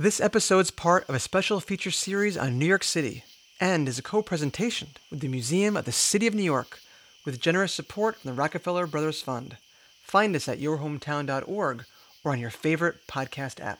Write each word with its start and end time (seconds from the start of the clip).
This 0.00 0.18
episode's 0.18 0.70
part 0.70 1.06
of 1.10 1.14
a 1.14 1.18
special 1.18 1.60
feature 1.60 1.90
series 1.90 2.34
on 2.38 2.58
New 2.58 2.64
York 2.64 2.84
City 2.84 3.22
and 3.60 3.86
is 3.86 3.98
a 3.98 4.02
co 4.02 4.22
presentation 4.22 4.88
with 5.10 5.20
the 5.20 5.28
Museum 5.28 5.76
of 5.76 5.84
the 5.84 5.92
City 5.92 6.26
of 6.26 6.34
New 6.34 6.42
York 6.42 6.78
with 7.26 7.38
generous 7.38 7.74
support 7.74 8.16
from 8.16 8.30
the 8.30 8.34
Rockefeller 8.34 8.86
Brothers 8.86 9.20
Fund. 9.20 9.58
Find 10.02 10.34
us 10.34 10.48
at 10.48 10.58
yourhometown.org 10.58 11.84
or 12.24 12.32
on 12.32 12.40
your 12.40 12.48
favorite 12.48 13.06
podcast 13.08 13.62
app. 13.62 13.78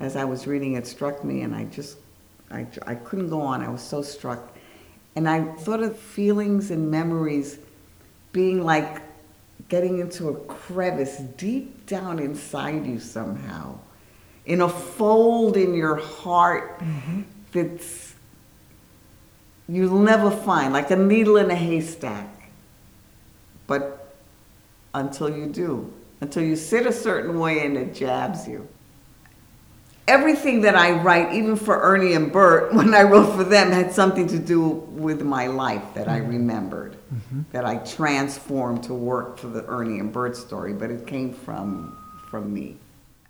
As 0.00 0.16
I 0.16 0.24
was 0.24 0.48
reading, 0.48 0.74
it 0.74 0.84
struck 0.84 1.22
me, 1.22 1.42
and 1.42 1.54
I 1.54 1.66
just, 1.66 1.98
I, 2.50 2.66
I 2.88 2.96
couldn't 2.96 3.28
go 3.28 3.40
on. 3.40 3.62
I 3.62 3.68
was 3.68 3.82
so 3.82 4.02
struck. 4.02 4.52
And 5.14 5.28
I 5.28 5.44
thought 5.58 5.80
of 5.80 5.96
feelings 5.96 6.72
and 6.72 6.90
memories 6.90 7.60
being 8.32 8.64
like 8.64 9.07
getting 9.68 9.98
into 9.98 10.28
a 10.28 10.34
crevice 10.44 11.18
deep 11.36 11.86
down 11.86 12.18
inside 12.18 12.86
you 12.86 12.98
somehow, 12.98 13.78
in 14.46 14.60
a 14.62 14.68
fold 14.68 15.56
in 15.56 15.74
your 15.74 15.96
heart 15.96 16.78
mm-hmm. 16.80 17.22
that's 17.52 18.14
you'll 19.68 20.00
never 20.00 20.30
find, 20.30 20.72
like 20.72 20.90
a 20.90 20.96
needle 20.96 21.36
in 21.36 21.50
a 21.50 21.54
haystack. 21.54 22.50
But 23.66 24.14
until 24.94 25.28
you 25.28 25.46
do, 25.46 25.92
until 26.20 26.42
you 26.42 26.56
sit 26.56 26.86
a 26.86 26.92
certain 26.92 27.38
way 27.38 27.64
and 27.64 27.76
it 27.76 27.94
jabs 27.94 28.48
you. 28.48 28.66
Everything 30.06 30.62
that 30.62 30.74
I 30.74 30.92
write, 30.92 31.34
even 31.34 31.54
for 31.54 31.78
Ernie 31.82 32.14
and 32.14 32.32
Bert, 32.32 32.72
when 32.74 32.94
I 32.94 33.02
wrote 33.02 33.36
for 33.36 33.44
them, 33.44 33.70
had 33.70 33.92
something 33.92 34.26
to 34.28 34.38
do 34.38 34.68
with 34.68 35.22
my 35.22 35.48
life 35.48 35.84
that 35.94 36.08
I 36.08 36.20
mm-hmm. 36.20 36.30
remembered, 36.30 36.96
mm-hmm. 37.12 37.42
that 37.52 37.64
I 37.64 37.76
transformed 37.78 38.82
to 38.84 38.94
work 38.94 39.38
for 39.38 39.48
the 39.48 39.64
Ernie 39.66 39.98
and 39.98 40.12
Bert 40.12 40.36
story, 40.36 40.72
but 40.72 40.90
it 40.90 41.06
came 41.06 41.32
from 41.32 41.96
from 42.30 42.52
me. 42.52 42.76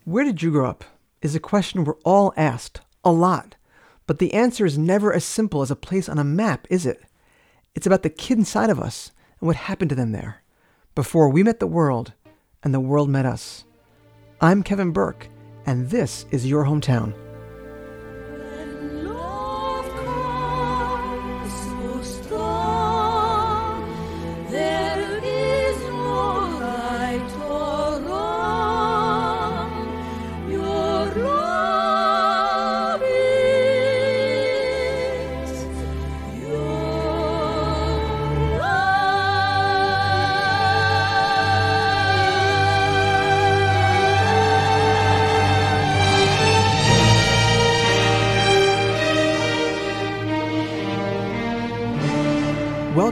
Where 0.05 0.25
did 0.25 0.43
you 0.43 0.51
grow 0.51 0.69
up? 0.69 0.85
Is 1.23 1.35
a 1.35 1.41
question 1.41 1.85
we're 1.85 1.95
all 2.05 2.33
asked 2.37 2.81
a 3.05 3.13
lot. 3.13 3.57
But 4.07 4.19
the 4.19 4.33
answer 4.33 4.65
is 4.65 4.79
never 4.79 5.13
as 5.13 5.25
simple 5.25 5.61
as 5.63 5.71
a 5.71 5.77
place 5.77 6.09
on 6.09 6.19
a 6.19 6.25
map, 6.25 6.67
is 6.71 6.87
it? 6.87 7.03
It's 7.75 7.87
about 7.87 8.03
the 8.03 8.11
kid 8.11 8.39
inside 8.39 8.71
of 8.71 8.81
us 8.81 9.13
and 9.39 9.47
what 9.47 9.57
happened 9.57 9.91
to 9.91 9.95
them 9.95 10.13
there 10.13 10.43
before 10.95 11.29
we 11.29 11.43
met 11.43 11.61
the 11.61 11.67
world 11.67 12.15
and 12.63 12.73
the 12.73 12.81
world 12.81 13.09
met 13.09 13.27
us. 13.27 13.65
I'm 14.41 14.63
Kevin 14.63 14.93
Burke, 14.93 15.29
and 15.67 15.91
this 15.91 16.25
is 16.31 16.47
Your 16.47 16.65
Hometown. 16.65 17.28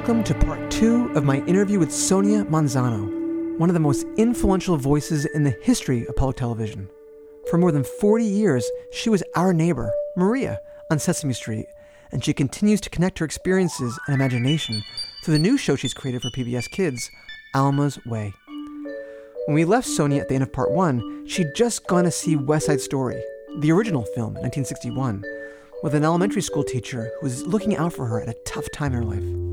Welcome 0.06 0.22
to 0.22 0.46
part 0.46 0.70
two 0.70 1.10
of 1.16 1.24
my 1.24 1.38
interview 1.46 1.80
with 1.80 1.90
Sonia 1.90 2.44
Manzano, 2.44 3.58
one 3.58 3.68
of 3.68 3.74
the 3.74 3.80
most 3.80 4.06
influential 4.16 4.76
voices 4.76 5.24
in 5.24 5.42
the 5.42 5.58
history 5.62 6.06
of 6.06 6.14
public 6.14 6.36
television. 6.36 6.88
For 7.50 7.58
more 7.58 7.72
than 7.72 7.82
40 7.82 8.24
years, 8.24 8.70
she 8.92 9.10
was 9.10 9.24
our 9.34 9.52
neighbor, 9.52 9.92
Maria, 10.16 10.60
on 10.92 11.00
Sesame 11.00 11.32
Street, 11.32 11.66
and 12.12 12.24
she 12.24 12.32
continues 12.32 12.80
to 12.82 12.90
connect 12.90 13.18
her 13.18 13.24
experiences 13.24 13.98
and 14.06 14.14
imagination 14.14 14.80
through 15.24 15.34
the 15.34 15.40
new 15.40 15.58
show 15.58 15.74
she's 15.74 15.92
created 15.92 16.22
for 16.22 16.30
PBS 16.30 16.70
Kids, 16.70 17.10
Alma's 17.56 17.98
Way. 18.06 18.32
When 19.46 19.56
we 19.56 19.64
left 19.64 19.88
Sonia 19.88 20.20
at 20.20 20.28
the 20.28 20.36
end 20.36 20.44
of 20.44 20.52
part 20.52 20.70
one, 20.70 21.26
she'd 21.26 21.52
just 21.56 21.84
gone 21.88 22.04
to 22.04 22.12
see 22.12 22.36
West 22.36 22.66
Side 22.66 22.80
Story, 22.80 23.20
the 23.58 23.72
original 23.72 24.04
film 24.14 24.36
in 24.36 24.42
1961, 24.42 25.24
with 25.82 25.96
an 25.96 26.04
elementary 26.04 26.42
school 26.42 26.62
teacher 26.62 27.10
who 27.18 27.26
was 27.26 27.44
looking 27.44 27.76
out 27.76 27.92
for 27.92 28.06
her 28.06 28.20
at 28.20 28.28
a 28.28 28.38
tough 28.44 28.70
time 28.70 28.92
in 28.92 29.02
her 29.02 29.04
life. 29.04 29.46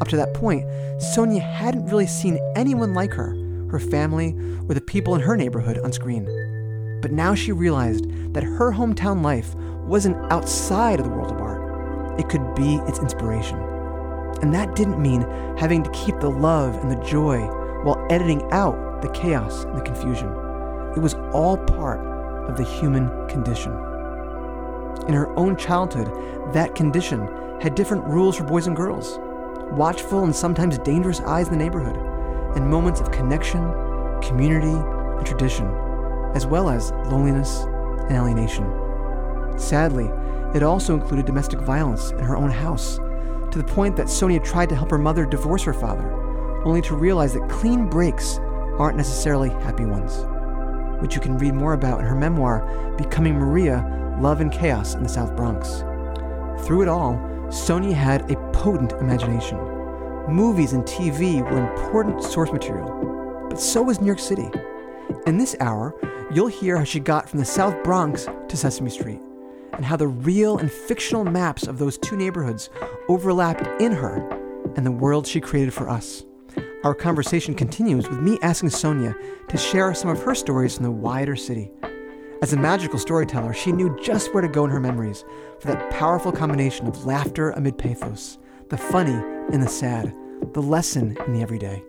Up 0.00 0.08
to 0.08 0.16
that 0.16 0.34
point, 0.34 0.64
Sonia 1.00 1.40
hadn't 1.40 1.86
really 1.86 2.06
seen 2.06 2.38
anyone 2.54 2.92
like 2.92 3.12
her, 3.14 3.34
her 3.70 3.80
family, 3.80 4.34
or 4.68 4.74
the 4.74 4.80
people 4.80 5.14
in 5.14 5.20
her 5.22 5.36
neighborhood 5.36 5.78
on 5.78 5.92
screen. 5.92 6.24
But 7.00 7.12
now 7.12 7.34
she 7.34 7.52
realized 7.52 8.06
that 8.34 8.42
her 8.42 8.72
hometown 8.72 9.22
life 9.22 9.54
wasn't 9.54 10.16
outside 10.30 11.00
of 11.00 11.06
the 11.06 11.12
world 11.12 11.30
of 11.30 11.40
art, 11.40 12.20
it 12.20 12.28
could 12.28 12.54
be 12.54 12.76
its 12.86 12.98
inspiration. 12.98 13.58
And 14.42 14.54
that 14.54 14.76
didn't 14.76 15.00
mean 15.00 15.22
having 15.56 15.82
to 15.82 15.90
keep 15.90 16.20
the 16.20 16.30
love 16.30 16.74
and 16.76 16.90
the 16.90 17.02
joy 17.04 17.46
while 17.82 18.04
editing 18.10 18.42
out 18.52 19.00
the 19.00 19.08
chaos 19.10 19.64
and 19.64 19.78
the 19.78 19.82
confusion. 19.82 20.28
It 20.94 21.00
was 21.00 21.14
all 21.32 21.56
part 21.56 22.00
of 22.48 22.56
the 22.56 22.64
human 22.64 23.08
condition. 23.28 23.72
In 25.08 25.14
her 25.14 25.32
own 25.38 25.56
childhood, 25.56 26.10
that 26.52 26.74
condition 26.74 27.28
had 27.60 27.74
different 27.74 28.04
rules 28.04 28.36
for 28.36 28.44
boys 28.44 28.66
and 28.66 28.76
girls 28.76 29.18
watchful 29.72 30.24
and 30.24 30.34
sometimes 30.34 30.78
dangerous 30.78 31.20
eyes 31.20 31.48
in 31.48 31.58
the 31.58 31.64
neighborhood, 31.64 31.96
and 32.56 32.70
moments 32.70 33.00
of 33.00 33.10
connection, 33.10 33.62
community, 34.22 34.76
and 35.16 35.26
tradition, 35.26 35.66
as 36.34 36.46
well 36.46 36.68
as 36.68 36.92
loneliness 37.10 37.64
and 38.08 38.16
alienation. 38.16 38.64
Sadly, 39.58 40.10
it 40.54 40.62
also 40.62 40.94
included 40.94 41.26
domestic 41.26 41.60
violence 41.60 42.10
in 42.12 42.20
her 42.20 42.36
own 42.36 42.50
house, 42.50 42.96
to 43.50 43.58
the 43.58 43.64
point 43.64 43.96
that 43.96 44.08
Sonia 44.08 44.40
tried 44.40 44.68
to 44.68 44.76
help 44.76 44.90
her 44.90 44.98
mother 44.98 45.26
divorce 45.26 45.62
her 45.64 45.74
father, 45.74 46.12
only 46.64 46.82
to 46.82 46.96
realize 46.96 47.34
that 47.34 47.48
clean 47.48 47.88
breaks 47.88 48.38
aren't 48.78 48.96
necessarily 48.96 49.50
happy 49.50 49.84
ones, 49.84 50.24
which 51.00 51.14
you 51.14 51.20
can 51.20 51.38
read 51.38 51.54
more 51.54 51.72
about 51.72 52.00
in 52.00 52.06
her 52.06 52.14
memoir, 52.14 52.94
Becoming 52.96 53.34
Maria 53.34 54.16
Love 54.20 54.40
and 54.40 54.52
Chaos 54.52 54.94
in 54.94 55.02
the 55.02 55.08
South 55.08 55.36
Bronx. 55.36 55.84
Through 56.64 56.82
it 56.82 56.88
all, 56.88 57.14
Sonia 57.50 57.94
had 57.94 58.28
a 58.30 58.50
potent 58.50 58.92
imagination. 58.92 59.56
Movies 60.28 60.72
and 60.72 60.82
TV 60.84 61.42
were 61.42 61.70
important 61.70 62.22
source 62.22 62.50
material, 62.50 63.46
but 63.48 63.60
so 63.60 63.82
was 63.82 64.00
New 64.00 64.06
York 64.06 64.18
City. 64.18 64.50
In 65.26 65.38
this 65.38 65.54
hour, 65.60 65.94
you'll 66.32 66.48
hear 66.48 66.76
how 66.76 66.84
she 66.84 66.98
got 66.98 67.28
from 67.28 67.38
the 67.38 67.44
South 67.44 67.80
Bronx 67.84 68.26
to 68.48 68.56
Sesame 68.56 68.90
Street, 68.90 69.20
and 69.74 69.84
how 69.84 69.96
the 69.96 70.08
real 70.08 70.58
and 70.58 70.70
fictional 70.70 71.24
maps 71.24 71.68
of 71.68 71.78
those 71.78 71.98
two 71.98 72.16
neighborhoods 72.16 72.68
overlapped 73.08 73.80
in 73.80 73.92
her 73.92 74.28
and 74.74 74.84
the 74.84 74.90
world 74.90 75.24
she 75.24 75.40
created 75.40 75.72
for 75.72 75.88
us. 75.88 76.24
Our 76.82 76.94
conversation 76.94 77.54
continues 77.54 78.08
with 78.08 78.20
me 78.20 78.38
asking 78.42 78.70
Sonia 78.70 79.14
to 79.48 79.56
share 79.56 79.94
some 79.94 80.10
of 80.10 80.22
her 80.22 80.34
stories 80.34 80.74
from 80.74 80.84
the 80.84 80.90
wider 80.90 81.36
city. 81.36 81.70
As 82.42 82.52
a 82.52 82.56
magical 82.56 82.98
storyteller, 82.98 83.54
she 83.54 83.72
knew 83.72 83.98
just 84.02 84.34
where 84.34 84.42
to 84.42 84.48
go 84.48 84.66
in 84.66 84.70
her 84.70 84.78
memories 84.78 85.24
for 85.58 85.68
that 85.68 85.90
powerful 85.90 86.30
combination 86.30 86.86
of 86.86 87.06
laughter 87.06 87.50
amid 87.52 87.78
pathos, 87.78 88.36
the 88.68 88.76
funny 88.76 89.14
and 89.52 89.62
the 89.62 89.68
sad, 89.68 90.14
the 90.52 90.60
lesson 90.60 91.16
in 91.26 91.32
the 91.32 91.40
everyday. 91.40 91.82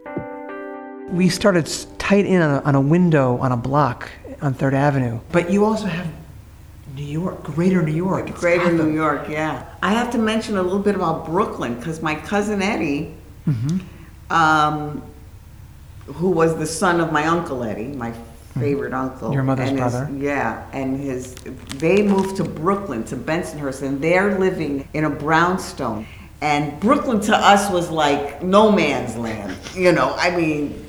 We 1.10 1.28
started 1.28 1.70
tight 1.98 2.26
in 2.26 2.42
on 2.42 2.62
a, 2.62 2.62
on 2.64 2.76
a 2.76 2.82
window 2.82 3.38
on 3.40 3.52
a 3.52 3.58
block 3.58 4.10
on 4.42 4.54
Third 4.54 4.74
Avenue, 4.74 5.20
but 5.34 5.52
you 5.52 5.66
also 5.66 5.88
have 5.88 6.08
New 6.96 7.04
York, 7.04 7.44
Greater 7.44 7.82
New 7.82 7.94
York. 7.94 8.30
It's 8.30 8.40
Greater 8.40 8.72
New 8.72 8.90
York, 8.90 9.28
yeah. 9.28 9.66
I 9.84 9.92
have 9.92 10.12
to 10.12 10.18
mention 10.18 10.56
a 10.56 10.62
little 10.62 10.80
bit 10.80 10.96
about 10.96 11.26
Brooklyn 11.26 11.76
because 11.76 12.02
my 12.02 12.16
cousin 12.16 12.62
Eddie, 12.62 13.14
mm-hmm. 13.46 13.80
um, 14.34 15.04
who 16.06 16.30
was 16.30 16.58
the 16.58 16.66
son 16.66 17.02
of 17.02 17.12
my 17.12 17.26
uncle 17.26 17.66
Eddie, 17.66 17.88
my 17.88 18.14
favorite 18.60 18.94
uncle. 18.94 19.34
Your 19.34 19.44
mother's 19.44 19.70
and 19.70 19.80
his, 19.80 19.92
brother. 19.92 20.12
Yeah, 20.18 20.66
and 20.74 21.00
his 21.00 21.36
they 21.36 22.02
moved 22.02 22.38
to 22.38 22.44
Brooklyn 22.44 23.04
to 23.06 23.16
Bensonhurst, 23.16 23.82
and 23.82 24.02
they're 24.02 24.38
living 24.40 24.88
in 24.94 25.06
a 25.06 25.10
brownstone. 25.10 26.06
And 26.42 26.80
Brooklyn 26.80 27.20
to 27.22 27.36
us 27.36 27.72
was 27.72 27.90
like 27.90 28.44
no 28.44 28.72
man's 28.72 29.16
land. 29.16 29.58
You 29.76 29.92
know, 29.92 30.14
I 30.18 30.36
mean. 30.36 30.84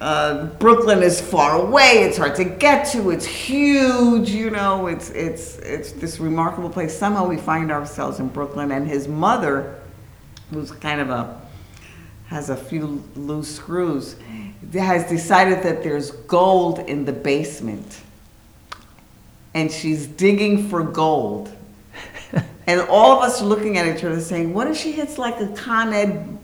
Uh, 0.00 0.46
Brooklyn 0.58 1.00
is 1.00 1.20
far 1.20 1.64
away. 1.64 2.02
It's 2.02 2.16
hard 2.18 2.34
to 2.34 2.44
get 2.44 2.86
to. 2.90 3.10
It's 3.10 3.24
huge. 3.24 4.30
You 4.30 4.50
know, 4.50 4.88
it's 4.88 5.10
it's 5.10 5.58
it's 5.58 5.92
this 5.92 6.18
remarkable 6.18 6.70
place. 6.70 6.98
Somehow 6.98 7.28
we 7.28 7.36
find 7.36 7.70
ourselves 7.70 8.18
in 8.18 8.26
Brooklyn, 8.26 8.72
and 8.72 8.88
his 8.88 9.06
mother, 9.06 9.80
who's 10.50 10.72
kind 10.72 11.00
of 11.00 11.10
a 11.10 11.40
has 12.32 12.48
a 12.48 12.56
few 12.56 13.04
loose 13.14 13.56
screws, 13.56 14.16
has 14.72 15.08
decided 15.08 15.62
that 15.62 15.82
there's 15.82 16.10
gold 16.10 16.78
in 16.78 17.04
the 17.04 17.12
basement. 17.12 18.00
And 19.54 19.70
she's 19.70 20.06
digging 20.06 20.68
for 20.68 20.82
gold. 20.82 21.54
and 22.66 22.80
all 22.88 23.18
of 23.18 23.22
us 23.22 23.42
are 23.42 23.44
looking 23.44 23.76
at 23.76 23.86
each 23.86 24.02
other 24.02 24.18
saying, 24.18 24.54
what 24.54 24.66
if 24.66 24.78
she 24.78 24.92
hits 24.92 25.18
like 25.18 25.38
a 25.40 25.48
Con 25.48 25.92
Ed 25.92 26.38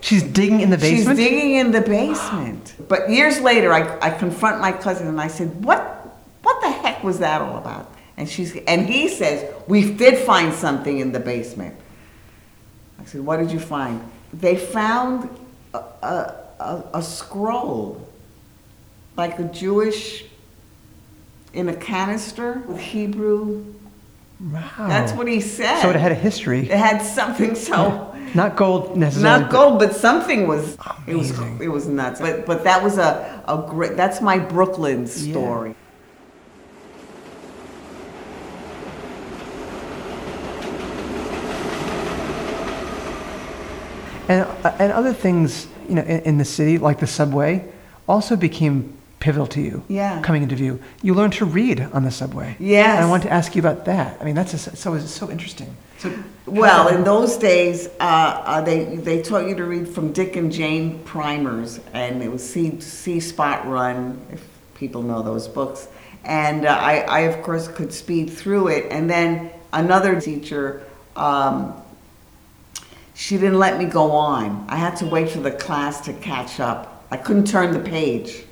She's 0.00 0.22
digging 0.22 0.62
in 0.62 0.70
the 0.70 0.78
basement? 0.78 1.18
She's 1.18 1.28
digging 1.28 1.54
in 1.56 1.72
the 1.72 1.82
basement. 1.82 2.74
But 2.88 3.10
years 3.10 3.40
later, 3.40 3.72
I, 3.72 3.98
I 4.00 4.10
confront 4.10 4.58
my 4.58 4.72
cousin 4.72 5.06
and 5.06 5.20
I 5.20 5.28
said, 5.28 5.62
"What, 5.62 5.82
what 6.42 6.60
the 6.62 6.70
heck 6.70 7.04
was 7.04 7.18
that 7.18 7.42
all 7.42 7.58
about?" 7.58 7.94
And 8.16 8.26
she's 8.26 8.56
and 8.66 8.86
he 8.86 9.08
says, 9.08 9.52
"We 9.68 9.92
did 9.92 10.18
find 10.18 10.54
something 10.54 11.00
in 11.00 11.12
the 11.12 11.20
basement." 11.20 11.76
I 12.98 13.04
said, 13.04 13.20
"What 13.20 13.36
did 13.36 13.50
you 13.50 13.60
find?" 13.60 14.00
They 14.32 14.56
found 14.56 15.28
a, 15.74 15.78
a, 15.78 16.84
a, 16.94 17.02
scroll, 17.02 18.06
like 19.16 19.38
a 19.38 19.44
Jewish, 19.44 20.24
in 21.52 21.68
a 21.68 21.74
canister 21.74 22.62
with 22.66 22.78
Hebrew. 22.78 23.64
wow. 24.40 24.70
That's 24.78 25.12
what 25.12 25.26
he 25.26 25.40
said. 25.40 25.82
So 25.82 25.90
it 25.90 25.96
had 25.96 26.12
a 26.12 26.16
history. 26.16 26.60
It 26.60 26.78
had 26.78 27.02
something 27.02 27.54
so. 27.54 28.06
Not 28.34 28.54
gold 28.54 28.96
necessarily. 28.96 29.42
Not 29.42 29.50
gold, 29.50 29.78
but 29.80 29.96
something 29.96 30.46
was. 30.46 30.76
It 31.06 31.16
was. 31.16 31.30
Amazing. 31.30 31.62
It 31.62 31.68
was 31.68 31.88
nuts. 31.88 32.20
But 32.20 32.46
but 32.46 32.62
that 32.62 32.82
was 32.82 32.96
a 32.98 33.42
a 33.48 33.64
great. 33.68 33.96
That's 33.96 34.20
my 34.20 34.38
Brooklyn 34.38 35.08
Yeah. 35.16 35.74
And, 44.30 44.46
uh, 44.64 44.76
and 44.78 44.92
other 44.92 45.12
things, 45.12 45.66
you 45.88 45.96
know, 45.96 46.02
in, 46.02 46.20
in 46.20 46.38
the 46.38 46.44
city, 46.44 46.78
like 46.78 47.00
the 47.00 47.06
subway, 47.06 47.64
also 48.06 48.36
became 48.36 48.96
pivotal 49.18 49.46
to 49.48 49.60
you. 49.60 49.82
Yeah. 49.88 50.22
Coming 50.22 50.42
into 50.44 50.56
view, 50.56 50.80
you 51.02 51.14
learned 51.14 51.34
to 51.34 51.44
read 51.44 51.80
on 51.92 52.04
the 52.04 52.10
subway. 52.10 52.56
Yes. 52.58 52.96
And 52.96 53.04
I 53.04 53.08
want 53.08 53.22
to 53.24 53.30
ask 53.30 53.54
you 53.54 53.60
about 53.60 53.84
that. 53.86 54.16
I 54.20 54.24
mean, 54.24 54.34
that's 54.34 54.54
a, 54.54 54.58
so 54.58 54.98
so 54.98 55.30
interesting. 55.30 55.76
So. 55.98 56.10
Well, 56.46 56.88
in 56.88 57.04
those 57.04 57.36
days, 57.36 57.88
uh, 58.00 58.42
uh, 58.46 58.60
they 58.62 58.96
they 58.96 59.20
taught 59.20 59.46
you 59.48 59.54
to 59.56 59.64
read 59.64 59.86
from 59.88 60.12
Dick 60.12 60.36
and 60.36 60.50
Jane 60.50 61.00
primers, 61.04 61.80
and 61.92 62.22
it 62.22 62.30
was 62.30 62.42
See 62.42 62.80
See 62.80 63.20
Spot 63.20 63.66
Run, 63.66 64.20
if 64.32 64.42
people 64.74 65.02
know 65.02 65.22
those 65.22 65.46
books. 65.48 65.88
And 66.24 66.66
uh, 66.66 66.70
I, 66.70 67.00
I 67.00 67.20
of 67.20 67.42
course 67.42 67.68
could 67.68 67.92
speed 67.92 68.30
through 68.30 68.68
it. 68.68 68.86
And 68.90 69.10
then 69.10 69.50
another 69.72 70.20
teacher, 70.20 70.82
um, 71.16 71.74
she 73.20 73.36
didn't 73.36 73.58
let 73.58 73.78
me 73.78 73.84
go 73.84 74.12
on. 74.12 74.64
I 74.70 74.76
had 74.76 74.96
to 74.96 75.06
wait 75.06 75.28
for 75.28 75.40
the 75.40 75.50
class 75.50 76.00
to 76.06 76.14
catch 76.14 76.58
up. 76.58 77.04
I 77.10 77.18
couldn't 77.18 77.46
turn 77.46 77.74
the 77.74 77.78
page. 77.78 78.44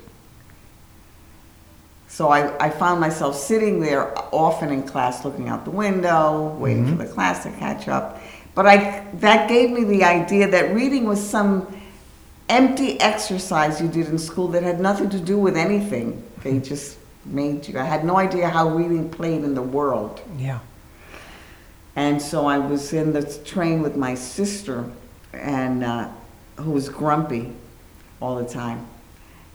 So 2.07 2.29
I, 2.29 2.55
I 2.63 2.69
found 2.69 3.01
myself 3.01 3.35
sitting 3.35 3.79
there 3.79 4.13
often 4.31 4.69
in 4.69 4.83
class 4.83 5.25
looking 5.25 5.49
out 5.49 5.65
the 5.65 5.71
window, 5.71 6.55
waiting 6.59 6.85
for 6.85 6.91
mm-hmm. 6.91 6.99
the 6.99 7.07
class 7.07 7.41
to 7.45 7.51
catch 7.53 7.87
up. 7.87 8.21
But 8.53 8.67
I, 8.67 9.07
that 9.15 9.49
gave 9.49 9.71
me 9.71 9.85
the 9.85 10.03
idea 10.03 10.47
that 10.51 10.75
reading 10.75 11.05
was 11.05 11.19
some 11.19 11.65
empty 12.47 13.01
exercise 13.01 13.81
you 13.81 13.87
did 13.87 14.07
in 14.07 14.19
school 14.19 14.49
that 14.49 14.61
had 14.61 14.79
nothing 14.79 15.09
to 15.09 15.19
do 15.19 15.39
with 15.39 15.57
anything. 15.57 16.23
They 16.43 16.51
mm-hmm. 16.51 16.63
just 16.63 16.99
made 17.25 17.67
you. 17.67 17.79
I 17.79 17.85
had 17.85 18.05
no 18.05 18.17
idea 18.17 18.47
how 18.47 18.69
reading 18.69 19.09
played 19.09 19.43
in 19.43 19.55
the 19.55 19.63
world. 19.63 20.21
Yeah. 20.37 20.59
And 21.99 22.21
so 22.21 22.45
I 22.45 22.57
was 22.59 22.93
in 22.93 23.11
the 23.11 23.25
train 23.43 23.81
with 23.81 23.97
my 23.97 24.15
sister, 24.15 24.89
and 25.33 25.83
uh, 25.83 26.07
who 26.55 26.71
was 26.71 26.87
grumpy 26.87 27.51
all 28.21 28.37
the 28.37 28.47
time. 28.47 28.87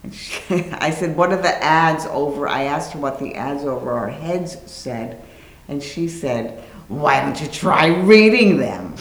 And 0.02 0.14
she, 0.14 0.42
I 0.72 0.90
said, 0.90 1.16
"What 1.16 1.32
are 1.32 1.40
the 1.40 1.64
ads 1.64 2.04
over?" 2.04 2.46
I 2.46 2.64
asked 2.64 2.92
her 2.92 2.98
what 2.98 3.18
the 3.18 3.34
ads 3.34 3.64
over 3.64 3.92
our 3.92 4.10
heads 4.10 4.58
said, 4.70 5.24
and 5.68 5.82
she 5.82 6.06
said, 6.06 6.62
"Why 6.88 7.20
don't 7.20 7.40
you 7.40 7.48
try 7.48 7.86
reading 7.86 8.58
them?" 8.58 8.94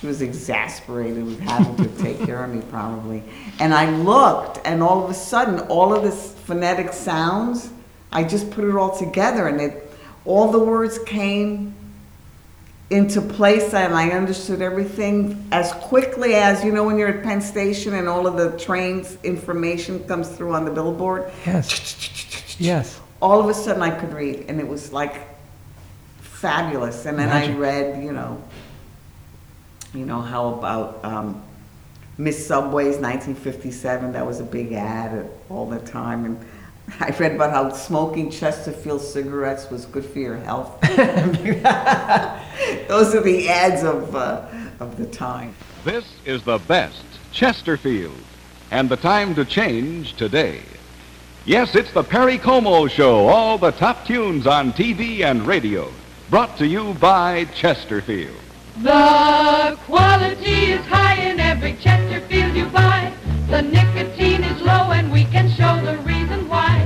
She 0.00 0.08
was 0.08 0.20
exasperated 0.20 1.24
with 1.24 1.38
having 1.38 1.76
to 1.76 2.02
take 2.02 2.18
care 2.24 2.42
of 2.42 2.52
me, 2.52 2.62
probably. 2.68 3.22
And 3.60 3.72
I 3.72 3.88
looked, 3.90 4.58
and 4.64 4.82
all 4.82 5.04
of 5.04 5.08
a 5.08 5.14
sudden, 5.14 5.60
all 5.68 5.94
of 5.94 6.02
this 6.02 6.34
phonetic 6.34 6.92
sounds, 6.92 7.70
I 8.10 8.24
just 8.24 8.50
put 8.50 8.64
it 8.64 8.74
all 8.74 8.98
together, 8.98 9.46
and 9.46 9.60
it, 9.60 9.88
all 10.24 10.50
the 10.50 10.58
words 10.58 10.98
came 10.98 11.76
into 12.92 13.22
place 13.22 13.72
and 13.72 13.94
I 13.94 14.10
understood 14.10 14.60
everything 14.60 15.48
as 15.50 15.72
quickly 15.72 16.34
as 16.34 16.62
you 16.62 16.72
know 16.72 16.84
when 16.84 16.98
you're 16.98 17.08
at 17.08 17.22
Penn 17.22 17.40
Station 17.40 17.94
and 17.94 18.06
all 18.06 18.26
of 18.26 18.36
the 18.36 18.56
trains 18.58 19.16
information 19.24 20.04
comes 20.04 20.28
through 20.28 20.54
on 20.54 20.66
the 20.66 20.70
billboard. 20.70 21.32
Yes. 21.46 22.56
Yes. 22.60 23.00
All 23.22 23.40
of 23.40 23.48
a 23.48 23.54
sudden 23.54 23.82
I 23.82 23.90
could 23.98 24.12
read 24.12 24.44
and 24.48 24.60
it 24.60 24.68
was 24.68 24.92
like 24.92 25.14
fabulous. 26.20 27.06
And 27.06 27.18
then 27.18 27.28
Magic. 27.28 27.56
I 27.56 27.58
read, 27.58 28.04
you 28.04 28.12
know, 28.12 28.42
you 29.94 30.04
know 30.04 30.20
how 30.20 30.52
about 30.52 31.02
um, 31.02 31.42
Miss 32.18 32.46
Subway's 32.46 32.98
1957. 32.98 34.12
That 34.12 34.26
was 34.26 34.40
a 34.40 34.44
big 34.44 34.72
ad 34.72 35.30
all 35.48 35.66
the 35.66 35.80
time 35.80 36.26
and. 36.26 36.46
I 37.00 37.10
read 37.18 37.32
about 37.32 37.50
how 37.50 37.70
smoking 37.70 38.30
Chesterfield 38.30 39.00
cigarettes 39.00 39.70
was 39.70 39.86
good 39.86 40.04
for 40.04 40.18
your 40.18 40.36
health. 40.36 40.80
Those 42.88 43.14
are 43.14 43.22
the 43.22 43.48
ads 43.48 43.82
of, 43.82 44.14
uh, 44.14 44.46
of 44.80 44.96
the 44.96 45.06
time. 45.06 45.54
This 45.84 46.04
is 46.24 46.42
the 46.42 46.58
best, 46.58 47.04
Chesterfield, 47.32 48.16
and 48.70 48.88
the 48.88 48.96
time 48.96 49.34
to 49.34 49.44
change 49.44 50.14
today. 50.14 50.60
Yes, 51.44 51.74
it's 51.74 51.92
the 51.92 52.04
Perry 52.04 52.38
Como 52.38 52.86
Show, 52.86 53.26
all 53.26 53.58
the 53.58 53.72
top 53.72 54.06
tunes 54.06 54.46
on 54.46 54.72
TV 54.72 55.24
and 55.24 55.44
radio, 55.44 55.90
brought 56.30 56.56
to 56.58 56.66
you 56.66 56.94
by 56.94 57.46
Chesterfield. 57.46 58.36
The 58.80 59.76
quality 59.86 60.72
is 60.72 60.84
high 60.86 61.20
in 61.20 61.40
every 61.40 61.74
Chesterfield 61.74 62.54
you 62.54 62.66
buy. 62.66 63.12
The 63.50 63.62
nicotine 63.62 64.44
is 64.44 64.62
low 64.62 64.92
and 64.92 65.12
we 65.12 65.24
can 65.24 65.50
show 65.50 65.84
the 65.84 65.98
reason 65.98 66.48
why. 66.48 66.81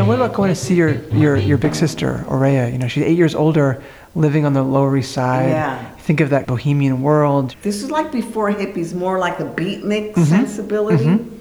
And 0.00 0.08
what 0.08 0.14
about 0.14 0.32
going 0.32 0.48
to 0.48 0.54
see 0.54 0.76
your, 0.76 0.94
your, 1.10 1.36
your 1.36 1.58
big 1.58 1.74
sister, 1.74 2.24
Aurea? 2.26 2.70
You 2.70 2.78
know, 2.78 2.88
she's 2.88 3.02
eight 3.02 3.18
years 3.18 3.34
older, 3.34 3.82
living 4.14 4.46
on 4.46 4.54
the 4.54 4.62
Lower 4.62 4.96
East 4.96 5.12
Side. 5.12 5.50
Yeah. 5.50 5.94
Think 5.96 6.22
of 6.22 6.30
that 6.30 6.46
bohemian 6.46 7.02
world. 7.02 7.54
This 7.60 7.82
is 7.82 7.90
like 7.90 8.10
before 8.10 8.50
hippies, 8.50 8.94
more 8.94 9.18
like 9.18 9.40
a 9.40 9.44
beatnik 9.44 10.14
sensibility. 10.14 11.04
Mm-hmm. 11.04 11.36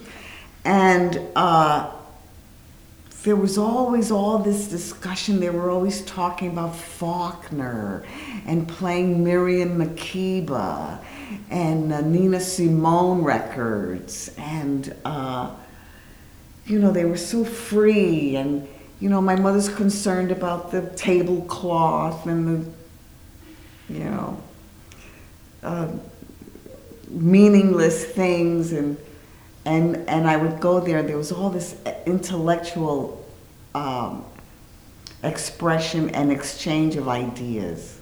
And 0.66 1.22
uh, 1.38 1.90
there 3.24 3.38
was 3.38 3.58
always 3.58 4.12
all 4.12 4.40
this 4.40 4.68
discussion. 4.68 5.40
They 5.40 5.52
were 5.52 5.70
always 5.70 6.01
talking 6.01 6.50
about 6.50 6.75
Faulkner 6.75 8.04
and 8.46 8.68
playing 8.68 9.24
Miriam 9.24 9.80
Makeba 9.80 11.01
and 11.50 11.94
uh, 11.94 12.01
Nina 12.01 12.42
Simone 12.42 13.24
records. 13.24 14.32
And, 14.38 14.94
uh, 15.06 15.56
you 16.70 16.78
know, 16.78 16.92
they 16.92 17.06
were 17.06 17.18
so 17.18 17.44
free. 17.44 18.36
And, 18.36 18.68
you 19.00 19.10
know, 19.10 19.20
my 19.20 19.36
mother's 19.36 19.68
concerned 19.68 20.32
about 20.32 20.72
the 20.72 20.88
tablecloth 20.96 22.28
and 22.28 22.48
the, 22.48 23.94
you 23.94 24.06
know, 24.06 24.42
uh, 25.64 25.88
meaningless 27.10 28.06
things 28.06 28.72
and 28.72 28.96
and 29.66 29.98
and 30.08 30.28
I 30.28 30.38
would 30.38 30.60
go 30.60 30.80
there. 30.80 31.04
There 31.04 31.18
was 31.18 31.32
all 31.32 31.50
this 31.50 31.76
intellectual 32.06 33.26
um, 33.76 34.24
expression 35.24 36.12
and 36.12 36.32
exchange 36.32 36.96
of 36.96 37.10
ideas 37.10 38.00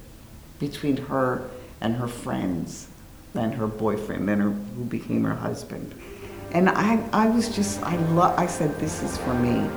between 0.60 0.98
her 0.98 1.50
and 1.82 1.96
her 1.96 2.08
friends, 2.08 2.88
then 3.34 3.54
her 3.54 3.68
boyfriend, 3.68 4.28
then 4.30 4.40
her 4.40 4.52
who 4.52 4.84
became 4.84 5.24
her 5.24 5.36
husband. 5.36 5.94
And 6.52 6.70
I, 6.70 7.04
I 7.12 7.28
was 7.28 7.54
just, 7.54 7.82
I 7.84 7.98
love, 8.14 8.38
I 8.40 8.48
said, 8.48 8.80
this 8.80 9.04
is 9.04 9.18
for 9.18 9.34
me. 9.34 9.70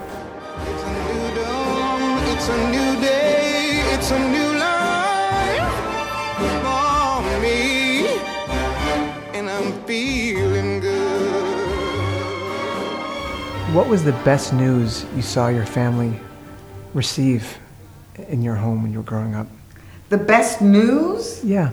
It's 0.62 0.82
a 0.82 0.92
new 1.04 1.34
dawn, 1.34 2.22
it's 2.28 2.48
a 2.48 2.70
new 2.70 3.00
day, 3.00 3.82
it's 3.92 4.10
a 4.12 4.18
new 4.18 4.58
life 4.58 5.74
for 6.36 7.40
me, 7.40 8.06
and 9.36 9.50
I'm 9.50 9.82
feeling 9.84 10.80
good. 10.80 11.40
What 13.74 13.88
was 13.88 14.04
the 14.04 14.12
best 14.24 14.52
news 14.52 15.04
you 15.16 15.22
saw 15.22 15.48
your 15.48 15.66
family 15.66 16.18
receive 16.94 17.58
in 18.28 18.42
your 18.42 18.54
home 18.54 18.82
when 18.82 18.92
you 18.92 18.98
were 18.98 19.04
growing 19.04 19.34
up? 19.34 19.48
The 20.08 20.18
best 20.18 20.60
news? 20.60 21.42
Yeah. 21.44 21.70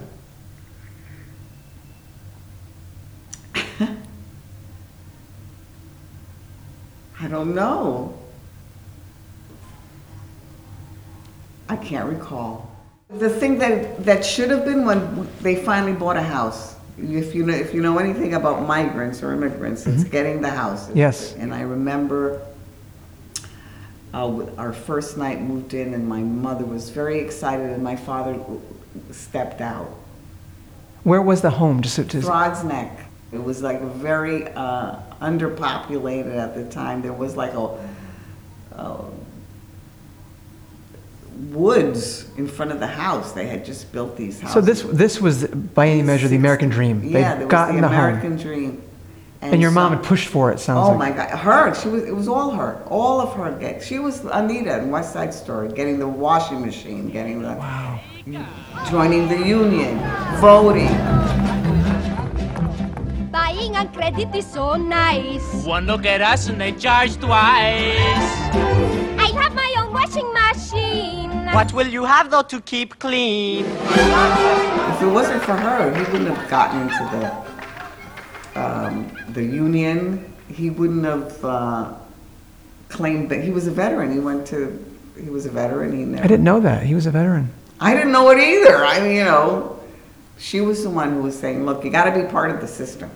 I 7.19 7.27
don't 7.27 7.55
know. 7.55 8.17
I 11.69 11.75
can't 11.75 12.07
recall. 12.07 12.71
The 13.09 13.29
thing 13.29 13.57
that, 13.59 14.03
that 14.05 14.25
should 14.25 14.49
have 14.49 14.65
been 14.65 14.85
when 14.85 15.27
they 15.41 15.55
finally 15.55 15.93
bought 15.93 16.17
a 16.17 16.21
house. 16.21 16.75
if 16.97 17.33
you 17.33 17.45
know 17.45 17.53
if 17.53 17.73
you 17.73 17.81
know 17.81 17.97
anything 17.99 18.33
about 18.33 18.65
migrants 18.67 19.23
or 19.23 19.33
immigrants, 19.33 19.85
it's 19.87 20.03
getting 20.03 20.41
the 20.41 20.49
house. 20.49 20.89
Yes. 20.93 21.35
And 21.35 21.53
I 21.53 21.61
remember 21.61 22.41
uh, 24.13 24.45
our 24.57 24.73
first 24.73 25.17
night 25.17 25.41
moved 25.41 25.73
in, 25.73 25.93
and 25.93 26.07
my 26.07 26.21
mother 26.21 26.65
was 26.65 26.89
very 26.89 27.19
excited, 27.19 27.69
and 27.69 27.83
my 27.83 27.95
father 27.95 28.39
stepped 29.11 29.61
out. 29.61 29.89
Where 31.03 31.21
was 31.21 31.41
the 31.41 31.51
home? 31.51 31.81
Just 31.81 31.95
to, 31.95 32.03
Throgs 32.03 32.63
Neck. 32.63 33.06
It 33.31 33.43
was 33.43 33.61
like 33.61 33.81
very 33.81 34.47
uh, 34.47 34.95
underpopulated 35.21 36.35
at 36.37 36.55
the 36.55 36.63
time. 36.69 37.01
There 37.01 37.11
was 37.13 37.35
like 37.35 37.53
a, 37.53 37.77
a 38.71 39.03
woods 41.51 42.27
in 42.37 42.47
front 42.47 42.71
of 42.71 42.79
the 42.79 42.87
house. 42.87 43.33
They 43.33 43.47
had 43.47 43.65
just 43.65 43.91
built 43.91 44.15
these 44.17 44.39
houses. 44.39 44.53
so 44.53 44.61
this 44.61 44.81
this 44.97 45.21
was 45.21 45.45
by 45.47 45.87
any 45.87 46.01
measure 46.03 46.27
the 46.27 46.35
American 46.35 46.69
dream. 46.69 47.03
Yeah, 47.03 47.35
They'd 47.35 47.49
gotten 47.49 47.75
was 47.75 47.81
the 47.83 47.87
the 47.89 47.93
American 47.93 48.31
home, 48.31 48.37
dream. 48.41 48.83
and 49.41 49.61
your 49.61 49.71
mom 49.71 49.93
had 49.93 50.03
pushed 50.03 50.29
for 50.29 50.51
it. 50.51 50.59
Sounds 50.59 50.87
Oh 50.87 50.91
like. 50.95 50.97
my 50.97 51.11
God, 51.11 51.37
her. 51.37 51.75
She 51.75 51.89
was. 51.89 52.03
It 52.03 52.15
was 52.15 52.27
all 52.27 52.51
her. 52.51 52.81
All 52.87 53.19
of 53.21 53.33
her. 53.33 53.51
Get- 53.59 53.83
She 53.83 53.99
was 53.99 54.23
Anita 54.25 54.79
in 54.79 54.89
West 54.89 55.13
Side 55.13 55.33
Story, 55.33 55.67
getting 55.73 55.99
the 55.99 56.07
washing 56.07 56.61
machine, 56.65 57.09
getting 57.09 57.41
the 57.41 57.49
Wow. 57.55 57.99
joining 58.89 59.27
the 59.27 59.45
union, 59.45 59.97
voting. 60.39 60.87
Buying 63.57 63.75
on 63.75 63.91
credit 63.91 64.35
is 64.35 64.45
so 64.45 64.75
nice. 64.75 65.65
One 65.65 65.87
look 65.87 66.05
at 66.05 66.21
us 66.21 66.47
and 66.47 66.61
they 66.61 66.73
charge 66.73 67.17
twice. 67.17 68.29
I 69.17 69.31
have 69.33 69.55
my 69.55 69.73
own 69.79 69.91
washing 69.91 70.31
machine. 70.31 71.31
What 71.55 71.73
will 71.73 71.87
you 71.87 72.05
have 72.05 72.29
though 72.29 72.43
to 72.43 72.61
keep 72.61 72.99
clean? 72.99 73.65
If 73.65 75.01
it 75.01 75.07
wasn't 75.07 75.41
for 75.41 75.57
her, 75.57 75.91
he 75.91 76.03
wouldn't 76.11 76.37
have 76.37 76.47
gotten 76.51 76.83
into 76.83 77.03
the 77.15 78.61
um, 78.61 79.11
the 79.29 79.43
union. 79.43 80.31
He 80.49 80.69
wouldn't 80.69 81.05
have 81.05 81.43
uh, 81.43 81.93
claimed 82.89 83.31
that 83.31 83.43
he 83.43 83.49
was 83.49 83.65
a 83.65 83.71
veteran. 83.71 84.13
He 84.13 84.19
went 84.19 84.45
to. 84.47 84.85
He 85.19 85.31
was 85.31 85.47
a 85.47 85.51
veteran. 85.51 85.97
He 85.97 86.05
never. 86.05 86.23
I 86.23 86.27
didn't 86.27 86.43
know 86.43 86.59
that 86.59 86.83
he 86.83 86.93
was 86.93 87.07
a 87.07 87.11
veteran. 87.11 87.51
I 87.79 87.95
didn't 87.95 88.11
know 88.11 88.29
it 88.29 88.37
either. 88.37 88.85
I 88.85 88.99
mean, 88.99 89.15
you 89.15 89.23
know, 89.23 89.79
she 90.37 90.61
was 90.61 90.83
the 90.83 90.91
one 90.91 91.13
who 91.13 91.23
was 91.23 91.37
saying, 91.37 91.65
"Look, 91.65 91.83
you 91.83 91.89
got 91.89 92.05
to 92.05 92.21
be 92.21 92.29
part 92.29 92.51
of 92.51 92.61
the 92.61 92.67
system." 92.67 93.09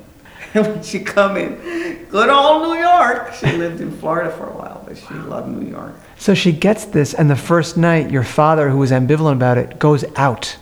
And 0.53 0.67
when 0.67 0.83
she 0.83 0.99
come 0.99 1.37
in, 1.37 2.05
good 2.09 2.29
old 2.29 2.63
New 2.63 2.79
York. 2.79 3.33
She 3.33 3.51
lived 3.53 3.81
in 3.81 3.95
Florida 3.97 4.31
for 4.31 4.47
a 4.47 4.53
while, 4.53 4.83
but 4.85 4.97
she 4.97 5.13
loved 5.13 5.49
New 5.49 5.69
York. 5.69 5.95
So 6.17 6.33
she 6.33 6.51
gets 6.51 6.85
this, 6.85 7.13
and 7.13 7.29
the 7.29 7.35
first 7.35 7.77
night, 7.77 8.11
your 8.11 8.23
father, 8.23 8.69
who 8.69 8.77
was 8.77 8.91
ambivalent 8.91 9.33
about 9.33 9.57
it, 9.57 9.79
goes 9.79 10.03
out. 10.15 10.57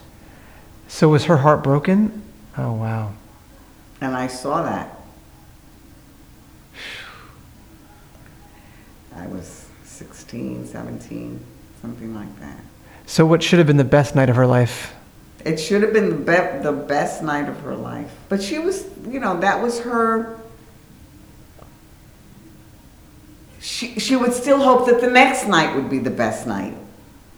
So 0.88 1.08
was 1.08 1.24
her 1.24 1.38
heart 1.38 1.62
broken? 1.62 2.22
Oh 2.56 2.72
wow. 2.72 3.12
And 4.00 4.14
I 4.14 4.26
saw 4.26 4.62
that. 4.62 4.96
I 9.14 9.26
was 9.26 9.66
16, 9.84 10.66
17, 10.66 11.44
something 11.82 12.14
like 12.14 12.40
that. 12.40 12.58
So 13.06 13.26
what 13.26 13.42
should 13.42 13.58
have 13.58 13.66
been 13.66 13.76
the 13.76 13.84
best 13.84 14.14
night 14.14 14.30
of 14.30 14.36
her 14.36 14.46
life? 14.46 14.94
It 15.44 15.58
should 15.58 15.82
have 15.82 15.92
been 15.92 16.10
the, 16.10 16.16
be- 16.16 16.62
the 16.62 16.72
best 16.72 17.22
night 17.22 17.48
of 17.48 17.58
her 17.60 17.74
life. 17.74 18.12
But 18.28 18.42
she 18.42 18.58
was, 18.58 18.88
you 19.08 19.20
know, 19.20 19.40
that 19.40 19.62
was 19.62 19.80
her. 19.80 20.38
She, 23.60 23.98
she 23.98 24.16
would 24.16 24.32
still 24.32 24.62
hope 24.62 24.86
that 24.86 25.00
the 25.00 25.10
next 25.10 25.46
night 25.46 25.74
would 25.74 25.88
be 25.88 25.98
the 25.98 26.10
best 26.10 26.46
night. 26.46 26.74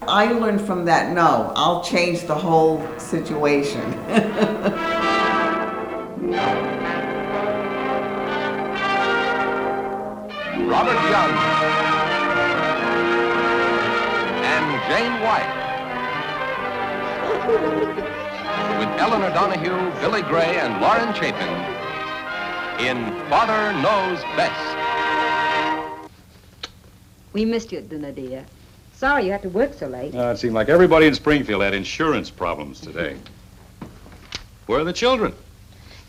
I 0.02 0.32
learned 0.32 0.60
from 0.60 0.86
that 0.86 1.12
no, 1.12 1.52
I'll 1.54 1.84
change 1.84 2.22
the 2.22 2.34
whole 2.34 2.84
situation. 2.98 3.80
Robert 10.68 11.02
Young 11.10 11.30
and 14.42 14.90
Jane 14.90 15.22
White. 15.22 15.61
With 17.42 18.88
Elinor 19.00 19.30
Donahue, 19.30 20.00
Billy 20.00 20.22
Gray, 20.22 20.58
and 20.58 20.80
Lauren 20.80 21.12
Chapin 21.12 21.48
in 22.86 23.28
Father 23.28 23.72
Knows 23.82 24.22
Best. 24.36 26.08
We 27.32 27.44
missed 27.44 27.72
you, 27.72 27.78
at 27.78 27.88
dinner, 27.88 28.12
dear. 28.12 28.44
Sorry 28.94 29.24
you 29.24 29.32
had 29.32 29.42
to 29.42 29.48
work 29.48 29.74
so 29.74 29.88
late. 29.88 30.14
Uh, 30.14 30.28
it 30.28 30.36
seemed 30.36 30.54
like 30.54 30.68
everybody 30.68 31.06
in 31.06 31.14
Springfield 31.16 31.62
had 31.62 31.74
insurance 31.74 32.30
problems 32.30 32.80
today. 32.80 33.16
Where 34.66 34.78
are 34.78 34.84
the 34.84 34.92
children? 34.92 35.34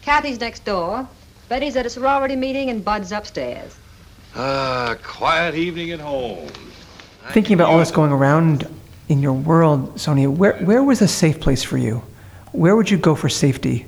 Kathy's 0.04 0.40
next 0.40 0.66
door. 0.66 1.08
Betty's 1.50 1.76
at 1.76 1.88
a 1.88 1.90
sorority 1.90 2.36
meeting 2.36 2.70
and 2.70 2.86
Bud's 2.86 3.12
upstairs. 3.12 3.76
Ah, 4.36 4.98
quiet 5.02 5.56
evening 5.56 5.90
at 5.90 6.00
home. 6.00 6.48
Thinking 7.32 7.56
about 7.56 7.70
all 7.70 7.80
this 7.80 7.90
going 7.90 8.12
around 8.12 8.68
in 9.10 9.22
your 9.22 9.34
world, 9.34 10.00
Sonia, 10.00 10.30
where, 10.30 10.54
where 10.64 10.84
was 10.84 11.02
a 11.02 11.08
safe 11.08 11.40
place 11.40 11.64
for 11.64 11.78
you? 11.78 12.02
Where 12.52 12.76
would 12.76 12.90
you 12.90 12.98
go 12.98 13.16
for 13.16 13.30
safety 13.30 13.86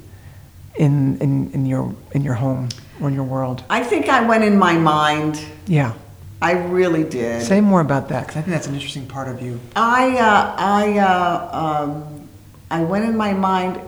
in, 0.77 1.17
in, 1.19 1.51
in, 1.51 1.65
your, 1.65 1.95
in 2.11 2.23
your 2.23 2.33
home 2.33 2.69
or 2.99 3.07
in 3.07 3.15
your 3.15 3.23
world? 3.23 3.63
I 3.69 3.83
think 3.83 4.09
I 4.09 4.27
went 4.27 4.43
in 4.43 4.57
my 4.57 4.73
mind. 4.77 5.39
Yeah. 5.67 5.93
I 6.41 6.51
really 6.51 7.03
did. 7.03 7.41
Say 7.43 7.61
more 7.61 7.81
about 7.81 8.09
that, 8.09 8.27
because 8.27 8.37
I 8.37 8.41
think 8.41 8.53
that's 8.53 8.67
an 8.67 8.73
interesting 8.73 9.07
part 9.07 9.27
of 9.27 9.41
you. 9.41 9.59
I, 9.75 10.17
uh, 10.17 10.55
I, 10.57 10.97
uh, 10.99 11.83
um, 11.83 12.29
I 12.69 12.83
went 12.83 13.05
in 13.05 13.15
my 13.15 13.33
mind. 13.33 13.79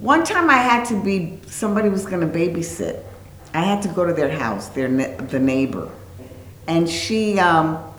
One 0.00 0.24
time 0.24 0.48
I 0.48 0.56
had 0.56 0.86
to 0.86 1.02
be, 1.02 1.38
somebody 1.46 1.88
was 1.88 2.06
going 2.06 2.20
to 2.20 2.38
babysit. 2.38 3.02
I 3.52 3.62
had 3.62 3.82
to 3.82 3.88
go 3.88 4.06
to 4.06 4.12
their 4.12 4.30
house, 4.30 4.68
their 4.68 4.88
the 4.88 5.38
neighbor. 5.38 5.90
And 6.66 6.88
she, 6.88 7.38
um, 7.38 7.89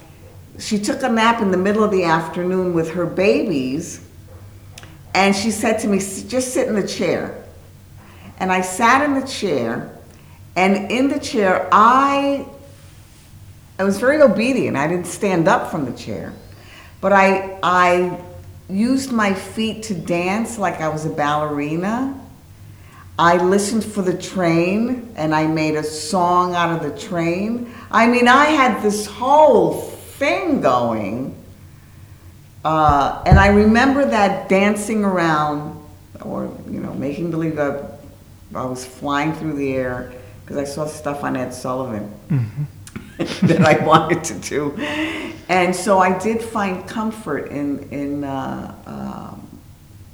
she 0.61 0.77
took 0.77 1.01
a 1.01 1.09
nap 1.09 1.41
in 1.41 1.49
the 1.49 1.57
middle 1.57 1.83
of 1.83 1.91
the 1.91 2.03
afternoon 2.03 2.73
with 2.73 2.91
her 2.91 3.05
babies. 3.05 4.07
And 5.13 5.35
she 5.35 5.51
said 5.51 5.79
to 5.79 5.87
me, 5.87 5.97
just 5.97 6.53
sit 6.53 6.67
in 6.67 6.75
the 6.75 6.87
chair. 6.87 7.43
And 8.37 8.51
I 8.51 8.61
sat 8.61 9.03
in 9.03 9.19
the 9.19 9.27
chair. 9.27 9.97
And 10.55 10.91
in 10.91 11.09
the 11.09 11.19
chair, 11.19 11.67
I 11.71 12.45
I 13.79 13.83
was 13.83 13.97
very 13.99 14.21
obedient. 14.21 14.77
I 14.77 14.87
didn't 14.87 15.07
stand 15.07 15.47
up 15.47 15.71
from 15.71 15.85
the 15.85 15.93
chair, 15.93 16.33
but 16.99 17.13
I 17.13 17.57
I 17.63 18.21
used 18.69 19.11
my 19.11 19.33
feet 19.33 19.83
to 19.83 19.95
dance 19.95 20.57
like 20.57 20.81
I 20.81 20.89
was 20.89 21.05
a 21.05 21.09
ballerina. 21.09 22.19
I 23.17 23.37
listened 23.37 23.85
for 23.85 24.01
the 24.01 24.17
train 24.17 25.11
and 25.15 25.33
I 25.33 25.47
made 25.47 25.75
a 25.75 25.83
song 25.83 26.53
out 26.53 26.75
of 26.75 26.83
the 26.83 26.99
train. 26.99 27.73
I 27.89 28.07
mean, 28.07 28.27
I 28.27 28.45
had 28.45 28.81
this 28.81 29.05
whole 29.05 29.90
thing 30.21 30.61
going. 30.61 31.35
Uh, 32.63 33.23
and 33.25 33.39
I 33.39 33.47
remember 33.47 34.05
that 34.05 34.47
dancing 34.47 35.03
around, 35.03 35.83
or, 36.21 36.55
you 36.69 36.79
know, 36.79 36.93
making 36.93 37.31
believe 37.31 37.55
that 37.55 37.99
I 38.53 38.65
was 38.65 38.85
flying 38.85 39.33
through 39.33 39.53
the 39.53 39.73
air 39.73 40.13
because 40.41 40.57
I 40.57 40.63
saw 40.63 40.85
stuff 40.85 41.23
on 41.23 41.35
Ed 41.35 41.55
Sullivan 41.55 42.13
that 43.17 43.61
I 43.61 43.83
wanted 43.83 44.23
to 44.25 44.35
do. 44.35 44.75
And 45.49 45.75
so 45.75 45.97
I 45.97 46.19
did 46.19 46.39
find 46.39 46.87
comfort 46.87 47.49
in, 47.49 47.89
in, 47.89 48.23
uh, 48.23 48.75
um, 48.85 49.59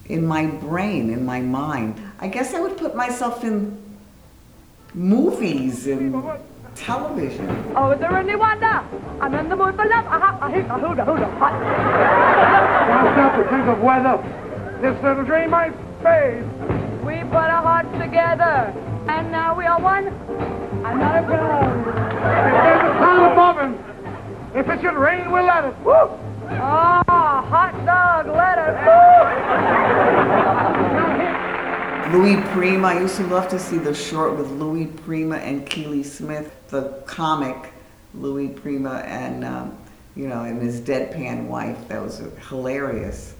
in 0.05 0.25
my 0.25 0.45
brain, 0.45 1.09
in 1.09 1.25
my 1.25 1.41
mind. 1.41 2.01
I 2.21 2.29
guess 2.29 2.53
I 2.53 2.61
would 2.61 2.77
put 2.77 2.95
myself 2.95 3.43
in 3.43 3.77
movies 4.93 5.85
and 5.85 6.15
television. 6.77 7.49
Oh, 7.75 7.91
is 7.91 7.99
there 7.99 8.15
any 8.15 8.35
wonder? 8.35 8.83
I'm 9.19 9.33
in 9.33 9.49
the 9.49 9.55
mood 9.55 9.75
for 9.75 9.85
love. 9.85 10.05
Aha, 10.05 10.37
aha, 10.41 10.49
hooda, 10.49 11.05
hooda, 11.05 11.27
hot. 11.37 11.53
Now 12.87 13.13
stop 13.13 13.35
to 13.37 13.43
think 13.49 13.67
of 13.67 13.79
whether. 13.81 14.17
This 14.81 15.03
little 15.03 15.23
dream 15.25 15.49
might 15.49 15.73
fade. 16.03 16.43
We 17.03 17.23
put 17.29 17.49
our 17.49 17.63
hearts 17.63 17.91
together, 17.97 18.73
and 19.09 19.31
now 19.31 19.55
we 19.57 19.65
are 19.65 19.79
one. 19.81 20.07
I'm 20.85 20.99
not 20.99 21.23
afraid. 21.23 21.39
If 21.39 22.53
there's 22.53 22.83
a 22.83 22.93
cloud 22.97 23.31
above 23.31 23.57
him, 23.57 23.73
if 24.55 24.67
it 24.69 24.81
should 24.81 24.95
rain, 24.95 25.31
we'll 25.31 25.45
let 25.45 25.65
it. 25.65 25.75
Woo! 25.83 25.93
Oh, 25.93 27.01
hot 27.07 27.73
dog, 27.85 28.27
let 28.27 28.57
it. 28.59 28.77
Louis 32.13 32.41
Prima, 32.53 32.87
I 32.87 32.99
used 33.01 33.17
to 33.17 33.27
love 33.27 33.49
to 33.49 33.59
see 33.59 33.77
the 33.77 33.93
short 33.93 34.37
with 34.37 34.49
Louis 34.51 34.85
Prima 34.85 35.37
and 35.37 35.65
Keely 35.69 36.03
Smith, 36.03 36.53
the 36.69 37.01
comic 37.05 37.73
Louis 38.13 38.49
Prima 38.49 38.99
and, 39.05 39.43
um, 39.43 39.77
you 40.15 40.27
know, 40.27 40.43
and 40.43 40.61
his 40.61 40.81
deadpan 40.81 41.47
wife. 41.47 41.77
That 41.87 42.01
was 42.01 42.21
hilarious. 42.49 43.33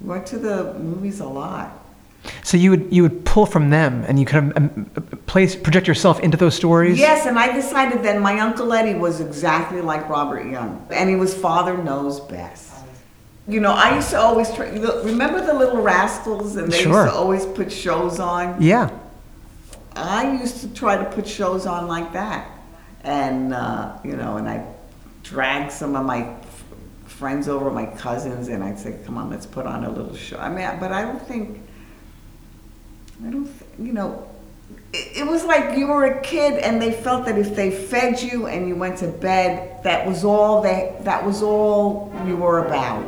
We 0.00 0.08
went 0.08 0.26
to 0.26 0.38
the 0.38 0.74
movies 0.74 1.20
a 1.20 1.26
lot. 1.26 1.72
So 2.42 2.56
you 2.56 2.70
would 2.70 2.88
you 2.90 3.02
would 3.02 3.24
pull 3.24 3.46
from 3.46 3.70
them, 3.70 4.04
and 4.08 4.18
you 4.18 4.26
kind 4.26 4.50
of 4.50 4.56
um, 4.56 4.84
place 5.26 5.54
project 5.54 5.86
yourself 5.86 6.18
into 6.20 6.36
those 6.36 6.54
stories. 6.56 6.98
Yes, 6.98 7.24
and 7.26 7.38
I 7.38 7.52
decided 7.54 8.02
that 8.02 8.20
my 8.20 8.40
Uncle 8.40 8.72
Eddie 8.72 8.94
was 8.98 9.20
exactly 9.20 9.80
like 9.80 10.08
Robert 10.08 10.44
Young. 10.46 10.84
And 10.90 11.08
he 11.08 11.14
was 11.14 11.34
Father 11.34 11.76
Knows 11.78 12.18
Best. 12.20 12.72
You 13.46 13.60
know, 13.60 13.70
I 13.70 13.94
used 13.94 14.10
to 14.10 14.18
always 14.18 14.52
try. 14.52 14.70
Remember 14.70 15.44
the 15.44 15.54
Little 15.54 15.80
Rascals, 15.80 16.56
and 16.56 16.72
they 16.72 16.82
Sure. 16.82 17.04
used 17.04 17.12
to 17.12 17.16
always 17.16 17.46
put 17.46 17.70
shows 17.70 18.18
on. 18.18 18.60
Yeah. 18.60 18.90
I 19.94 20.32
used 20.32 20.60
to 20.62 20.68
try 20.74 20.96
to 20.96 21.04
put 21.04 21.28
shows 21.28 21.64
on 21.64 21.86
like 21.86 22.12
that, 22.12 22.50
and 23.06 23.54
uh, 23.54 23.96
you 24.04 24.16
know, 24.16 24.36
and 24.36 24.48
I 24.48 24.66
drag 25.22 25.70
some 25.70 25.96
of 25.96 26.04
my 26.04 26.24
f- 26.24 26.64
friends 27.06 27.48
over, 27.48 27.70
my 27.70 27.86
cousins, 27.86 28.48
and 28.48 28.62
I'd 28.62 28.78
say, 28.78 28.98
"Come 29.06 29.16
on, 29.16 29.30
let's 29.30 29.46
put 29.46 29.64
on 29.64 29.84
a 29.84 29.90
little 29.90 30.14
show." 30.14 30.38
I 30.38 30.48
mean, 30.48 30.78
but 30.78 30.92
I 30.92 31.02
don't 31.02 31.22
think, 31.26 31.60
I 33.24 33.30
don't, 33.30 33.46
th- 33.46 33.70
you 33.78 33.92
know, 33.92 34.28
it, 34.92 35.18
it 35.18 35.26
was 35.26 35.44
like 35.44 35.78
you 35.78 35.86
were 35.86 36.04
a 36.04 36.20
kid, 36.20 36.58
and 36.58 36.82
they 36.82 36.92
felt 36.92 37.24
that 37.26 37.38
if 37.38 37.54
they 37.54 37.70
fed 37.70 38.20
you 38.20 38.46
and 38.46 38.68
you 38.68 38.74
went 38.74 38.98
to 38.98 39.08
bed, 39.08 39.82
that 39.84 40.06
was 40.06 40.24
all 40.24 40.60
they, 40.60 40.96
that 41.02 41.24
was 41.24 41.42
all 41.42 42.12
you 42.26 42.36
were 42.36 42.66
about. 42.66 43.04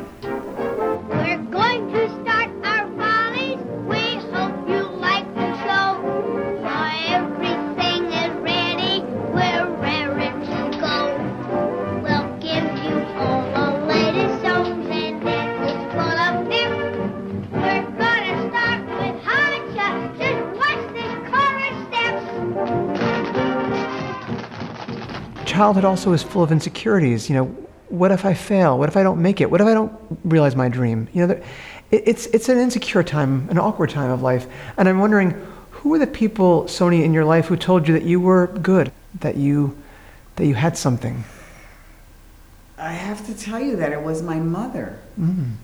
Childhood 25.59 25.83
also 25.83 26.13
is 26.13 26.23
full 26.23 26.41
of 26.41 26.53
insecurities. 26.53 27.29
You 27.29 27.35
know, 27.35 27.45
what 27.89 28.11
if 28.11 28.23
I 28.23 28.33
fail? 28.33 28.79
What 28.79 28.87
if 28.87 28.95
I 28.95 29.03
don't 29.03 29.21
make 29.21 29.41
it? 29.41 29.51
What 29.51 29.59
if 29.59 29.67
I 29.67 29.73
don't 29.73 29.91
realize 30.23 30.55
my 30.55 30.69
dream? 30.69 31.09
You 31.11 31.27
know, 31.27 31.33
it, 31.33 31.43
it's 31.91 32.27
it's 32.27 32.47
an 32.47 32.57
insecure 32.57 33.03
time, 33.03 33.45
an 33.49 33.57
awkward 33.57 33.89
time 33.89 34.09
of 34.09 34.21
life. 34.21 34.47
And 34.77 34.87
I'm 34.87 34.99
wondering, 34.99 35.31
who 35.71 35.89
were 35.89 35.99
the 35.99 36.07
people, 36.07 36.63
Sony, 36.63 37.03
in 37.03 37.13
your 37.13 37.25
life 37.25 37.47
who 37.47 37.57
told 37.57 37.89
you 37.89 37.93
that 37.93 38.03
you 38.03 38.21
were 38.21 38.47
good, 38.47 38.93
that 39.19 39.35
you 39.35 39.75
that 40.37 40.45
you 40.45 40.53
had 40.53 40.77
something? 40.77 41.25
I 42.77 42.93
have 42.93 43.25
to 43.25 43.37
tell 43.37 43.59
you 43.59 43.75
that 43.75 43.91
it 43.91 44.01
was 44.01 44.21
my 44.21 44.39
mother. 44.39 44.97
Mm. 45.19 45.55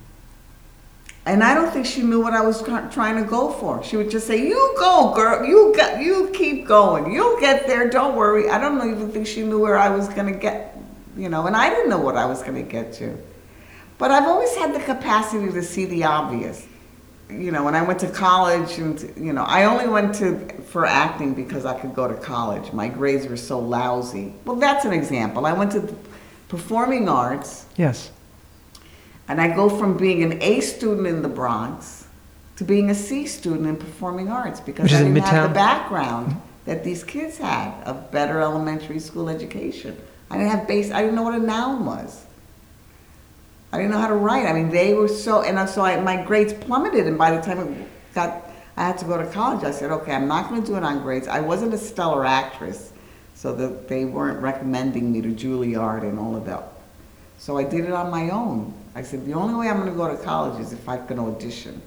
And 1.27 1.43
I 1.43 1.55
don't 1.55 1.71
think 1.71 1.87
she 1.87 2.03
knew 2.03 2.21
what 2.21 2.33
I 2.33 2.41
was 2.41 2.61
trying 2.61 3.15
to 3.15 3.27
go 3.27 3.51
for. 3.51 3.83
She 3.83 3.97
would 3.97 4.11
just 4.11 4.27
say, 4.27 4.47
"You 4.47 4.75
go, 4.77 5.11
girl. 5.15 5.43
You 5.43 5.73
got. 5.75 5.99
You 5.99 6.29
keep 6.33 6.67
going. 6.67 7.11
You'll 7.11 7.39
get 7.39 7.65
there. 7.65 7.89
Don't 7.89 8.15
worry." 8.15 8.49
I 8.49 8.59
don't 8.59 8.77
even 8.91 9.11
think 9.11 9.25
she 9.25 9.41
knew 9.41 9.59
where 9.59 9.77
I 9.77 9.89
was 9.89 10.07
going 10.09 10.31
to 10.31 10.39
get, 10.39 10.77
you 11.17 11.29
know. 11.29 11.47
And 11.47 11.55
I 11.55 11.69
didn't 11.69 11.89
know 11.89 11.97
what 11.97 12.15
I 12.15 12.25
was 12.25 12.43
going 12.43 12.63
to 12.63 12.71
get 12.71 12.93
to. 12.93 13.17
But 13.97 14.11
I've 14.11 14.27
always 14.27 14.53
had 14.55 14.75
the 14.75 14.79
capacity 14.79 15.51
to 15.51 15.63
see 15.63 15.85
the 15.85 16.03
obvious. 16.03 16.67
You 17.27 17.51
know, 17.51 17.63
when 17.63 17.73
I 17.73 17.81
went 17.81 17.99
to 18.01 18.07
college, 18.07 18.77
and 18.77 19.01
you 19.17 19.33
know, 19.33 19.45
I 19.45 19.63
only 19.63 19.87
went 19.87 20.13
to 20.15 20.47
for 20.67 20.85
acting 20.85 21.33
because 21.33 21.65
I 21.65 21.79
could 21.79 21.95
go 21.95 22.07
to 22.07 22.13
college. 22.13 22.71
My 22.71 22.87
grades 22.87 23.25
were 23.27 23.37
so 23.37 23.57
lousy. 23.57 24.31
Well, 24.45 24.57
that's 24.57 24.85
an 24.85 24.93
example. 24.93 25.47
I 25.47 25.53
went 25.53 25.71
to 25.71 25.95
performing 26.49 27.09
arts. 27.09 27.65
Yes. 27.77 28.11
And 29.27 29.41
I 29.41 29.53
go 29.55 29.69
from 29.69 29.97
being 29.97 30.23
an 30.23 30.41
A 30.41 30.61
student 30.61 31.07
in 31.07 31.21
the 31.21 31.29
Bronx 31.29 32.07
to 32.57 32.63
being 32.63 32.89
a 32.89 32.95
C 32.95 33.25
student 33.25 33.67
in 33.67 33.75
performing 33.75 34.29
arts 34.29 34.59
because 34.59 34.83
Which 34.83 34.93
I 34.93 35.03
didn't 35.03 35.17
have 35.17 35.49
the 35.49 35.53
background 35.53 36.41
that 36.65 36.83
these 36.83 37.03
kids 37.03 37.37
had 37.37 37.83
of 37.83 38.11
better 38.11 38.39
elementary 38.39 38.99
school 38.99 39.29
education. 39.29 39.97
I 40.29 40.37
didn't 40.37 40.51
have 40.51 40.67
base. 40.67 40.91
I 40.91 41.01
didn't 41.01 41.15
know 41.15 41.23
what 41.23 41.35
a 41.35 41.39
noun 41.39 41.85
was. 41.85 42.25
I 43.71 43.77
didn't 43.77 43.91
know 43.91 43.99
how 43.99 44.07
to 44.07 44.15
write. 44.15 44.45
I 44.45 44.53
mean, 44.53 44.69
they 44.69 44.93
were 44.93 45.07
so, 45.07 45.41
and 45.41 45.69
so 45.69 45.81
I, 45.81 45.99
my 45.99 46.23
grades 46.23 46.53
plummeted. 46.53 47.07
And 47.07 47.17
by 47.17 47.35
the 47.35 47.41
time 47.41 47.59
it 47.59 47.87
got, 48.13 48.49
I 48.77 48.87
had 48.87 48.97
to 48.99 49.05
go 49.05 49.17
to 49.17 49.29
college. 49.31 49.65
I 49.65 49.71
said, 49.71 49.91
okay, 49.91 50.13
I'm 50.13 50.27
not 50.27 50.49
going 50.49 50.61
to 50.61 50.67
do 50.67 50.77
it 50.77 50.83
on 50.83 51.01
grades. 51.01 51.27
I 51.27 51.41
wasn't 51.41 51.73
a 51.73 51.77
stellar 51.77 52.25
actress, 52.25 52.93
so 53.33 53.53
that 53.55 53.87
they 53.87 54.05
weren't 54.05 54.39
recommending 54.41 55.11
me 55.11 55.21
to 55.21 55.29
Juilliard 55.29 56.03
and 56.03 56.17
all 56.17 56.35
of 56.35 56.45
that. 56.45 56.63
So 57.37 57.57
I 57.57 57.63
did 57.63 57.85
it 57.85 57.91
on 57.91 58.09
my 58.09 58.29
own. 58.29 58.73
I 58.95 59.01
said, 59.01 59.25
the 59.25 59.33
only 59.33 59.55
way 59.55 59.69
I'm 59.69 59.77
going 59.77 59.91
to 59.91 59.95
go 59.95 60.07
to 60.07 60.21
college 60.23 60.59
is 60.59 60.73
if 60.73 60.87
I 60.87 60.97
can 60.97 61.19
audition. 61.19 61.81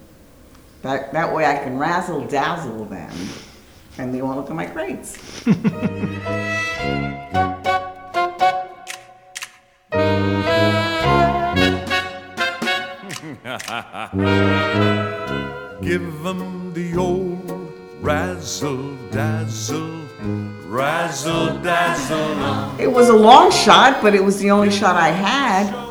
That, 0.82 1.12
that 1.12 1.34
way 1.34 1.46
I 1.46 1.56
can 1.56 1.78
razzle 1.78 2.26
dazzle 2.26 2.84
them 2.84 3.12
and 3.98 4.14
they 4.14 4.22
won't 4.22 4.36
look 4.36 4.48
at 4.48 4.56
my 4.56 4.66
grades. 4.66 5.18
Give 15.82 16.22
them 16.22 16.72
the 16.74 16.94
old 16.96 17.72
razzle 18.00 18.96
dazzle, 19.10 20.06
razzle 20.68 21.58
dazzle. 21.62 22.78
It 22.78 22.92
was 22.92 23.08
a 23.08 23.16
long 23.16 23.50
shot, 23.50 24.02
but 24.02 24.14
it 24.14 24.22
was 24.22 24.38
the 24.38 24.50
only 24.50 24.70
shot 24.70 24.96
I 24.96 25.08
had. 25.08 25.88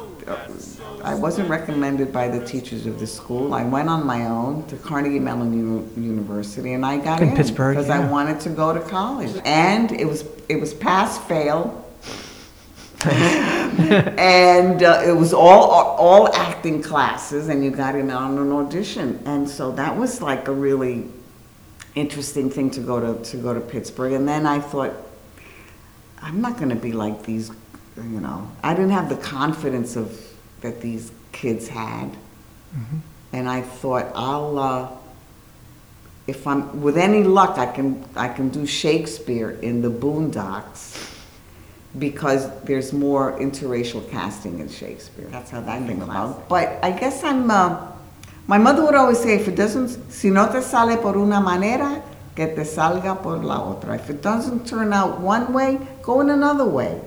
I 1.03 1.15
wasn't 1.15 1.49
recommended 1.49 2.11
by 2.11 2.27
the 2.27 2.45
teachers 2.45 2.85
of 2.85 2.99
the 2.99 3.07
school. 3.07 3.53
I 3.53 3.63
went 3.63 3.87
on 3.87 4.05
my 4.05 4.25
own 4.25 4.65
to 4.67 4.75
Carnegie 4.75 5.19
Mellon 5.19 5.53
U- 5.53 5.89
University, 6.03 6.73
and 6.73 6.85
I 6.85 6.97
got 6.97 7.21
In 7.21 7.29
in 7.29 7.35
Pittsburgh, 7.35 7.77
because 7.77 7.89
I 7.89 7.99
wanted 7.99 8.41
to 8.41 8.49
go 8.49 8.73
to 8.73 8.81
college. 8.81 9.31
And 9.45 9.91
it 9.93 10.05
was 10.05 10.25
it 10.49 10.59
was 10.59 10.73
pass 10.73 11.17
fail, 11.17 11.85
and 13.05 14.83
uh, 14.83 15.01
it 15.05 15.15
was 15.15 15.33
all 15.33 15.71
all 15.71 16.33
acting 16.35 16.83
classes, 16.83 17.47
and 17.47 17.63
you 17.63 17.71
got 17.71 17.95
in 17.95 18.11
on 18.11 18.37
an 18.37 18.51
audition, 18.51 19.21
and 19.25 19.49
so 19.49 19.71
that 19.71 19.95
was 19.95 20.21
like 20.21 20.49
a 20.49 20.53
really 20.53 21.07
interesting 21.97 22.49
thing 22.49 22.69
to 22.71 22.79
go 22.79 22.99
to 22.99 23.23
to 23.31 23.37
go 23.37 23.53
to 23.53 23.59
Pittsburgh. 23.59 24.13
And 24.13 24.27
then 24.27 24.45
I 24.45 24.59
thought, 24.59 24.93
I'm 26.21 26.41
not 26.41 26.57
going 26.57 26.69
to 26.69 26.75
be 26.75 26.91
like 26.91 27.23
these, 27.23 27.49
you 27.97 28.21
know. 28.21 28.49
I 28.63 28.73
didn't 28.73 28.91
have 28.91 29.09
the 29.09 29.17
confidence 29.17 29.95
of 29.95 30.19
that 30.61 30.81
these 30.81 31.11
kids 31.31 31.67
had, 31.67 32.15
and 33.33 33.49
I 33.49 33.61
thought 33.61 34.11
I'll. 34.15 34.59
Uh, 34.59 34.89
if 36.27 36.45
I'm 36.45 36.81
with 36.81 36.97
any 36.97 37.23
luck, 37.23 37.57
I 37.57 37.71
can 37.71 38.03
I 38.15 38.27
can 38.27 38.49
do 38.49 38.65
Shakespeare 38.65 39.51
in 39.61 39.81
the 39.81 39.89
Boondocks 39.89 41.13
because 41.97 42.49
there's 42.63 42.91
more 42.93 43.39
interracial 43.39 44.07
casting 44.11 44.59
in 44.59 44.69
Shakespeare. 44.69 45.27
That's 45.27 45.49
how 45.49 45.61
that 45.61 45.87
came 45.87 46.01
about. 46.01 46.49
But 46.49 46.79
I 46.83 46.91
guess 46.91 47.23
I'm. 47.23 47.49
Uh, 47.49 47.93
my 48.47 48.57
mother 48.57 48.83
would 48.83 48.95
always 48.95 49.19
say, 49.19 49.35
if 49.35 49.47
it 49.47 49.55
doesn't, 49.55 50.11
si 50.11 50.29
no 50.29 50.49
te 50.51 50.61
sale 50.61 50.97
por 50.97 51.17
una 51.17 51.39
manera, 51.39 52.01
que 52.35 52.47
te 52.47 52.63
salga 52.63 53.21
por 53.21 53.43
la 53.43 53.59
otra. 53.59 53.95
If 53.95 54.09
it 54.09 54.21
doesn't 54.21 54.65
turn 54.65 54.93
out 54.93 55.19
one 55.19 55.53
way, 55.53 55.79
go 56.01 56.21
in 56.21 56.29
another 56.29 56.65
way. 56.65 57.01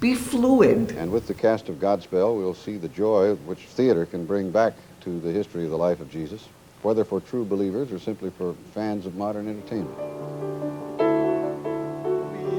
Be 0.00 0.14
fluid. 0.14 0.92
And 0.92 1.10
with 1.10 1.26
the 1.26 1.34
cast 1.34 1.68
of 1.68 1.76
Godspell, 1.76 2.36
we'll 2.36 2.54
see 2.54 2.76
the 2.76 2.88
joy 2.88 3.34
which 3.46 3.60
theater 3.60 4.06
can 4.06 4.24
bring 4.24 4.50
back 4.50 4.74
to 5.02 5.18
the 5.20 5.32
history 5.32 5.64
of 5.64 5.70
the 5.70 5.78
life 5.78 6.00
of 6.00 6.10
Jesus, 6.10 6.48
whether 6.82 7.04
for 7.04 7.20
true 7.20 7.44
believers 7.44 7.90
or 7.90 7.98
simply 7.98 8.30
for 8.30 8.54
fans 8.72 9.06
of 9.06 9.14
modern 9.16 9.48
entertainment. 9.48 9.98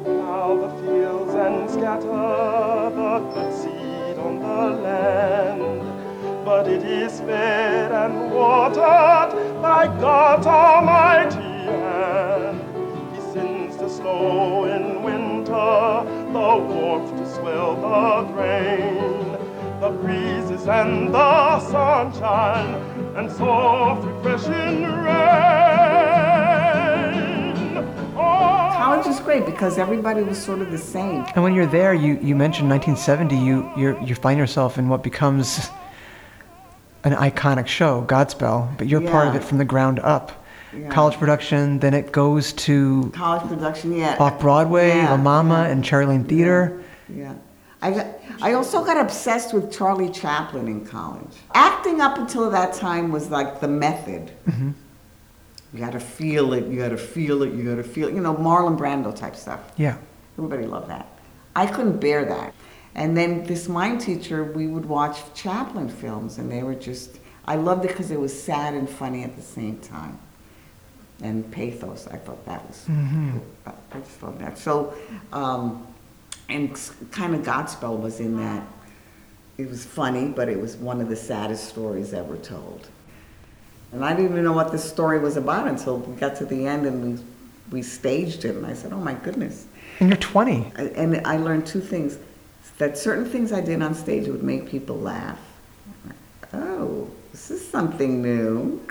plow 0.04 0.58
the 0.58 0.70
fields 0.82 1.34
and 1.36 1.70
scatter 1.70 2.08
the 2.96 3.20
good 3.34 3.54
seed 3.54 4.18
on 4.18 4.40
the 4.40 4.82
land. 4.82 6.01
But 6.44 6.68
it 6.68 6.84
is 6.84 7.20
fed 7.20 7.92
and 7.92 8.32
watered 8.32 9.62
by 9.62 9.86
God's 10.00 10.48
almighty 10.48 11.36
hand. 11.38 12.60
He 13.16 13.22
sends 13.32 13.78
the 13.78 13.88
snow 13.88 14.66
in 14.66 15.04
winter, 15.04 16.04
the 16.34 16.58
warmth 16.68 17.16
to 17.18 17.30
swell 17.36 17.76
the 17.76 18.34
grain, 18.34 19.38
the 19.80 19.90
breezes 19.90 20.68
and 20.68 21.14
the 21.14 21.60
sunshine, 21.60 22.74
and 23.16 23.32
soft 23.32 24.06
refreshing 24.08 24.84
rain. 24.84 25.92
College 28.16 29.06
oh. 29.06 29.12
is 29.12 29.20
great 29.20 29.46
because 29.46 29.78
everybody 29.78 30.24
was 30.24 30.44
sort 30.44 30.60
of 30.60 30.72
the 30.72 30.78
same. 30.78 31.24
And 31.36 31.44
when 31.44 31.54
you're 31.54 31.68
there, 31.68 31.94
you, 31.94 32.18
you 32.22 32.36
mentioned 32.36 32.70
1970, 32.70 33.36
you, 33.38 33.72
you 33.78 33.98
you 34.04 34.16
find 34.16 34.40
yourself 34.40 34.80
in 34.80 34.90
what 34.90 35.04
becomes 35.04 35.70
an 37.04 37.14
iconic 37.14 37.68
show, 37.68 38.04
Godspell, 38.08 38.78
but 38.78 38.88
you're 38.88 39.02
part 39.02 39.28
of 39.28 39.36
it 39.36 39.44
from 39.44 39.58
the 39.58 39.66
ground 39.66 40.00
up. 40.00 40.32
Yeah. 40.76 40.90
College 40.90 41.16
production, 41.18 41.80
then 41.80 41.94
it 41.94 42.12
goes 42.14 42.54
to 42.54 43.12
College 43.14 43.48
production, 43.50 43.94
yeah. 43.94 44.16
off 44.20 44.40
Broadway, 44.40 44.90
Yeah, 44.90 45.12
La 45.12 45.18
Mama, 45.18 45.68
and 45.70 45.84
Cherry 45.84 46.06
Lane 46.06 46.24
Theater. 46.24 46.82
Yeah. 47.10 47.34
I, 47.82 47.92
got, 47.92 48.08
I 48.42 48.54
also 48.54 48.86
got 48.86 48.98
obsessed 48.98 49.54
with 49.54 49.72
Charlie 49.72 50.10
Chaplin 50.12 50.68
in 50.68 50.86
college. 50.86 51.34
Acting 51.56 52.00
up 52.00 52.18
until 52.18 52.50
that 52.52 52.74
time 52.74 53.12
was 53.12 53.30
like 53.30 53.60
the 53.60 53.68
method. 53.68 54.32
Mhm. 54.48 54.74
You 55.74 55.80
gotta 55.80 56.00
feel 56.00 56.54
it, 56.54 56.68
you 56.68 56.78
gotta 56.80 56.98
feel 56.98 57.44
it, 57.44 57.54
you 57.54 57.64
gotta 57.64 57.84
feel 57.84 58.08
it. 58.10 58.14
You 58.14 58.22
know, 58.22 58.36
Marlon 58.36 58.78
Brando 58.78 59.14
type 59.16 59.36
stuff. 59.36 59.60
Yeah. 59.78 59.96
Everybody 60.38 60.68
loved 60.68 60.90
that. 60.90 61.08
I 61.56 61.66
couldn't 61.66 62.00
bear 62.00 62.24
that. 62.26 62.54
And 62.96 63.16
then 63.16 63.46
this 63.46 63.68
mime 63.70 63.98
teacher, 64.00 64.44
we 64.44 64.68
would 64.68 64.86
watch 64.86 65.18
Chaplin 65.34 65.88
films, 65.90 66.38
and 66.38 66.52
they 66.52 66.64
were 66.64 66.76
just, 66.76 67.18
I 67.46 67.56
loved 67.56 67.86
it 67.86 67.90
because 67.90 68.12
it 68.12 68.20
was 68.20 68.38
sad 68.44 68.74
and 68.74 68.90
funny 68.90 69.24
at 69.24 69.36
the 69.36 69.42
same 69.42 69.78
time. 69.80 70.20
And 71.24 71.50
pathos, 71.52 72.08
I 72.08 72.18
thought 72.18 72.44
that 72.46 72.68
was, 72.68 72.86
Mhm. 72.90 73.40
I 73.68 73.72
I 73.94 74.00
just 74.00 74.22
loved 74.24 74.40
that. 74.42 74.58
So, 74.58 74.94
um, 75.32 75.86
and 76.50 76.70
kind 77.12 77.36
of 77.36 77.42
Godspell 77.44 77.98
was 78.00 78.20
in 78.20 78.38
that. 78.38 78.64
It 79.58 79.70
was 79.70 79.86
funny, 79.86 80.28
but 80.30 80.50
it 80.50 80.60
was 80.60 80.76
one 80.78 81.00
of 81.02 81.08
the 81.10 81.16
saddest 81.16 81.70
stories 81.70 82.14
ever 82.14 82.36
told. 82.38 82.88
And 83.94 84.04
I 84.04 84.14
didn't 84.16 84.32
even 84.32 84.44
know 84.44 84.54
what 84.54 84.72
this 84.72 84.84
story 84.84 85.20
was 85.20 85.38
about 85.38 85.68
until 85.68 85.98
we 86.00 86.16
got 86.16 86.36
to 86.38 86.46
the 86.46 86.66
end 86.66 86.86
and 86.86 87.04
we, 87.04 87.24
we 87.72 87.82
staged 87.82 88.44
it. 88.46 88.56
And 88.56 88.66
I 88.66 88.74
said, 88.74 88.92
oh 88.94 88.98
my 89.00 89.14
goodness. 89.14 89.66
And 90.00 90.10
you're 90.10 90.18
20. 90.18 90.72
I- 90.78 90.82
And 90.96 91.22
I 91.28 91.38
learned 91.38 91.68
two 91.68 91.82
things 91.82 92.18
that 92.82 92.98
certain 92.98 93.26
things 93.26 93.54
I 93.54 93.62
did 93.62 93.80
on 93.84 93.94
stage 93.94 94.28
would 94.28 94.42
make 94.42 94.68
people 94.68 94.98
laugh. 94.98 95.38
Oh, 96.52 97.08
this 97.32 97.52
is 97.52 97.66
something 97.70 98.24
new. 98.24 98.82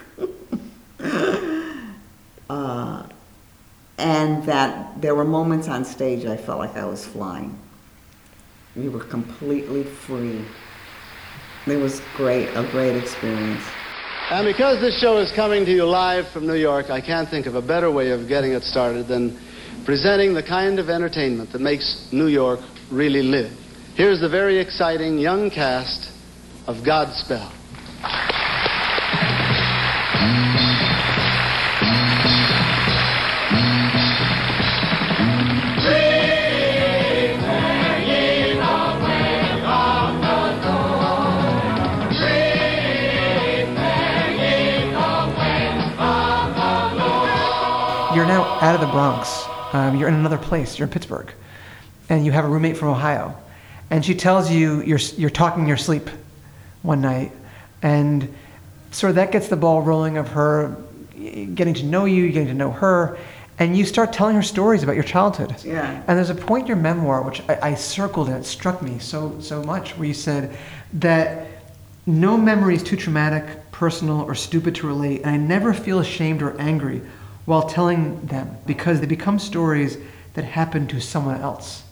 uh, 2.48 3.02
and 3.98 4.44
that 4.46 5.00
there 5.00 5.16
were 5.16 5.24
moments 5.24 5.66
on 5.66 5.84
stage 5.84 6.24
I 6.24 6.36
felt 6.36 6.60
like 6.60 6.76
I 6.76 6.84
was 6.84 7.04
flying. 7.04 7.58
We 8.76 8.88
were 8.88 9.02
completely 9.02 9.82
free. 9.82 10.44
It 11.66 11.76
was 11.76 12.00
great, 12.14 12.46
a 12.54 12.62
great 12.70 12.94
experience. 12.94 13.64
And 14.30 14.46
because 14.46 14.80
this 14.80 15.00
show 15.00 15.18
is 15.18 15.32
coming 15.32 15.64
to 15.64 15.72
you 15.72 15.84
live 15.84 16.28
from 16.28 16.46
New 16.46 16.54
York, 16.54 16.90
I 16.90 17.00
can't 17.00 17.28
think 17.28 17.46
of 17.46 17.56
a 17.56 17.62
better 17.62 17.90
way 17.90 18.10
of 18.10 18.28
getting 18.28 18.52
it 18.52 18.62
started 18.62 19.08
than 19.08 19.36
presenting 19.84 20.32
the 20.32 20.44
kind 20.44 20.78
of 20.78 20.88
entertainment 20.88 21.50
that 21.50 21.60
makes 21.60 22.06
New 22.12 22.28
York 22.28 22.60
really 22.92 23.24
live. 23.24 23.50
Here's 24.00 24.18
the 24.18 24.30
very 24.30 24.56
exciting 24.56 25.18
young 25.18 25.50
cast 25.50 26.10
of 26.66 26.78
Godspell. 26.78 27.52
You're 48.16 48.24
now 48.24 48.44
out 48.62 48.74
of 48.74 48.80
the 48.80 48.86
Bronx. 48.86 49.44
Um, 49.74 49.98
you're 49.98 50.08
in 50.08 50.14
another 50.14 50.38
place. 50.38 50.78
You're 50.78 50.88
in 50.88 50.92
Pittsburgh. 50.92 51.30
And 52.08 52.24
you 52.24 52.32
have 52.32 52.46
a 52.46 52.48
roommate 52.48 52.78
from 52.78 52.88
Ohio. 52.88 53.36
And 53.90 54.04
she 54.04 54.14
tells 54.14 54.50
you 54.50 54.82
you're, 54.82 54.98
you're 55.16 55.30
talking 55.30 55.66
your 55.66 55.76
sleep 55.76 56.08
one 56.82 57.00
night. 57.00 57.32
And 57.82 58.32
sort 58.92 59.10
of 59.10 59.16
that 59.16 59.32
gets 59.32 59.48
the 59.48 59.56
ball 59.56 59.82
rolling 59.82 60.16
of 60.16 60.28
her 60.28 60.76
getting 61.54 61.74
to 61.74 61.84
know 61.84 62.04
you, 62.04 62.30
getting 62.30 62.48
to 62.48 62.54
know 62.54 62.70
her. 62.70 63.18
And 63.58 63.76
you 63.76 63.84
start 63.84 64.12
telling 64.12 64.36
her 64.36 64.42
stories 64.42 64.82
about 64.82 64.94
your 64.94 65.04
childhood. 65.04 65.54
Yeah. 65.62 66.02
And 66.06 66.16
there's 66.16 66.30
a 66.30 66.34
point 66.34 66.62
in 66.62 66.68
your 66.68 66.76
memoir, 66.76 67.22
which 67.22 67.42
I, 67.48 67.58
I 67.70 67.74
circled 67.74 68.28
and 68.28 68.38
it 68.38 68.46
struck 68.46 68.80
me 68.80 68.98
so, 68.98 69.38
so 69.40 69.62
much, 69.62 69.98
where 69.98 70.08
you 70.08 70.14
said 70.14 70.56
that 70.94 71.46
no 72.06 72.36
memory 72.36 72.74
is 72.74 72.82
too 72.82 72.96
traumatic, 72.96 73.70
personal, 73.70 74.22
or 74.22 74.34
stupid 74.34 74.74
to 74.76 74.86
relate, 74.86 75.20
and 75.20 75.30
I 75.30 75.36
never 75.36 75.74
feel 75.74 75.98
ashamed 75.98 76.42
or 76.42 76.58
angry 76.58 77.02
while 77.44 77.68
telling 77.68 78.24
them 78.26 78.56
because 78.66 79.00
they 79.00 79.06
become 79.06 79.38
stories 79.38 79.98
that 80.34 80.44
happen 80.44 80.86
to 80.88 81.00
someone 81.00 81.40
else. 81.40 81.82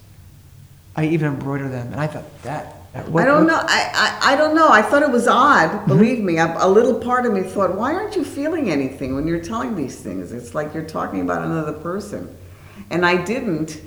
I 0.99 1.05
even 1.05 1.29
embroider 1.29 1.69
them, 1.69 1.93
and 1.93 2.01
I 2.01 2.09
thought 2.09 2.43
that. 2.43 2.75
I 2.93 3.25
don't 3.25 3.47
know. 3.47 3.61
I, 3.63 4.19
I, 4.21 4.33
I 4.33 4.37
don't 4.37 4.57
know. 4.57 4.69
I 4.69 4.83
thought 4.83 5.05
it 5.05 5.11
was 5.11 5.29
odd. 5.29 5.87
Believe 5.87 6.19
me, 6.19 6.39
a, 6.39 6.57
a 6.59 6.67
little 6.69 6.99
part 6.99 7.25
of 7.25 7.33
me 7.33 7.43
thought, 7.43 7.77
why 7.77 7.95
aren't 7.95 8.17
you 8.17 8.25
feeling 8.25 8.69
anything 8.69 9.15
when 9.15 9.25
you're 9.25 9.41
telling 9.41 9.77
these 9.77 10.01
things? 10.01 10.33
It's 10.33 10.57
like 10.57 10.75
you're 10.75 10.83
talking 10.83 11.21
about 11.21 11.45
another 11.45 11.73
person, 11.73 12.37
and 12.91 13.07
I 13.07 13.23
didn't, 13.23 13.81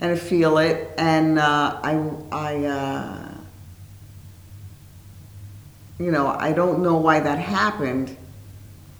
and 0.00 0.10
I 0.10 0.16
feel 0.16 0.58
it, 0.58 0.90
and 0.98 1.38
uh, 1.38 1.78
I 1.80 2.10
I. 2.32 2.64
Uh, 2.64 3.34
you 6.00 6.10
know, 6.10 6.26
I 6.26 6.52
don't 6.52 6.82
know 6.82 6.96
why 6.96 7.20
that 7.20 7.38
happened, 7.38 8.16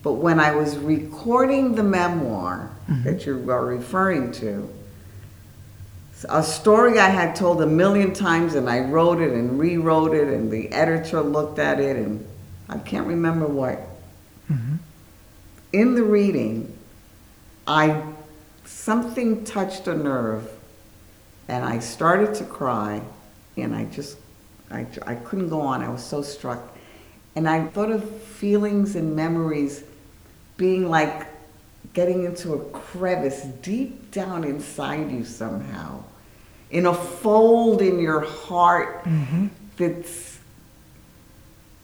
but 0.04 0.14
when 0.14 0.38
I 0.38 0.54
was 0.54 0.76
recording 0.78 1.74
the 1.74 1.82
memoir 1.82 2.70
that 3.02 3.26
you 3.26 3.50
are 3.50 3.66
referring 3.66 4.30
to, 4.32 4.72
a 6.28 6.42
story 6.42 6.98
I 6.98 7.08
had 7.08 7.36
told 7.36 7.62
a 7.62 7.66
million 7.66 8.12
times, 8.12 8.54
and 8.54 8.68
I 8.68 8.80
wrote 8.80 9.20
it 9.20 9.32
and 9.32 9.58
rewrote 9.58 10.14
it, 10.14 10.28
and 10.28 10.50
the 10.50 10.70
editor 10.72 11.20
looked 11.20 11.58
at 11.58 11.80
it, 11.80 11.96
and 11.96 12.26
I 12.68 12.78
can't 12.78 13.06
remember 13.06 13.46
what. 13.46 13.78
Mm-hmm. 14.50 14.76
In 15.72 15.94
the 15.94 16.02
reading, 16.02 16.76
I 17.66 18.02
something 18.64 19.44
touched 19.44 19.86
a 19.86 19.94
nerve, 19.94 20.50
and 21.46 21.64
I 21.64 21.78
started 21.78 22.34
to 22.36 22.44
cry, 22.44 23.02
and 23.56 23.74
I 23.74 23.84
just 23.84 24.18
I, 24.70 24.86
I 25.06 25.14
couldn't 25.14 25.50
go 25.50 25.60
on. 25.60 25.82
I 25.82 25.88
was 25.88 26.04
so 26.04 26.22
struck, 26.22 26.76
and 27.36 27.48
I 27.48 27.66
thought 27.66 27.90
of 27.90 28.22
feelings 28.22 28.96
and 28.96 29.14
memories 29.14 29.84
being 30.56 30.88
like 30.88 31.27
getting 31.98 32.22
into 32.22 32.54
a 32.54 32.60
crevice 32.66 33.42
deep 33.60 34.12
down 34.12 34.44
inside 34.44 35.10
you 35.10 35.24
somehow, 35.24 36.00
in 36.70 36.86
a 36.86 36.94
fold 36.94 37.82
in 37.82 37.98
your 37.98 38.20
heart 38.20 39.02
mm-hmm. 39.02 39.48
that's 39.76 40.38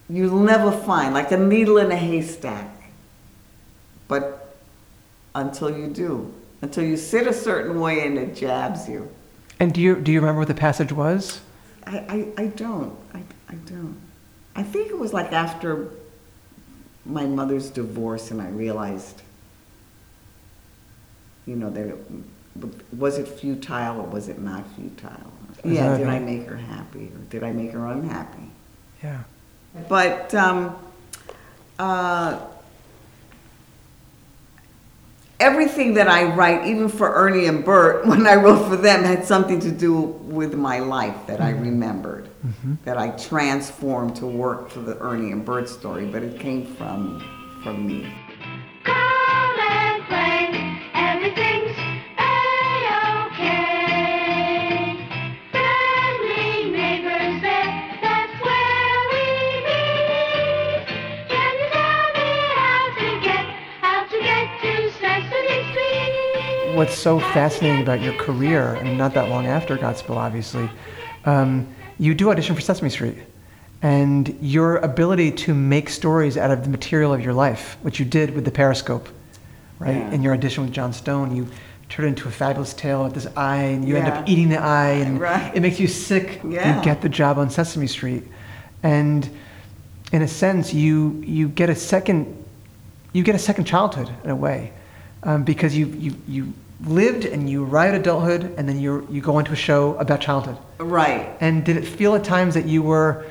you'll 0.09 0.38
never 0.38 0.70
find, 0.70 1.14
like 1.14 1.33
a 1.33 1.37
needle 1.37 1.79
in 1.79 1.90
a 1.90 1.96
haystack. 1.96 2.70
But 4.07 4.55
until 5.35 5.77
you 5.77 5.88
do, 5.88 6.33
until 6.62 6.85
you 6.85 6.96
sit 6.96 7.27
a 7.27 7.33
certain 7.33 7.81
way 7.81 8.07
and 8.07 8.16
it 8.16 8.37
jabs 8.37 8.88
you. 8.88 9.11
And 9.59 9.74
do 9.74 9.81
you 9.81 9.96
do 9.96 10.12
you 10.12 10.20
remember 10.20 10.42
what 10.42 10.48
the 10.48 10.55
passage 10.55 10.92
was? 10.92 11.40
I, 11.88 11.98
I, 12.38 12.42
I 12.44 12.46
don't. 12.46 12.96
I, 13.12 13.22
I 13.48 13.57
don't. 13.66 13.96
I 14.55 14.62
think 14.62 14.90
it 14.90 14.98
was 14.98 15.12
like 15.12 15.33
after 15.33 15.88
my 17.05 17.27
mother's 17.27 17.68
divorce 17.68 18.31
and 18.31 18.40
I 18.40 18.48
realized, 18.50 19.22
you 21.46 21.57
know, 21.57 21.70
was 22.96 23.18
it 23.18 23.28
futile 23.28 24.00
or 24.00 24.07
was 24.07 24.28
it 24.28 24.38
not 24.38 24.64
futile? 24.76 25.33
Yeah, 25.64 25.96
did 25.96 26.09
I 26.09 26.18
make 26.18 26.46
her 26.46 26.57
happy 26.57 27.07
or 27.14 27.18
did 27.30 27.42
I 27.42 27.52
make 27.52 27.72
her 27.72 27.87
unhappy? 27.87 28.50
Yeah. 29.02 29.22
But 29.88 30.35
um, 30.35 30.76
uh, 31.78 32.40
everything 35.40 35.94
that 35.94 36.09
I 36.09 36.24
write, 36.35 36.66
even 36.66 36.88
for 36.88 37.14
Ernie 37.14 37.46
and 37.46 37.64
Bert, 37.64 38.07
when 38.07 38.26
I 38.26 38.35
wrote 38.35 38.68
for 38.68 38.76
them, 38.76 39.04
had 39.04 39.24
something 39.24 39.61
to 39.61 39.70
do 39.70 39.94
with 40.00 40.54
my 40.54 40.78
life 40.78 41.26
that 41.26 41.40
I 41.40 41.50
remembered, 41.50 42.28
that 42.85 42.98
I 42.98 43.11
transformed 43.11 44.16
to 44.16 44.26
work 44.26 44.70
for 44.70 44.80
the 44.80 44.98
Ernie 45.00 45.33
and 45.33 45.44
Bert 45.44 45.68
story, 45.68 46.07
but 46.07 46.22
it 46.22 46.38
came 46.38 46.66
from 46.76 47.20
from 47.62 47.87
me. 47.87 48.12
What's 66.74 66.98
so 66.98 67.20
fascinating 67.20 67.82
about 67.82 68.00
your 68.00 68.14
career, 68.14 68.74
and 68.74 68.98
not 68.98 69.14
that 69.14 69.28
long 69.28 69.46
after 69.46 69.76
Godspell, 69.76 70.16
obviously, 70.16 70.68
um, 71.24 71.68
you 71.98 72.14
do 72.14 72.30
audition 72.30 72.54
for 72.54 72.60
Sesame 72.60 72.90
Street. 72.90 73.16
And 73.80 74.37
your 74.40 74.78
ability 74.78 75.30
to 75.32 75.54
make 75.54 75.88
stories 75.88 76.37
out 76.37 76.50
of 76.50 76.64
the 76.64 76.70
material 76.70 77.14
of 77.14 77.20
your 77.22 77.32
life, 77.34 77.76
which 77.82 77.98
you 78.00 78.04
did 78.04 78.34
with 78.34 78.44
the 78.44 78.50
Periscope, 78.50 79.08
right? 79.78 79.96
Yeah. 79.96 80.10
In 80.12 80.22
your 80.22 80.32
audition 80.34 80.64
with 80.64 80.72
Jon 80.72 80.92
Stone, 80.92 81.37
you 81.37 81.46
turn 81.88 82.06
it 82.06 82.08
into 82.08 82.26
a 82.26 82.30
fabulous 82.30 82.74
tale 82.74 83.04
with 83.04 83.14
this 83.14 83.28
eye, 83.37 83.56
and 83.62 83.87
you 83.87 83.96
end 83.96 84.08
up 84.08 84.28
eating 84.28 84.48
the 84.48 84.60
eye, 84.60 84.90
and 84.92 85.20
Right. 85.20 85.54
it 85.54 85.60
makes 85.60 85.78
you 85.78 85.87
sick. 85.87 86.40
Yeah. 86.42 86.78
You 86.78 86.84
get 86.84 87.02
the 87.02 87.08
job 87.08 87.38
on 87.38 87.50
Sesame 87.50 87.87
Street. 87.87 88.24
And 88.82 89.28
in 90.12 90.22
a 90.22 90.28
sense, 90.28 90.74
you, 90.74 91.22
you 91.24 91.48
get 91.48 91.70
a 91.70 91.74
second 91.76 92.44
you 93.12 93.22
get 93.22 93.37
a 93.37 93.38
second 93.38 93.64
childhood 93.64 94.10
in 94.24 94.30
a 94.30 94.34
way 94.37 94.72
um, 95.22 95.44
because 95.44 95.76
you, 95.76 95.87
you, 95.87 96.14
you 96.26 96.52
lived 96.87 97.25
and 97.25 97.49
you 97.49 97.64
arrive 97.64 97.94
at 97.94 98.01
adulthood 98.01 98.55
and 98.57 98.68
then 98.68 98.79
you 98.79 99.07
you 99.11 99.20
go 99.20 99.38
into 99.38 99.53
a 99.53 99.57
show 99.57 99.97
about 99.97 100.20
childhood. 100.20 100.57
Right. 100.79 101.37
And 101.40 101.64
did 101.64 101.77
it 101.77 101.87
feel 101.87 102.14
at 102.14 102.25
times 102.25 102.55
that 102.55 102.66
you 102.66 102.83
were 102.83 103.27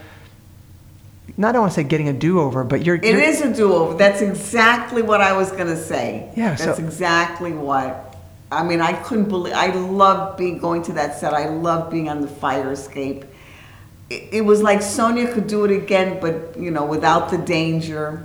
not 1.37 1.49
I 1.49 1.51
don't 1.53 1.61
want 1.61 1.73
to 1.73 1.75
say 1.81 1.83
getting 1.83 2.09
a 2.09 2.13
do-over, 2.13 2.63
but 2.63 2.85
you're 2.85 2.95
It 2.95 3.05
you're, 3.05 3.19
is 3.19 3.41
a 3.41 3.53
do-over. 3.53 3.95
That's 3.97 4.21
exactly 4.21 5.01
what 5.01 5.21
I 5.21 5.33
was 5.33 5.51
going 5.51 5.67
to 5.67 5.77
say. 5.77 6.31
Yeah, 6.35 6.55
That's 6.55 6.77
so- 6.77 6.83
exactly 6.83 7.53
what. 7.53 8.09
I 8.51 8.63
mean, 8.63 8.81
I 8.81 8.93
couldn't 8.93 9.29
believe. 9.29 9.53
I 9.55 9.67
loved 9.67 10.37
being 10.37 10.59
going 10.59 10.83
to 10.83 10.93
that 10.93 11.17
set. 11.17 11.33
I 11.33 11.47
loved 11.47 11.89
being 11.89 12.07
on 12.07 12.21
the 12.21 12.27
fire 12.27 12.71
escape, 12.71 13.25
it, 14.09 14.29
it 14.31 14.41
was 14.41 14.61
like 14.61 14.81
Sonia 14.81 15.31
could 15.31 15.47
do 15.47 15.65
it 15.65 15.71
again, 15.71 16.19
but 16.19 16.57
you 16.57 16.71
know, 16.71 16.85
without 16.85 17.29
the 17.29 17.37
danger, 17.37 18.23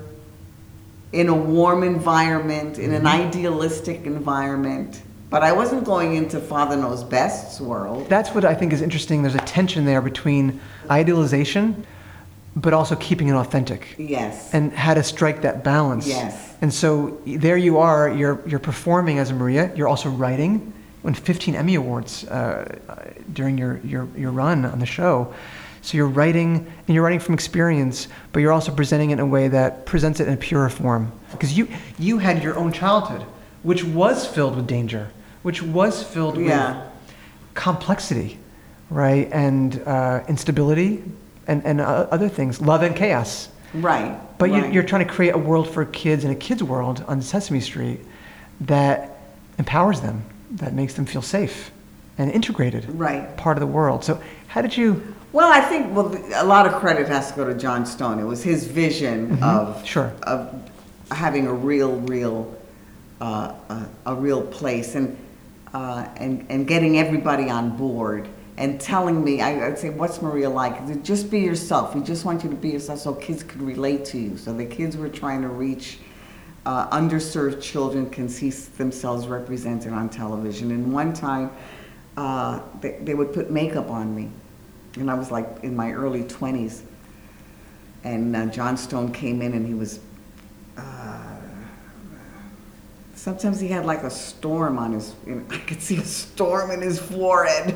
in 1.12 1.28
a 1.28 1.34
warm 1.34 1.82
environment, 1.82 2.78
in 2.78 2.92
an 2.92 3.04
mm-hmm. 3.04 3.28
idealistic 3.28 4.04
environment. 4.04 5.02
But 5.30 5.42
I 5.42 5.52
wasn't 5.52 5.84
going 5.84 6.14
into 6.14 6.40
Father 6.40 6.76
Knows 6.76 7.04
Best's 7.04 7.60
world. 7.60 8.08
That's 8.08 8.30
what 8.30 8.44
I 8.44 8.54
think 8.54 8.72
is 8.72 8.80
interesting. 8.80 9.22
There's 9.22 9.34
a 9.34 9.38
tension 9.38 9.84
there 9.84 10.00
between 10.00 10.58
idealization, 10.90 11.86
but 12.56 12.72
also 12.72 12.96
keeping 12.96 13.28
it 13.28 13.34
authentic. 13.34 13.94
Yes. 13.98 14.54
And 14.54 14.72
how 14.72 14.94
to 14.94 15.02
strike 15.02 15.42
that 15.42 15.62
balance. 15.62 16.06
Yes. 16.06 16.56
And 16.62 16.72
so 16.72 17.20
there 17.26 17.58
you 17.58 17.78
are. 17.78 18.08
You're 18.08 18.40
you're 18.48 18.58
performing 18.58 19.18
as 19.18 19.30
a 19.30 19.34
Maria. 19.34 19.70
You're 19.76 19.88
also 19.88 20.08
writing. 20.08 20.72
Won 21.02 21.14
15 21.14 21.54
Emmy 21.54 21.76
awards 21.76 22.24
uh, 22.24 22.78
during 23.32 23.58
your, 23.58 23.78
your 23.84 24.08
your 24.16 24.32
run 24.32 24.64
on 24.64 24.78
the 24.78 24.86
show. 24.86 25.32
So 25.82 25.96
you're 25.96 26.08
writing, 26.08 26.66
and 26.86 26.94
you're 26.94 27.04
writing 27.04 27.20
from 27.20 27.34
experience, 27.34 28.08
but 28.32 28.40
you're 28.40 28.52
also 28.52 28.74
presenting 28.74 29.10
it 29.10 29.14
in 29.14 29.20
a 29.20 29.26
way 29.26 29.46
that 29.48 29.86
presents 29.86 30.18
it 30.20 30.26
in 30.26 30.34
a 30.34 30.36
purer 30.36 30.68
form. 30.70 31.12
Because 31.32 31.56
you 31.56 31.68
you 31.98 32.18
had 32.18 32.42
your 32.42 32.56
own 32.56 32.72
childhood, 32.72 33.22
which 33.62 33.84
was 33.84 34.26
filled 34.26 34.56
with 34.56 34.66
danger, 34.66 35.10
which 35.42 35.62
was 35.62 36.02
filled 36.02 36.36
Yeah. 36.38 36.76
with 36.78 36.84
complexity, 37.54 38.38
right, 38.90 39.28
and 39.32 39.82
uh, 39.86 40.20
instability, 40.28 41.02
and 41.46 41.64
and 41.64 41.80
uh, 41.80 42.06
other 42.10 42.28
things, 42.28 42.60
love 42.60 42.82
and 42.82 42.94
chaos. 42.94 43.48
Right. 43.74 44.16
But 44.38 44.50
right. 44.50 44.66
you, 44.66 44.72
you're 44.72 44.82
trying 44.82 45.06
to 45.06 45.12
create 45.12 45.34
a 45.34 45.38
world 45.38 45.68
for 45.68 45.84
kids 45.84 46.24
in 46.24 46.30
a 46.30 46.34
kids' 46.34 46.62
world 46.62 47.04
on 47.08 47.20
Sesame 47.20 47.60
Street 47.60 48.00
that 48.62 49.18
empowers 49.58 50.00
them, 50.00 50.24
that 50.52 50.72
makes 50.72 50.94
them 50.94 51.04
feel 51.06 51.22
safe 51.22 51.70
and 52.16 52.30
integrated, 52.32 52.88
Right. 52.98 53.36
part 53.36 53.56
of 53.56 53.60
the 53.60 53.66
world. 53.66 54.04
So 54.04 54.20
how 54.48 54.62
did 54.62 54.76
you? 54.76 55.14
Well, 55.32 55.52
I 55.52 55.60
think 55.60 55.94
well, 55.94 56.16
a 56.34 56.44
lot 56.44 56.66
of 56.66 56.74
credit 56.80 57.06
has 57.08 57.30
to 57.30 57.36
go 57.36 57.44
to 57.46 57.54
Jon 57.54 57.84
Stone. 57.84 58.18
It 58.18 58.24
was 58.24 58.42
his 58.42 58.64
vision 58.66 59.36
Mhm, 59.36 59.42
of 59.42 59.84
sure. 59.86 60.12
of 60.22 60.48
having 61.10 61.46
a 61.46 61.52
real, 61.52 61.96
real, 62.00 62.54
uh, 63.20 63.52
a, 63.68 63.86
a 64.06 64.14
real 64.14 64.42
place, 64.42 64.94
and 64.94 65.16
uh, 65.74 66.08
and 66.16 66.46
and 66.48 66.66
getting 66.66 66.98
everybody 66.98 67.50
on 67.50 67.76
board 67.76 68.28
and 68.56 68.80
telling 68.80 69.22
me. 69.22 69.40
I, 69.40 69.66
I'd 69.66 69.78
say, 69.78 69.90
"What's 69.90 70.22
Maria 70.22 70.50
like?" 70.50 71.02
Just 71.02 71.30
be 71.30 71.40
yourself. 71.40 71.94
We 71.94 72.02
just 72.02 72.24
want 72.24 72.44
you 72.44 72.50
to 72.50 72.56
be 72.56 72.70
yourself, 72.70 73.00
so 73.00 73.14
kids 73.14 73.42
could 73.42 73.62
relate 73.62 74.04
to 74.06 74.18
you. 74.18 74.36
So 74.36 74.52
the 74.52 74.66
kids 74.66 74.96
were 74.96 75.08
trying 75.08 75.42
to 75.42 75.48
reach. 75.48 75.98
Uh, 76.66 76.88
underserved 76.90 77.62
children 77.62 78.10
can 78.10 78.28
see 78.28 78.50
themselves 78.50 79.26
represented 79.26 79.92
on 79.92 80.10
television. 80.10 80.70
And 80.70 80.92
one 80.92 81.14
time, 81.14 81.50
uh, 82.18 82.60
they, 82.82 82.98
they 83.02 83.14
would 83.14 83.32
put 83.32 83.50
makeup 83.50 83.88
on 83.88 84.14
me 84.14 84.30
and 85.00 85.10
I 85.10 85.14
was 85.14 85.30
like 85.30 85.46
in 85.62 85.76
my 85.76 85.92
early 85.92 86.24
20s. 86.24 86.82
And 88.04 88.34
uh, 88.34 88.46
Jon 88.46 88.76
Stone 88.76 89.12
came 89.12 89.42
in 89.42 89.52
and 89.52 89.66
he 89.66 89.74
was, 89.74 90.00
uh, 90.76 91.07
sometimes 93.18 93.58
he 93.58 93.68
had 93.68 93.84
like 93.84 94.04
a 94.04 94.10
storm 94.10 94.78
on 94.78 94.92
his, 94.92 95.14
you 95.26 95.34
know, 95.34 95.44
I 95.50 95.58
could 95.58 95.82
see 95.82 95.96
a 95.96 96.04
storm 96.04 96.70
in 96.70 96.80
his 96.80 96.98
forehead. 96.98 97.74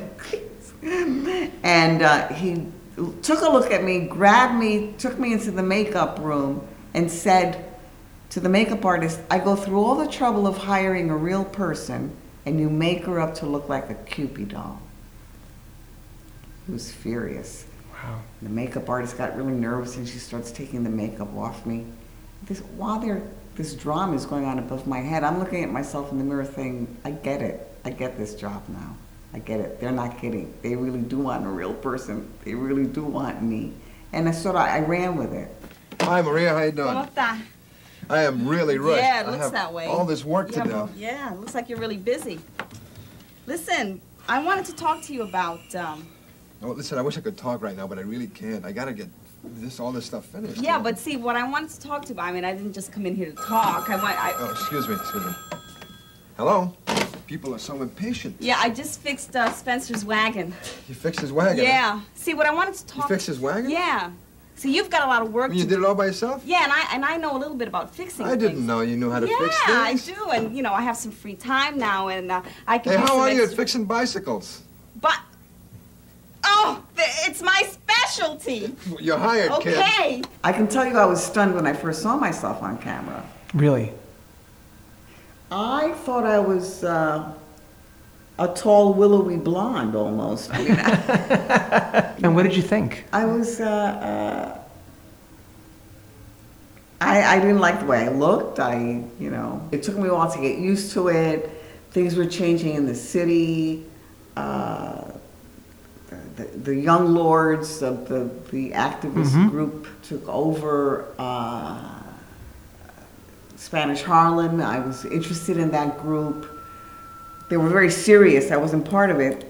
and 0.83 2.02
uh, 2.02 2.28
he 2.28 2.66
took 3.22 3.42
a 3.42 3.50
look 3.50 3.70
at 3.70 3.83
me, 3.83 4.07
grabbed 4.07 4.55
me, 4.55 4.94
took 4.98 5.18
me 5.18 5.33
into 5.33 5.50
the 5.50 5.62
makeup 5.62 6.18
room, 6.20 6.66
and 6.94 7.11
said 7.11 7.64
to 8.31 8.40
the 8.40 8.48
makeup 8.48 8.85
artist, 8.85 9.20
I 9.31 9.38
go 9.38 9.57
through 9.57 9.83
all 9.83 9.96
the 9.96 10.11
trouble 10.11 10.46
of 10.46 10.57
hiring 10.57 11.11
a 11.11 11.16
real 11.16 11.44
person, 11.44 12.16
and 12.46 12.59
you 12.59 12.70
make 12.70 13.05
her 13.05 13.20
up 13.20 13.35
to 13.37 13.46
look 13.46 13.68
like 13.68 13.90
a 13.90 13.94
Cupid 13.94 14.50
doll. 14.50 14.81
He 16.66 16.72
was 16.72 16.92
furious. 16.92 17.66
Wow. 17.92 18.20
The 18.40 18.48
makeup 18.48 18.88
artist 18.88 19.18
got 19.18 19.37
really 19.37 19.52
nervous 19.52 19.96
and 19.96 20.09
she 20.09 20.18
starts 20.18 20.50
taking 20.50 20.85
the 20.85 20.90
makeup 20.90 21.35
off 21.37 21.66
me. 21.66 21.87
This, 22.44 22.61
while 22.76 22.98
there, 22.98 23.22
this 23.55 23.75
drama 23.75 24.15
is 24.15 24.25
going 24.27 24.45
on 24.45 24.59
above 24.59 24.87
my 24.87 25.01
head, 25.01 25.25
I'm 25.25 25.38
looking 25.38 25.62
at 25.62 25.71
myself 25.71 26.11
in 26.12 26.19
the 26.19 26.25
mirror 26.25 26.45
saying, 26.45 26.97
I 27.05 27.11
get 27.11 27.43
it. 27.43 27.69
I 27.85 27.91
get 27.91 28.17
this 28.17 28.35
job 28.35 28.62
now. 28.69 28.97
I 29.35 29.38
get 29.38 29.61
it. 29.61 29.81
They're 29.81 29.91
not 29.93 30.19
kidding. 30.19 30.53
They 30.62 30.77
really 30.77 31.01
do 31.01 31.19
want 31.19 31.45
a 31.47 31.49
real 31.49 31.75
person. 31.75 32.31
They 32.45 32.55
really 32.55 32.87
do 32.87 33.03
want 33.03 33.43
me. 33.43 33.73
And 34.12 34.29
I 34.29 34.33
sort 34.33 34.57
of, 34.57 34.62
I 34.62 34.81
ran 34.81 35.17
with 35.17 35.33
it. 35.33 35.49
Hi, 36.03 36.21
Maria. 36.23 36.51
How 36.51 36.62
you 36.62 36.73
doing? 36.73 36.88
¿Cómo 36.88 37.09
está? 37.11 37.41
I 38.11 38.23
am 38.25 38.47
really 38.47 38.79
rushed. 38.79 39.03
Yeah, 39.03 39.21
it 39.21 39.27
I 39.27 39.31
looks 39.31 39.43
have 39.45 39.53
that 39.53 39.73
way. 39.73 39.87
All 39.87 40.05
this 40.05 40.25
work 40.25 40.51
to 40.51 40.59
Yeah, 40.59 40.65
do. 40.65 40.88
Yeah, 40.97 41.33
it 41.33 41.41
looks 41.41 41.55
like 41.55 41.69
you're 41.69 41.79
really 41.79 41.97
busy. 41.97 42.41
Listen, 43.47 44.01
I 44.29 44.43
wanted 44.43 44.67
to 44.67 44.75
talk 44.75 45.03
to 45.03 45.15
you 45.15 45.23
about. 45.23 45.75
Um, 45.75 46.07
Oh, 46.65 46.71
listen, 46.71 46.97
I 46.97 47.03
wish 47.03 47.19
I 47.19 47.21
could 47.21 47.37
talk 47.37 47.61
right 47.61 47.77
now, 47.77 47.88
but 47.88 47.99
I 47.99 48.03
really 48.03 48.29
can't. 48.29 48.65
I 48.65 48.71
gotta 48.71 48.93
get 48.93 49.09
this 49.44 49.81
all 49.81 49.92
this 49.92 50.07
stuff 50.07 50.24
finished. 50.26 50.61
yeah, 50.61 50.78
but 50.78 50.98
see, 50.98 51.16
what 51.16 51.37
I 51.37 51.48
wanted 51.48 51.70
to 51.70 51.81
talk 51.81 52.02
to 52.02 52.09
you 52.09 52.14
about. 52.14 52.26
I 52.26 52.33
mean, 52.33 52.44
I 52.44 52.52
didn't 52.52 52.72
just 52.72 52.92
come 52.92 53.07
in 53.07 53.14
here 53.16 53.31
to 53.31 53.37
talk. 53.37 53.90
I 53.90 53.96
want. 53.96 54.18
I, 54.18 54.33
Oh, 54.38 54.50
excuse 54.50 54.88
me, 54.88 54.94
excuse 54.94 55.24
me. 55.24 55.33
Hello? 56.37 56.72
People 57.26 57.55
are 57.55 57.59
so 57.59 57.81
impatient. 57.81 58.37
yeah, 58.40 58.57
I 58.59 58.68
just 58.70 59.00
fixed 59.00 59.35
uh, 59.37 59.50
Spencer's 59.52 60.05
wagon. 60.05 60.52
You 60.88 60.94
fixed 60.94 61.20
his 61.20 61.33
wagon. 61.33 61.64
huh? 61.64 61.70
Yeah. 61.70 62.00
See, 62.14 62.35
what 62.35 62.46
I 62.46 62.52
wanted 62.55 62.74
to 62.74 62.87
talk. 62.87 63.09
You 63.09 63.14
fixed 63.14 63.26
his 63.26 63.40
wagon? 63.40 63.70
Yeah. 63.70 64.11
See, 64.55 64.74
you've 64.74 64.90
got 64.90 65.05
a 65.05 65.07
lot 65.09 65.22
of 65.22 65.33
work. 65.33 65.46
I 65.46 65.48
mean, 65.48 65.59
you 65.59 65.64
did 65.66 65.78
it 65.78 65.85
all 65.85 65.94
by 65.94 66.07
yourself? 66.07 66.42
Yeah, 66.44 66.62
and 66.62 66.72
I 66.72 66.87
and 66.94 67.05
I 67.05 67.16
know 67.16 67.37
a 67.37 67.38
little 67.38 67.57
bit 67.57 67.68
about 67.68 67.94
fixing. 67.94 68.26
I 68.26 68.37
didn't 68.37 68.64
know 68.64 68.81
you 68.81 68.96
knew 68.96 69.11
how 69.11 69.20
to 69.20 69.26
yeah, 69.28 69.38
fix 69.38 69.59
things. 69.64 70.09
Yeah, 70.09 70.14
I 70.14 70.38
do, 70.38 70.46
and 70.46 70.57
you 70.57 70.62
know, 70.62 70.72
I 70.72 70.83
have 70.83 70.96
some 70.96 71.11
free 71.11 71.35
time 71.35 71.78
now, 71.78 72.09
and 72.09 72.31
uh, 72.31 72.42
I 72.66 72.78
can. 72.78 72.92
Hey, 72.92 72.98
how 72.98 73.18
are 73.18 73.31
you 73.31 73.42
at 73.44 73.52
fixing 73.52 73.87
bicycles? 73.87 74.62
But 75.00 75.18
oh, 76.53 76.83
it's 77.27 77.43
my 77.43 77.62
specialty. 77.71 78.75
You're 79.01 79.19
hired, 79.19 79.53
kid. 79.61 79.79
Okay. 79.79 80.23
I 80.45 80.53
can 80.53 80.69
tell 80.69 80.87
you 80.87 80.97
I 80.97 81.07
was 81.07 81.25
stunned 81.25 81.55
when 81.55 81.67
I 81.67 81.73
first 81.73 82.03
saw 82.03 82.17
myself 82.17 82.62
on 82.62 82.79
camera. 82.79 83.25
Really? 83.55 83.93
I 85.51 85.93
thought 86.05 86.25
I 86.25 86.38
was 86.38 86.83
uh, 86.83 87.33
a 88.38 88.49
tall, 88.49 88.95
willowy 88.95 89.37
blonde 89.37 89.95
almost. 89.95 90.51
I 90.53 90.59
mean, 92.19 92.23
And 92.25 92.35
what 92.35 92.45
did 92.45 92.57
you 92.57 92.62
think? 92.62 93.05
I 93.12 93.25
was. 93.25 93.61
Uh, 93.61 93.67
uh, 93.67 94.59
I, 97.01 97.37
I 97.37 97.41
didn't 97.41 97.59
like 97.59 97.81
the 97.81 97.87
way 97.87 98.05
I 98.05 98.09
looked. 98.11 98.61
I, 98.61 99.05
you 99.19 99.31
know, 99.31 99.69
it 99.73 99.83
took 99.83 99.97
me 99.97 100.09
a 100.09 100.15
while 100.15 100.31
to 100.31 100.41
get 100.41 100.59
used 100.59 100.93
to 100.93 101.09
it. 101.09 101.51
Things 101.91 102.15
were 102.15 102.27
changing 102.27 102.75
in 102.75 102.87
the 102.87 102.95
city. 102.95 103.85
Uh, 104.37 105.12
the, 106.37 106.45
the 106.45 106.75
young 106.75 107.14
lords 107.14 107.83
of 107.83 108.09
the, 108.09 108.31
the 108.51 108.71
activist 108.73 109.33
Mhm. 109.33 109.51
group 109.51 109.87
took 110.03 110.27
over 110.29 111.07
uh, 111.18 111.79
Spanish 113.57 114.03
Harlem. 114.03 114.61
I 114.61 114.79
was 114.81 115.05
interested 115.05 115.57
in 115.57 115.71
that 115.73 116.01
group. 116.01 116.47
They 117.49 117.57
were 117.57 117.68
very 117.68 117.90
serious. 117.90 118.51
I 118.51 118.57
wasn't 118.57 118.88
part 118.88 119.11
of 119.11 119.21
it. 119.21 119.49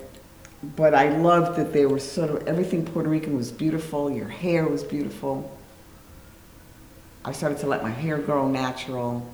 But 0.77 0.95
I 0.95 1.09
loved 1.17 1.57
that 1.59 1.73
they 1.73 1.87
were 1.87 1.99
sort 1.99 2.31
of, 2.31 2.47
everything 2.47 2.85
Puerto 2.85 3.09
Rican 3.09 3.37
was 3.37 3.51
beautiful. 3.51 4.11
Your 4.11 4.29
hair 4.29 4.65
was 4.69 4.85
beautiful. 4.85 5.51
I 7.25 7.33
started 7.33 7.59
to 7.59 7.67
let 7.67 7.83
my 7.83 7.91
hair 7.91 8.19
grow 8.19 8.49
natural 8.49 9.27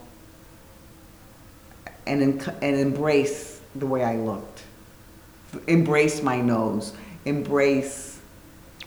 and, 2.06 2.22
en- 2.22 2.54
and 2.62 2.76
embrace 2.76 3.60
the 3.74 3.86
way 3.86 4.02
I 4.04 4.16
looked. 4.16 4.62
Embrace 5.66 6.22
my 6.22 6.40
nose. 6.40 6.92
Embrace 7.24 8.18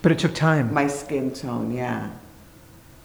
But 0.02 0.12
it 0.12 0.20
took 0.20 0.34
time. 0.34 0.74
my 0.74 0.88
skin 0.88 1.32
tone, 1.32 1.72
yeah. 1.72 2.10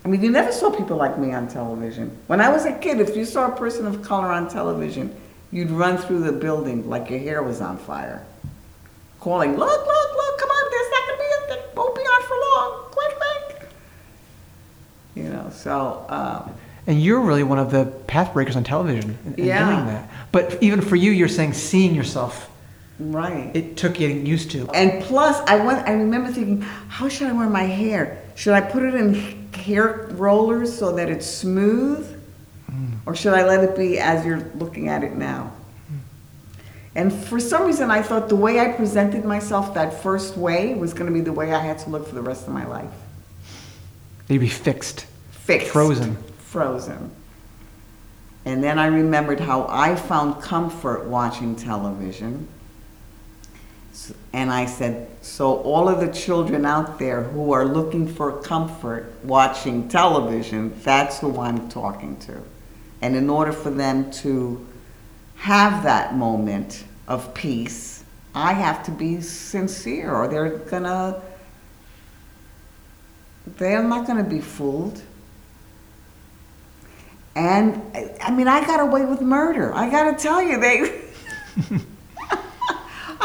I 0.05 0.09
mean, 0.09 0.23
you 0.23 0.31
never 0.31 0.53
saw 0.53 0.71
people 0.71 0.97
like 0.97 1.19
me 1.19 1.33
on 1.33 1.49
television. 1.49 2.17
When 2.29 2.41
I 2.41 2.49
was 2.49 2.65
a 2.65 2.73
kid, 2.73 3.01
if 3.01 3.17
you 3.17 3.25
saw 3.25 3.49
a 3.53 3.57
person 3.57 3.87
of 3.87 4.03
color 4.03 4.29
on 4.29 4.49
television, 4.49 5.15
you'd 5.51 5.71
run 5.71 5.99
through 5.99 6.21
the 6.21 6.33
building 6.33 6.89
like 6.89 7.11
your 7.11 7.19
hair 7.19 7.43
was 7.43 7.61
on 7.61 7.77
fire, 7.77 8.25
calling, 9.21 9.57
"Look, 9.57 9.69
look, 9.87 9.87
look! 10.17 10.39
Come 10.39 10.51
on, 10.51 10.71
there's 10.71 10.91
not 10.91 11.03
gonna 11.09 11.19
be 11.19 11.25
a, 11.25 11.55
it 11.57 11.77
won't 11.77 11.95
be 11.97 12.03
on 12.03 12.23
for 12.23 12.37
long. 12.47 12.85
Quick, 12.93 13.17
quick!" 13.19 13.69
You 15.17 15.25
know. 15.25 15.51
So 15.53 16.07
um, 16.09 16.53
And 16.87 17.03
you're 17.03 17.21
really 17.21 17.43
one 17.43 17.59
of 17.59 17.73
the 17.73 17.87
path 18.07 18.33
breakers 18.33 18.55
on 18.55 18.63
television 18.63 19.19
in, 19.27 19.35
in 19.35 19.45
Yeah. 19.47 19.65
doing 19.69 19.87
that. 19.87 20.09
But 20.31 20.63
even 20.63 20.81
for 20.81 20.95
you, 20.95 21.11
you're 21.11 21.27
saying 21.29 21.55
seeing 21.55 21.95
yourself. 21.97 22.49
Right. 22.99 23.55
It 23.55 23.77
took 23.77 23.95
getting 23.95 24.25
used 24.25 24.51
to. 24.53 24.69
And 24.71 25.03
plus, 25.03 25.39
I 25.49 25.57
went. 25.57 25.87
I 25.87 25.93
remember 25.93 26.33
thinking, 26.33 26.63
how 26.63 27.09
should 27.09 27.29
I 27.29 27.33
wear 27.33 27.49
my 27.49 27.65
hair? 27.65 28.23
Should 28.35 28.55
I 28.55 28.63
put 28.63 28.83
it 28.83 28.95
in 28.95 29.53
hair 29.53 30.09
rollers 30.13 30.77
so 30.77 30.95
that 30.97 31.11
it's 31.11 31.27
smooth, 31.27 32.09
mm. 32.71 32.93
or 33.05 33.15
should 33.15 33.35
I 33.35 33.45
let 33.45 33.63
it 33.65 33.77
be 33.77 33.99
as 33.99 34.25
you're 34.25 34.51
looking 34.55 34.89
at 34.89 35.05
it 35.05 35.15
now? 35.15 35.53
Mm. 35.93 35.99
And 36.95 37.13
for 37.13 37.39
some 37.39 37.67
reason, 37.67 37.91
I 37.91 38.01
thought 38.01 38.31
the 38.31 38.37
way 38.37 38.61
I 38.61 38.73
presented 38.73 39.27
myself 39.27 39.75
that 39.75 40.03
first 40.03 40.39
way 40.39 40.75
was 40.75 40.95
going 40.95 41.07
to 41.07 41.13
be 41.13 41.21
the 41.21 41.33
way 41.33 41.53
I 41.53 41.61
had 41.61 41.79
to 41.81 41.91
look 41.91 42.09
for 42.09 42.15
the 42.15 42.23
rest 42.23 42.47
of 42.47 42.55
my 42.55 42.67
life. 42.67 42.93
You'd 44.29 44.41
be 44.41 44.49
fixed. 44.49 45.07
Fixed. 45.31 45.69
Frozen. 45.69 46.17
Frozen. 46.39 47.11
And 48.47 48.65
then 48.65 48.79
I 48.79 48.87
remembered 48.87 49.41
how 49.41 49.67
I 49.69 49.97
found 49.97 50.41
comfort 50.41 51.07
watching 51.07 51.57
television. 51.57 52.49
And 54.33 54.51
I 54.53 54.67
said, 54.67 55.09
so 55.23 55.57
all 55.63 55.89
of 55.89 56.01
the 56.01 56.09
children 56.13 56.67
out 56.67 56.99
there 56.99 57.23
who 57.23 57.53
are 57.53 57.65
looking 57.65 58.07
for 58.07 58.41
comfort 58.43 59.13
watching 59.25 59.89
television, 59.89 60.79
that's 60.83 61.19
who 61.21 61.41
I'm 61.41 61.69
talking 61.69 62.17
to. 62.19 62.43
And 63.03 63.17
in 63.17 63.31
order 63.31 63.53
for 63.53 63.71
them 63.71 64.11
to 64.23 64.67
have 65.37 65.83
that 65.85 66.15
moment 66.15 66.85
of 67.09 67.33
peace, 67.35 68.05
I 68.35 68.53
have 68.53 68.83
to 68.85 68.91
be 68.91 69.21
sincere 69.21 70.13
or 70.15 70.29
they're 70.29 70.59
gonna, 70.59 71.23
they're 73.57 73.83
not 73.83 74.07
gonna 74.07 74.25
be 74.25 74.41
fooled. 74.41 75.01
And 77.35 77.81
I- 77.95 78.15
I 78.23 78.31
mean, 78.31 78.49
I 78.49 78.65
got 78.67 78.81
away 78.81 79.05
with 79.05 79.21
murder. 79.21 79.75
I 79.75 79.89
gotta 79.91 80.15
tell 80.17 80.43
you, 80.43 80.59
they. 80.61 81.03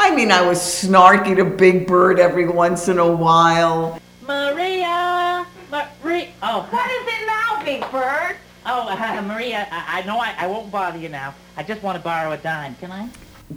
I 0.04 0.12
mean, 0.16 0.32
I 0.32 0.42
was 0.42 0.58
snarky 0.58 1.36
to 1.36 1.44
Big 1.44 1.86
Bird 1.86 2.18
every 2.18 2.48
once 2.48 2.88
in 2.88 2.98
a 2.98 3.06
while. 3.06 4.00
Maria! 4.26 5.46
Maria! 5.70 6.28
Oh. 6.42 6.66
What 6.70 6.90
is 6.90 7.06
it 7.06 7.24
now, 7.24 7.64
Big 7.64 7.80
Bird? 7.92 8.36
Oh, 8.66 8.88
uh, 8.88 9.22
Maria, 9.26 9.68
I, 9.70 10.00
I 10.00 10.02
know 10.04 10.18
I, 10.18 10.34
I 10.36 10.48
won't 10.48 10.72
bother 10.72 10.98
you 10.98 11.08
now. 11.08 11.36
I 11.56 11.62
just 11.62 11.84
want 11.84 11.96
to 11.98 12.02
borrow 12.02 12.32
a 12.32 12.36
dime. 12.36 12.74
Can 12.80 12.90
I? 12.90 13.08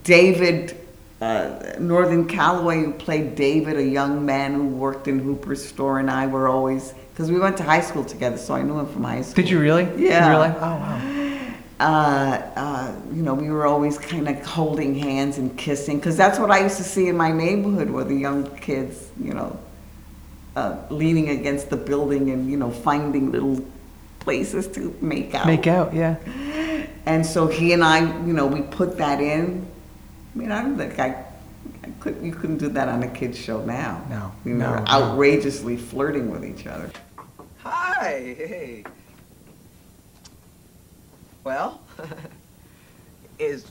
David, 0.03 0.79
uh, 1.19 1.73
Northern 1.79 2.27
Calloway, 2.27 2.83
who 2.83 2.93
played 2.93 3.33
David, 3.33 3.77
a 3.77 3.83
young 3.83 4.23
man 4.23 4.53
who 4.53 4.67
worked 4.67 5.07
in 5.07 5.17
Hooper's 5.17 5.67
store, 5.67 5.97
and 5.97 6.11
I 6.11 6.27
were 6.27 6.47
always, 6.47 6.93
because 7.11 7.31
we 7.31 7.39
went 7.39 7.57
to 7.57 7.63
high 7.63 7.81
school 7.81 8.05
together, 8.05 8.37
so 8.37 8.53
I 8.53 8.61
knew 8.61 8.77
him 8.77 8.85
from 8.85 9.03
high 9.03 9.23
school. 9.23 9.41
Did 9.41 9.49
you 9.49 9.59
really? 9.59 9.85
Yeah. 9.97 10.25
In 10.25 10.29
real 10.29 10.39
life? 10.39 10.57
Oh, 10.57 10.75
wow. 10.75 11.24
Uh, 11.79 12.41
uh, 12.55 12.95
you 13.13 13.21
know, 13.21 13.33
we 13.33 13.49
were 13.49 13.65
always 13.65 13.97
kind 13.97 14.27
of 14.29 14.45
holding 14.45 14.95
hands 14.95 15.37
and 15.37 15.57
kissing 15.57 15.97
because 15.97 16.15
that's 16.15 16.39
what 16.39 16.49
I 16.51 16.61
used 16.61 16.77
to 16.77 16.83
see 16.83 17.09
in 17.09 17.17
my 17.17 17.31
neighborhood 17.31 17.89
where 17.89 18.05
the 18.05 18.15
young 18.15 18.55
kids, 18.57 19.09
you 19.21 19.33
know, 19.33 19.59
uh, 20.55 20.77
leaning 20.89 21.29
against 21.29 21.69
the 21.69 21.75
building 21.77 22.29
and, 22.29 22.49
you 22.49 22.55
know, 22.55 22.71
finding 22.71 23.31
little 23.31 23.63
places 24.19 24.67
to 24.69 24.95
make 25.01 25.35
out. 25.35 25.45
Make 25.45 25.67
out, 25.67 25.93
yeah. 25.93 26.15
And 27.05 27.25
so 27.25 27.47
he 27.47 27.73
and 27.73 27.83
I, 27.83 27.99
you 28.25 28.33
know, 28.33 28.47
we 28.47 28.61
put 28.61 28.97
that 28.97 29.19
in. 29.19 29.67
I 30.33 30.37
mean, 30.37 30.51
I 30.51 30.61
don't 30.61 30.77
think 30.77 30.97
I, 30.97 31.25
I 31.83 31.89
could, 31.99 32.17
you 32.21 32.31
couldn't 32.33 32.57
do 32.57 32.69
that 32.69 32.87
on 32.87 33.03
a 33.03 33.07
kid's 33.09 33.37
show 33.37 33.63
now. 33.65 34.01
No, 34.09 34.31
We 34.45 34.53
no, 34.53 34.71
were 34.71 34.77
no. 34.79 34.85
outrageously 34.87 35.75
flirting 35.77 36.31
with 36.31 36.45
each 36.45 36.65
other. 36.67 36.89
Hi. 37.59 38.35
Hey. 38.37 38.83
Well, 41.45 41.79
is 43.39 43.67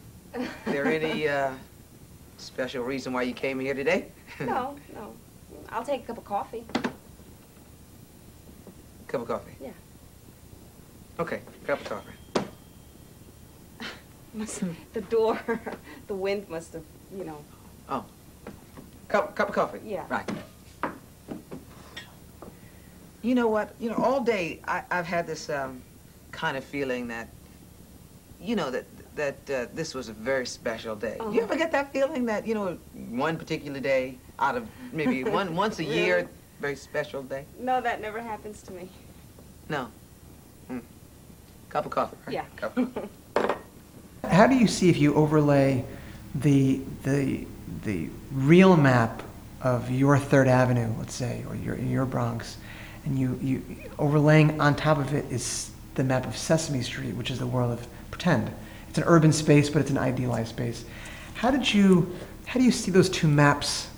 there 0.64 0.86
any 0.86 1.26
uh, 1.28 1.50
special 2.38 2.84
reason 2.84 3.12
why 3.12 3.22
you 3.22 3.34
came 3.34 3.58
here 3.58 3.74
today? 3.74 4.06
No, 4.40 4.76
no. 4.94 5.12
I'll 5.68 5.84
take 5.84 6.02
a 6.04 6.06
cup 6.06 6.18
of 6.18 6.24
coffee. 6.24 6.64
Cup 9.08 9.22
of 9.22 9.28
coffee. 9.28 9.52
Yeah. 9.60 9.70
Okay, 11.18 11.40
cup 11.66 11.80
of 11.80 11.88
coffee. 11.88 12.46
Must, 14.34 14.62
the 14.92 15.00
door, 15.02 15.40
the 16.06 16.14
wind 16.14 16.48
must 16.48 16.72
have, 16.72 16.82
you 17.16 17.24
know. 17.24 17.38
Oh, 17.88 18.04
cup 19.08 19.34
cup 19.36 19.48
of 19.50 19.54
coffee. 19.54 19.80
Yeah. 19.84 20.04
Right. 20.08 20.28
You 23.22 23.34
know 23.34 23.48
what? 23.48 23.74
You 23.78 23.90
know, 23.90 23.96
all 23.96 24.20
day 24.20 24.60
I, 24.66 24.82
I've 24.90 25.06
had 25.06 25.26
this 25.26 25.48
um, 25.50 25.82
kind 26.32 26.56
of 26.56 26.64
feeling 26.64 27.08
that, 27.08 27.28
you 28.44 28.56
know, 28.56 28.70
that 28.70 28.84
that 29.16 29.36
uh, 29.50 29.66
this 29.74 29.94
was 29.94 30.08
a 30.08 30.12
very 30.12 30.44
special 30.46 30.94
day. 30.96 31.16
Do 31.18 31.24
you 31.24 31.30
Uh-huh. 31.30 31.40
ever 31.42 31.56
get 31.56 31.72
that 31.72 31.92
feeling 31.92 32.26
that 32.26 32.46
you 32.46 32.54
know, 32.54 32.76
one 33.10 33.36
particular 33.36 33.80
day 33.80 34.16
out 34.38 34.56
of 34.56 34.66
maybe 34.92 35.24
one 35.40 35.54
once 35.56 35.78
a 35.78 35.84
year, 35.84 36.16
Really? 36.16 36.28
very 36.60 36.76
special 36.76 37.22
day? 37.22 37.44
No, 37.58 37.80
that 37.80 38.00
never 38.00 38.20
happens 38.20 38.62
to 38.62 38.72
me. 38.72 38.88
No. 39.68 39.88
Hmm. 40.68 40.78
Cup 41.70 41.86
of 41.86 41.92
coffee. 41.92 42.16
Right? 42.26 42.34
Yeah. 42.34 42.44
Cup. 42.56 42.78
How 44.30 44.46
do 44.46 44.56
you 44.56 44.66
see 44.66 44.88
if 44.90 44.98
you 44.98 45.14
overlay 45.14 45.84
the 46.34 46.80
the 47.04 47.46
the 47.84 48.08
real 48.32 48.76
map 48.76 49.22
of 49.62 49.90
your 49.90 50.18
Third 50.18 50.48
Avenue, 50.48 50.90
let's 50.98 51.14
say, 51.14 51.44
or 51.48 51.54
your 51.54 51.76
your 51.78 52.04
Bronx, 52.04 52.56
and 53.04 53.18
you 53.18 53.38
you 53.42 53.62
overlaying 53.98 54.60
on 54.60 54.74
top 54.74 54.98
of 54.98 55.14
it 55.14 55.24
is 55.30 55.70
the 55.94 56.02
map 56.04 56.26
of 56.26 56.36
Sesame 56.36 56.82
Street, 56.82 57.14
which 57.14 57.30
is 57.30 57.38
the 57.38 57.46
world 57.46 57.72
of 57.78 57.86
pretend. 58.14 58.50
It's 58.88 58.98
an 58.98 59.04
urban 59.06 59.32
space, 59.32 59.68
but 59.68 59.80
it's 59.82 59.90
an 59.90 59.98
idealized 59.98 60.50
space. 60.50 60.84
How 61.34 61.50
did 61.50 61.74
you 61.74 62.14
how 62.46 62.60
do 62.60 62.64
you 62.64 62.70
see 62.70 62.90
those 62.90 63.08
two 63.08 63.26
maps 63.26 63.88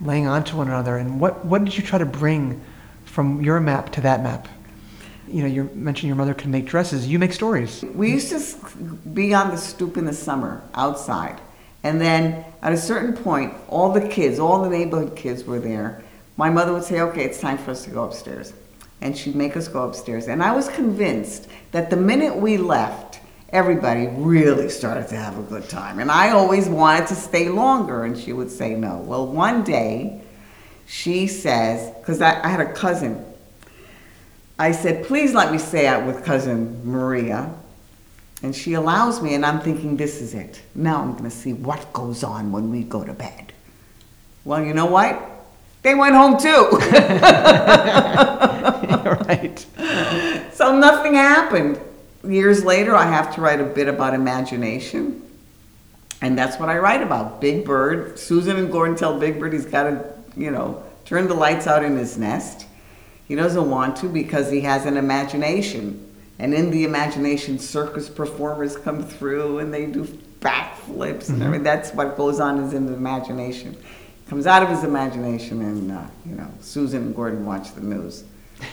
laying 0.00 0.26
onto 0.26 0.56
one 0.56 0.66
another, 0.66 0.96
and 0.96 1.20
what 1.20 1.44
what 1.44 1.64
did 1.64 1.76
you 1.76 1.82
try 1.82 1.98
to 1.98 2.04
bring 2.04 2.60
from 3.04 3.40
your 3.40 3.60
map 3.60 3.92
to 3.92 4.00
that 4.00 4.22
map? 4.22 4.48
You 5.28 5.42
know, 5.42 5.48
you 5.48 5.70
mentioned 5.74 6.08
your 6.08 6.16
mother 6.16 6.34
can 6.34 6.50
make 6.50 6.66
dresses. 6.66 7.06
You 7.06 7.20
make 7.20 7.32
stories. 7.32 7.84
We 7.94 8.10
used 8.10 8.30
to 8.30 8.84
be 9.14 9.32
on 9.32 9.50
the 9.50 9.56
stoop 9.56 9.96
in 9.96 10.04
the 10.04 10.12
summer 10.12 10.62
outside. 10.74 11.40
And 11.84 12.00
then 12.00 12.44
at 12.62 12.72
a 12.72 12.76
certain 12.76 13.14
point, 13.14 13.54
all 13.68 13.92
the 13.92 14.06
kids, 14.08 14.38
all 14.38 14.62
the 14.62 14.68
neighborhood 14.68 15.16
kids 15.16 15.44
were 15.44 15.60
there. 15.60 16.02
My 16.36 16.50
mother 16.50 16.72
would 16.72 16.84
say, 16.84 17.00
okay, 17.00 17.24
it's 17.24 17.40
time 17.40 17.58
for 17.58 17.70
us 17.70 17.84
to 17.84 17.90
go 17.90 18.04
upstairs. 18.04 18.52
And 19.00 19.16
she'd 19.16 19.34
make 19.34 19.56
us 19.56 19.68
go 19.68 19.84
upstairs. 19.84 20.28
And 20.28 20.42
I 20.42 20.52
was 20.52 20.68
convinced 20.68 21.48
that 21.72 21.90
the 21.90 21.96
minute 21.96 22.36
we 22.36 22.56
left, 22.56 23.20
everybody 23.52 24.06
really 24.06 24.68
started 24.68 25.08
to 25.08 25.16
have 25.16 25.38
a 25.38 25.42
good 25.42 25.68
time. 25.68 25.98
And 25.98 26.10
I 26.10 26.30
always 26.30 26.68
wanted 26.68 27.08
to 27.08 27.14
stay 27.14 27.48
longer. 27.48 28.04
And 28.04 28.18
she 28.18 28.32
would 28.32 28.50
say 28.50 28.74
no. 28.74 28.98
Well, 28.98 29.26
one 29.26 29.62
day, 29.62 30.20
she 30.86 31.26
says, 31.26 31.94
because 31.98 32.20
I, 32.20 32.42
I 32.42 32.48
had 32.48 32.60
a 32.60 32.72
cousin 32.72 33.24
I 34.62 34.70
said, 34.70 35.04
please 35.06 35.34
let 35.34 35.50
me 35.50 35.58
stay 35.58 35.88
out 35.88 36.06
with 36.06 36.24
cousin 36.24 36.88
Maria. 36.88 37.52
And 38.44 38.54
she 38.54 38.74
allows 38.74 39.20
me, 39.20 39.34
and 39.34 39.44
I'm 39.44 39.60
thinking, 39.60 39.96
this 39.96 40.20
is 40.20 40.34
it. 40.34 40.62
Now 40.76 41.02
I'm 41.02 41.12
going 41.12 41.24
to 41.24 41.30
see 41.30 41.52
what 41.52 41.92
goes 41.92 42.22
on 42.22 42.52
when 42.52 42.70
we 42.70 42.84
go 42.84 43.02
to 43.02 43.12
bed. 43.12 43.52
Well, 44.44 44.64
you 44.64 44.72
know 44.72 44.86
what? 44.86 45.20
They 45.82 45.96
went 45.96 46.14
home 46.14 46.38
too. 46.38 46.48
right. 49.26 49.66
So 50.52 50.78
nothing 50.78 51.14
happened. 51.14 51.80
Years 52.26 52.64
later, 52.64 52.94
I 52.94 53.04
have 53.06 53.34
to 53.34 53.40
write 53.40 53.60
a 53.60 53.64
bit 53.64 53.88
about 53.88 54.14
imagination. 54.14 55.22
And 56.20 56.38
that's 56.38 56.58
what 56.60 56.68
I 56.68 56.78
write 56.78 57.02
about. 57.02 57.40
Big 57.40 57.64
Bird. 57.64 58.18
Susan 58.18 58.56
and 58.56 58.70
Gordon 58.70 58.96
tell 58.96 59.18
Big 59.18 59.40
Bird 59.40 59.52
he's 59.52 59.66
got 59.66 59.84
to, 59.84 60.04
you 60.36 60.50
know, 60.52 60.82
turn 61.04 61.26
the 61.26 61.34
lights 61.34 61.66
out 61.66 61.84
in 61.84 61.96
his 61.96 62.16
nest. 62.16 62.66
He 63.26 63.34
doesn't 63.34 63.68
want 63.68 63.96
to 63.98 64.08
because 64.08 64.50
he 64.50 64.60
has 64.60 64.86
an 64.86 64.96
imagination. 64.96 66.08
And 66.38 66.54
in 66.54 66.70
the 66.70 66.84
imagination, 66.84 67.58
circus 67.58 68.08
performers 68.08 68.76
come 68.76 69.02
through 69.02 69.58
and 69.58 69.74
they 69.74 69.86
do 69.86 70.04
backflips 70.40 71.28
and 71.28 71.40
Mhm. 71.40 71.46
everything. 71.46 71.62
That's 71.64 71.92
what 71.92 72.16
goes 72.16 72.40
on 72.40 72.58
is 72.60 72.72
in 72.72 72.86
the 72.86 72.94
imagination. 72.94 73.76
Comes 74.28 74.46
out 74.46 74.62
of 74.62 74.68
his 74.70 74.82
imagination, 74.82 75.60
and 75.60 75.92
uh, 75.92 76.00
you 76.24 76.34
know, 76.34 76.46
Susan 76.60 77.02
and 77.02 77.14
Gordon 77.16 77.44
watch 77.44 77.74
the 77.74 77.80
news. 77.82 78.24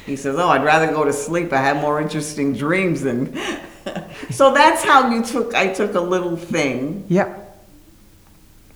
He 0.05 0.15
says, 0.15 0.35
"Oh, 0.37 0.49
I'd 0.49 0.63
rather 0.63 0.87
go 0.87 1.03
to 1.03 1.13
sleep. 1.13 1.51
I 1.53 1.57
have 1.61 1.77
more 1.77 1.99
interesting 2.01 2.53
dreams 2.53 3.01
than." 3.01 3.37
so 4.29 4.53
that's 4.53 4.83
how 4.83 5.09
you 5.11 5.23
took. 5.23 5.53
I 5.55 5.73
took 5.73 5.93
a 5.95 6.01
little 6.01 6.35
thing 6.37 7.05
Yeah. 7.09 7.33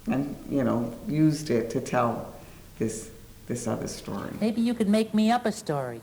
and 0.08 0.36
you 0.50 0.64
know 0.64 0.94
used 1.08 1.50
it 1.50 1.70
to 1.72 1.82
tell 1.82 2.34
this 2.80 3.10
this 3.48 3.68
other 3.68 3.88
story. 3.88 4.32
Maybe 4.42 4.62
you 4.62 4.74
could 4.74 4.90
make 4.90 5.14
me 5.14 5.32
up 5.32 5.46
a 5.46 5.52
story. 5.52 6.02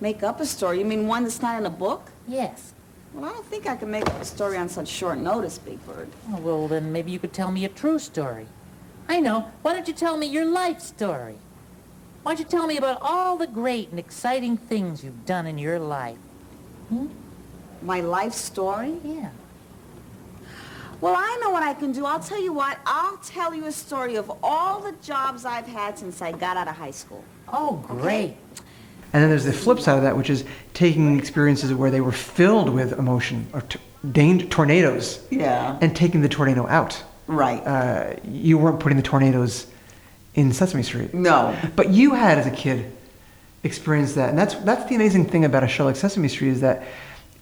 Make 0.00 0.22
up 0.22 0.40
a 0.40 0.46
story? 0.46 0.78
You 0.78 0.84
mean 0.84 1.06
one 1.06 1.24
that's 1.24 1.42
not 1.42 1.58
in 1.58 1.66
a 1.66 1.70
book? 1.70 2.10
Yes. 2.26 2.72
Well, 3.12 3.28
I 3.28 3.32
don't 3.32 3.44
think 3.46 3.66
I 3.66 3.76
can 3.76 3.90
make 3.90 4.06
up 4.06 4.20
a 4.20 4.24
story 4.24 4.56
on 4.56 4.68
such 4.68 4.88
short 4.88 5.18
notice, 5.18 5.58
Big 5.58 5.84
Bird. 5.84 6.08
Oh, 6.32 6.38
well, 6.40 6.68
then 6.68 6.92
maybe 6.92 7.10
you 7.10 7.18
could 7.18 7.32
tell 7.32 7.50
me 7.50 7.64
a 7.64 7.68
true 7.68 7.98
story. 7.98 8.46
I 9.08 9.18
know. 9.20 9.50
Why 9.62 9.72
don't 9.74 9.88
you 9.88 9.92
tell 9.94 10.16
me 10.16 10.26
your 10.26 10.44
life 10.46 10.80
story? 10.80 11.34
Why 12.22 12.32
don't 12.34 12.38
you 12.40 12.44
tell 12.44 12.66
me 12.66 12.76
about 12.76 12.98
all 13.00 13.36
the 13.36 13.46
great 13.46 13.90
and 13.90 13.98
exciting 13.98 14.56
things 14.56 15.02
you've 15.02 15.24
done 15.24 15.46
in 15.46 15.58
your 15.58 15.78
life? 15.78 16.18
My 17.82 18.00
life 18.00 18.34
story? 18.34 18.98
Yeah. 19.04 19.30
Well, 21.00 21.14
I 21.16 21.38
know 21.40 21.48
what 21.50 21.62
I 21.62 21.72
can 21.72 21.92
do. 21.92 22.04
I'll 22.04 22.20
tell 22.20 22.42
you 22.42 22.52
what. 22.52 22.78
I'll 22.84 23.16
tell 23.18 23.54
you 23.54 23.64
a 23.66 23.72
story 23.72 24.16
of 24.16 24.30
all 24.42 24.80
the 24.80 24.92
jobs 25.02 25.46
I've 25.46 25.66
had 25.66 25.98
since 25.98 26.20
I 26.20 26.32
got 26.32 26.58
out 26.58 26.68
of 26.68 26.76
high 26.76 26.90
school. 26.90 27.24
Oh, 27.48 27.82
great. 27.88 28.36
And 29.12 29.22
then 29.22 29.30
there's 29.30 29.44
the 29.44 29.52
flip 29.52 29.80
side 29.80 29.96
of 29.96 30.02
that, 30.02 30.14
which 30.16 30.28
is 30.28 30.44
taking 30.74 31.18
experiences 31.18 31.72
where 31.72 31.90
they 31.90 32.02
were 32.02 32.12
filled 32.12 32.68
with 32.68 32.92
emotion 32.98 33.46
or 33.54 33.62
t- 33.62 33.80
dang- 34.12 34.48
tornadoes 34.50 35.24
Yeah. 35.30 35.78
and 35.80 35.96
taking 35.96 36.20
the 36.20 36.28
tornado 36.28 36.66
out. 36.68 37.02
Right. 37.26 37.66
Uh, 37.66 38.16
you 38.24 38.58
weren't 38.58 38.78
putting 38.78 38.96
the 38.96 39.02
tornadoes 39.02 39.66
in 40.34 40.52
Sesame 40.52 40.82
Street. 40.82 41.12
No. 41.12 41.56
But 41.76 41.90
you 41.90 42.14
had, 42.14 42.38
as 42.38 42.46
a 42.46 42.50
kid, 42.50 42.90
experienced 43.62 44.14
that. 44.14 44.30
And 44.30 44.38
that's, 44.38 44.54
that's 44.54 44.88
the 44.88 44.94
amazing 44.94 45.26
thing 45.26 45.44
about 45.44 45.64
a 45.64 45.68
show 45.68 45.84
like 45.84 45.96
Sesame 45.96 46.28
Street 46.28 46.50
is 46.50 46.60
that 46.60 46.84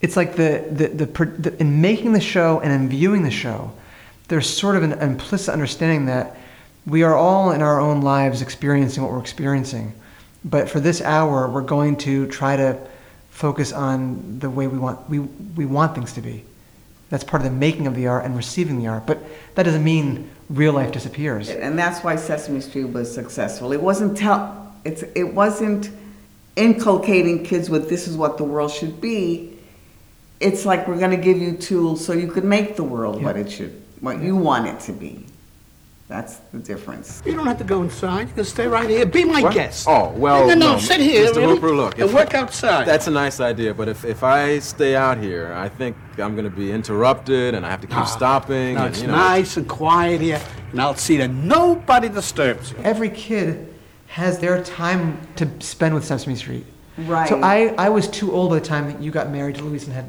it's 0.01 0.17
like 0.17 0.37
the, 0.37 0.65
the, 0.71 0.89
the, 0.89 1.25
the 1.25 1.61
in 1.61 1.81
making 1.81 2.13
the 2.13 2.21
show 2.21 2.61
and 2.61 2.73
in 2.73 2.89
viewing 2.89 3.23
the 3.23 3.31
show, 3.31 3.73
there's 4.29 4.49
sort 4.49 4.77
of 4.77 4.83
an 4.83 4.93
implicit 4.93 5.53
understanding 5.53 6.07
that 6.07 6.37
We 6.89 7.03
are 7.03 7.15
all 7.15 7.53
in 7.53 7.61
our 7.61 7.79
own 7.79 8.01
lives 8.01 8.41
experiencing 8.41 9.03
what 9.03 9.13
we're 9.13 9.21
experiencing. 9.21 9.93
But 10.43 10.71
for 10.71 10.81
this 10.81 11.03
hour, 11.03 11.47
we're 11.49 11.61
going 11.61 11.97
to 11.99 12.27
try 12.29 12.57
to 12.57 12.79
focus 13.29 13.73
on 13.73 14.39
the 14.39 14.49
way 14.49 14.67
we 14.67 14.79
want, 14.79 15.09
we, 15.11 15.19
we 15.19 15.67
want 15.67 15.95
things 15.95 16.15
to 16.15 16.23
be. 16.23 16.45
That's 17.11 17.25
part 17.25 17.43
of 17.43 17.51
the 17.51 17.57
making 17.57 17.87
of 17.87 17.95
the 17.95 18.07
art 18.07 18.25
and 18.25 18.37
receiving 18.37 18.79
the 18.79 18.87
art. 18.87 19.07
But 19.07 19.19
that 19.55 19.63
doesn't 19.63 19.85
mean 19.85 20.31
real 20.51 20.75
life 20.75 20.93
disappears. 20.93 21.49
And 21.49 21.79
that's 21.79 22.05
why 22.05 22.17
Sesame 22.17 22.61
Street 22.61 22.85
was 22.85 23.13
successful. 23.13 23.73
It 23.73 23.83
wasn't 23.83 24.17
tell, 24.17 24.77
it's, 24.85 25.03
it 25.15 25.35
wasn't 25.35 25.91
inculcating 26.57 27.45
kids 27.45 27.71
with 27.71 27.89
this 27.89 28.09
is 28.09 28.17
what 28.17 28.37
the 28.37 28.45
world 28.45 28.71
should 28.71 29.01
be. 29.01 29.57
It's 30.41 30.67
like 30.67 30.87
we're 30.87 30.99
going 30.99 31.11
to 31.11 31.17
give 31.17 31.39
you 31.39 31.57
tools 31.57 32.05
so 32.05 32.13
you 32.13 32.29
can 32.29 32.49
make 32.49 32.77
the 32.77 32.85
world 32.85 33.23
what 33.23 33.37
it 33.37 33.51
should, 33.51 33.83
what 34.01 34.21
you 34.21 34.37
want 34.37 34.67
it 34.67 34.81
to 34.81 34.93
be. 34.93 35.25
That's 36.09 36.37
the 36.53 36.59
difference. 36.59 37.23
You 37.27 37.35
don't 37.35 37.47
have 37.47 37.59
to 37.59 37.65
go 37.65 37.83
inside. 37.83 38.29
You 38.29 38.35
can 38.35 38.45
stay 38.45 38.67
right 38.67 38.89
here. 38.89 39.05
Be 39.05 39.25
my 39.25 39.43
What? 39.43 39.53
guest. 39.53 39.87
Oh, 39.87 40.09
well, 40.17 40.49
No, 40.49 40.55
no, 40.55 40.79
sit 40.79 41.01
here. 41.01 41.27
Mr. 41.27 41.37
really, 41.37 41.55
Hooper, 41.57 41.71
look. 41.77 41.99
And 41.99 42.13
work 42.15 42.33
outside. 42.33 42.87
That's 42.87 43.09
a 43.09 43.11
nice 43.11 43.41
idea, 43.41 43.75
but 43.75 43.89
if, 43.89 44.07
if 44.07 44.25
I 44.25 44.59
stay 44.61 44.97
out 44.97 45.19
here, 45.19 45.53
I 45.53 45.69
think 45.69 45.97
I'm 46.17 46.33
going 46.35 46.47
to 46.51 46.57
be 46.57 46.73
interrupted 46.73 47.55
and 47.55 47.67
I 47.67 47.69
have 47.71 47.83
to 47.83 47.87
keep 47.87 47.99
Ah, 47.99 48.05
stopping. 48.05 48.75
No, 48.77 48.85
and, 48.87 48.95
it's 48.95 49.03
you 49.03 49.09
know, 49.09 49.17
nice 49.17 49.59
and 49.59 49.69
quiet 49.69 50.23
here, 50.23 50.41
and 50.73 50.81
I'll 50.81 50.95
see 50.97 51.19
that 51.19 51.29
nobody 51.29 52.09
disturbs 52.09 52.71
you. 52.73 52.79
Every 52.85 53.11
kid 53.11 53.75
has 54.07 54.39
their 54.39 54.63
time 54.65 55.21
to 55.37 55.47
spend 55.61 55.95
with 55.95 56.07
Sesame 56.07 56.37
Street. 56.37 56.65
Right. 56.97 57.29
So 57.29 57.39
I, 57.43 57.75
I 57.77 57.91
was 57.91 58.09
too 58.09 58.33
old 58.33 58.49
by 58.49 58.59
the 58.61 58.65
time 58.65 58.91
that 58.91 59.03
you 59.03 59.11
got 59.11 59.29
married 59.29 59.57
to 59.57 59.63
Luis 59.63 59.85
and 59.85 59.93
had 59.93 60.09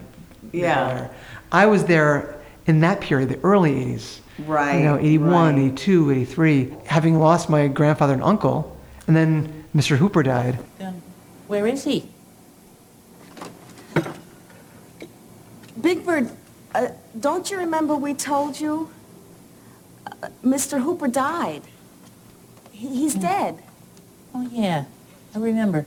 Yeah. 0.54 0.76
daughter. 0.94 1.10
I 1.52 1.66
was 1.66 1.84
there 1.84 2.38
in 2.68 2.80
that 2.80 3.02
period, 3.02 3.28
the 3.28 3.40
early 3.44 3.74
80s. 3.74 4.20
Right, 4.46 4.78
You 4.80 4.84
know, 4.86 4.98
81, 4.98 5.56
right. 5.56 5.66
82, 5.66 6.12
83, 6.12 6.74
having 6.86 7.20
lost 7.20 7.50
my 7.50 7.68
grandfather 7.68 8.14
and 8.14 8.24
uncle, 8.24 8.78
and 9.08 9.16
then 9.16 9.66
Mr. 9.76 9.98
Hooper 9.98 10.24
died. 10.24 10.56
Where 11.48 11.68
is 11.68 11.84
he? 11.84 12.10
Big 15.82 16.06
Bird, 16.06 16.30
uh, 16.76 16.90
don't 17.20 17.50
you 17.50 17.58
remember 17.58 17.96
we 17.96 18.14
told 18.14 18.60
you? 18.60 18.90
Uh, 20.06 20.28
Mr. 20.44 20.82
Hooper 20.82 21.08
died. 21.08 21.64
He, 22.72 22.88
he's 22.90 23.16
dead. 23.16 23.60
Oh, 24.36 24.48
yeah, 24.52 24.86
I 25.36 25.40
remember. 25.40 25.86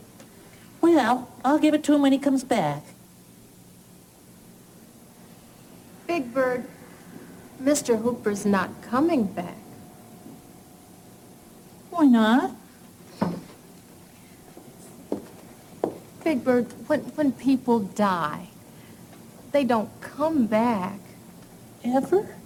Well, 0.80 1.30
I'll 1.44 1.58
give 1.58 1.74
it 1.74 1.84
to 1.84 1.94
him 1.94 2.02
when 2.02 2.12
he 2.12 2.18
comes 2.18 2.42
back. 2.42 2.82
Big 6.06 6.34
Bird, 6.34 6.66
Mr. 7.62 8.02
Hooper's 8.02 8.44
not 8.44 8.70
coming 8.82 9.24
back. 9.24 9.56
Why 11.90 12.06
not? 12.06 12.50
Big 16.24 16.44
Bird, 16.44 16.66
when, 16.88 17.00
when 17.00 17.32
people 17.32 17.80
die, 17.80 18.48
they 19.52 19.64
don't 19.64 19.88
come 20.00 20.46
back. 20.46 20.98
Ever? 21.84 22.36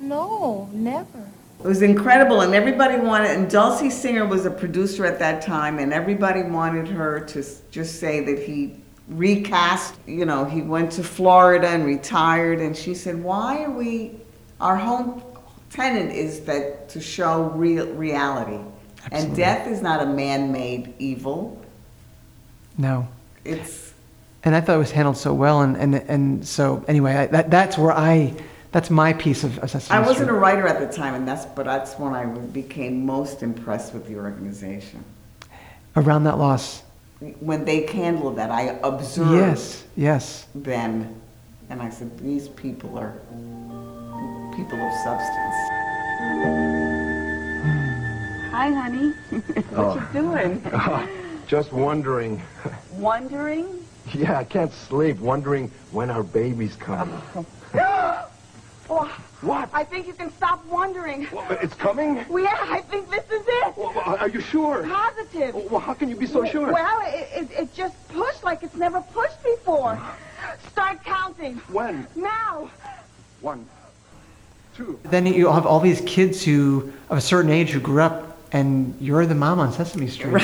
No, 0.00 0.68
never. 0.72 1.30
It 1.60 1.66
was 1.66 1.82
incredible, 1.82 2.40
and 2.40 2.54
everybody 2.54 2.96
wanted. 2.96 3.30
And 3.30 3.50
Dulcy 3.50 3.92
Singer 3.92 4.26
was 4.26 4.46
a 4.46 4.50
producer 4.50 5.04
at 5.04 5.18
that 5.18 5.42
time, 5.42 5.78
and 5.78 5.92
everybody 5.92 6.42
wanted 6.42 6.88
her 6.88 7.20
to 7.20 7.44
just 7.70 8.00
say 8.00 8.24
that 8.24 8.38
he 8.38 8.76
recast. 9.08 9.94
You 10.06 10.24
know, 10.24 10.46
he 10.46 10.62
went 10.62 10.90
to 10.92 11.02
Florida 11.02 11.68
and 11.68 11.84
retired, 11.84 12.60
and 12.60 12.74
she 12.74 12.94
said, 12.94 13.22
"Why 13.22 13.64
are 13.64 13.70
we? 13.70 14.12
Our 14.60 14.76
whole 14.76 15.22
tenet 15.70 16.14
is 16.14 16.40
that 16.42 16.88
to 16.90 17.00
show 17.00 17.44
real 17.54 17.86
reality, 17.94 18.56
and 18.56 19.12
Absolutely. 19.12 19.36
death 19.36 19.66
is 19.66 19.80
not 19.80 20.02
a 20.02 20.06
man-made 20.06 20.94
evil. 20.98 21.60
No. 22.76 23.08
It's 23.44 23.92
And 24.44 24.54
I 24.54 24.60
thought 24.60 24.76
it 24.76 24.78
was 24.78 24.90
handled 24.90 25.16
so 25.16 25.32
well, 25.32 25.62
and, 25.62 25.76
and, 25.76 25.94
and 25.94 26.46
so 26.46 26.84
anyway, 26.88 27.14
I, 27.14 27.26
that, 27.28 27.50
that's 27.50 27.78
where 27.78 27.92
I, 27.92 28.34
that's 28.72 28.90
my 28.90 29.12
piece 29.14 29.44
of, 29.44 29.54
Sesame 29.70 29.98
I 29.98 30.06
wasn't 30.06 30.30
a 30.30 30.34
writer 30.34 30.66
at 30.66 30.78
the 30.78 30.94
time, 30.94 31.14
and 31.14 31.26
that's 31.26 31.46
but 31.46 31.64
that's 31.64 31.94
when 31.98 32.14
I 32.14 32.24
became 32.26 33.04
most 33.06 33.42
impressed 33.42 33.94
with 33.94 34.06
the 34.06 34.16
organization. 34.16 35.04
Around 35.96 36.24
that 36.24 36.38
loss. 36.38 36.82
When 37.40 37.64
they 37.64 37.86
handled 37.86 38.36
that, 38.36 38.50
I 38.50 38.78
observed 38.82 39.32
Yes, 39.32 39.84
yes. 39.96 40.46
them, 40.54 41.20
and 41.68 41.82
I 41.82 41.90
said, 41.90 42.18
these 42.18 42.48
people 42.48 42.98
are 42.98 43.14
people 44.64 44.78
of 44.86 44.92
substance. 45.04 45.54
Hi, 48.52 48.70
honey. 48.72 49.12
what 49.70 49.78
Oh. 49.78 49.94
you 49.94 50.20
doing? 50.20 50.62
Just 51.46 51.72
wondering. 51.72 52.42
Wondering? 52.92 53.66
Yeah, 54.14 54.38
I 54.38 54.44
can't 54.44 54.72
sleep. 54.72 55.18
Wondering 55.18 55.70
when 55.92 56.10
our 56.10 56.22
baby's 56.22 56.76
coming. 56.76 57.20
Oh, 58.92 59.08
What? 59.42 59.70
I 59.72 59.84
think 59.84 60.08
you 60.08 60.14
can 60.14 60.32
stop 60.32 60.66
wondering. 60.66 61.28
It's 61.62 61.74
coming? 61.76 62.26
Well, 62.28 62.42
yeah, 62.42 62.58
I 62.60 62.80
think 62.80 63.08
this 63.08 63.22
is 63.30 63.44
it. 63.46 63.76
Well, 63.76 63.92
Are 64.04 64.28
you 64.28 64.40
sure? 64.40 64.82
Positive. 64.84 65.54
Well, 65.70 65.78
how 65.78 65.94
can 65.94 66.08
you 66.08 66.16
be 66.16 66.26
so 66.26 66.44
sure? 66.44 66.72
Well, 66.72 67.00
it, 67.04 67.28
it, 67.32 67.50
it 67.52 67.72
just 67.72 67.94
pushed 68.08 68.42
like 68.42 68.64
it's 68.64 68.74
never 68.74 69.00
pushed 69.00 69.40
before. 69.44 69.96
Start 70.72 71.04
counting. 71.04 71.58
When? 71.70 72.04
Now. 72.16 72.68
One, 73.42 73.64
Then 75.04 75.26
you 75.26 75.50
have 75.50 75.66
all 75.66 75.80
these 75.80 76.00
kids 76.02 76.44
who, 76.44 76.92
of 77.08 77.18
a 77.18 77.20
certain 77.20 77.50
age, 77.50 77.70
who 77.70 77.80
grew 77.80 78.02
up, 78.02 78.38
and 78.52 78.94
you're 79.00 79.26
the 79.26 79.34
mom 79.34 79.58
on 79.58 79.72
Sesame 79.72 80.08
Street. 80.08 80.42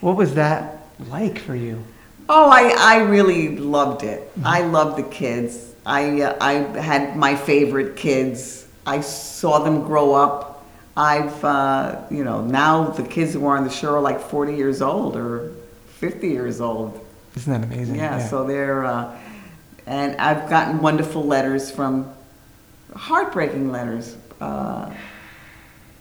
What 0.00 0.16
was 0.16 0.34
that 0.34 0.86
like 1.08 1.38
for 1.38 1.56
you? 1.56 1.82
Oh, 2.28 2.50
I, 2.50 2.74
I 2.78 2.98
really 3.04 3.56
loved 3.56 4.02
it. 4.04 4.30
I 4.44 4.60
loved 4.62 4.98
the 4.98 5.08
kids. 5.08 5.72
I, 5.86 6.20
uh, 6.20 6.36
I 6.40 6.52
had 6.78 7.16
my 7.16 7.34
favorite 7.34 7.96
kids. 7.96 8.66
I 8.86 9.00
saw 9.00 9.60
them 9.60 9.84
grow 9.84 10.14
up. 10.14 10.66
I've, 10.96 11.44
uh, 11.44 12.02
you 12.10 12.24
know, 12.24 12.42
now 12.44 12.84
the 12.90 13.02
kids 13.04 13.32
who 13.34 13.46
are 13.46 13.56
on 13.56 13.64
the 13.64 13.70
show 13.70 13.94
are 13.94 14.00
like 14.00 14.20
40 14.20 14.54
years 14.56 14.82
old 14.82 15.16
or 15.16 15.52
50 15.98 16.28
years 16.28 16.60
old. 16.60 17.04
Isn't 17.36 17.52
that 17.52 17.64
amazing? 17.64 17.96
Yeah, 17.96 18.18
so 18.18 18.44
they're, 18.44 18.84
uh, 18.84 19.16
and 19.86 20.16
I've 20.16 20.50
gotten 20.50 20.80
wonderful 20.82 21.24
letters 21.24 21.70
from, 21.70 22.12
heartbreaking 22.94 23.70
letters. 23.70 24.16
Uh, 24.40 24.92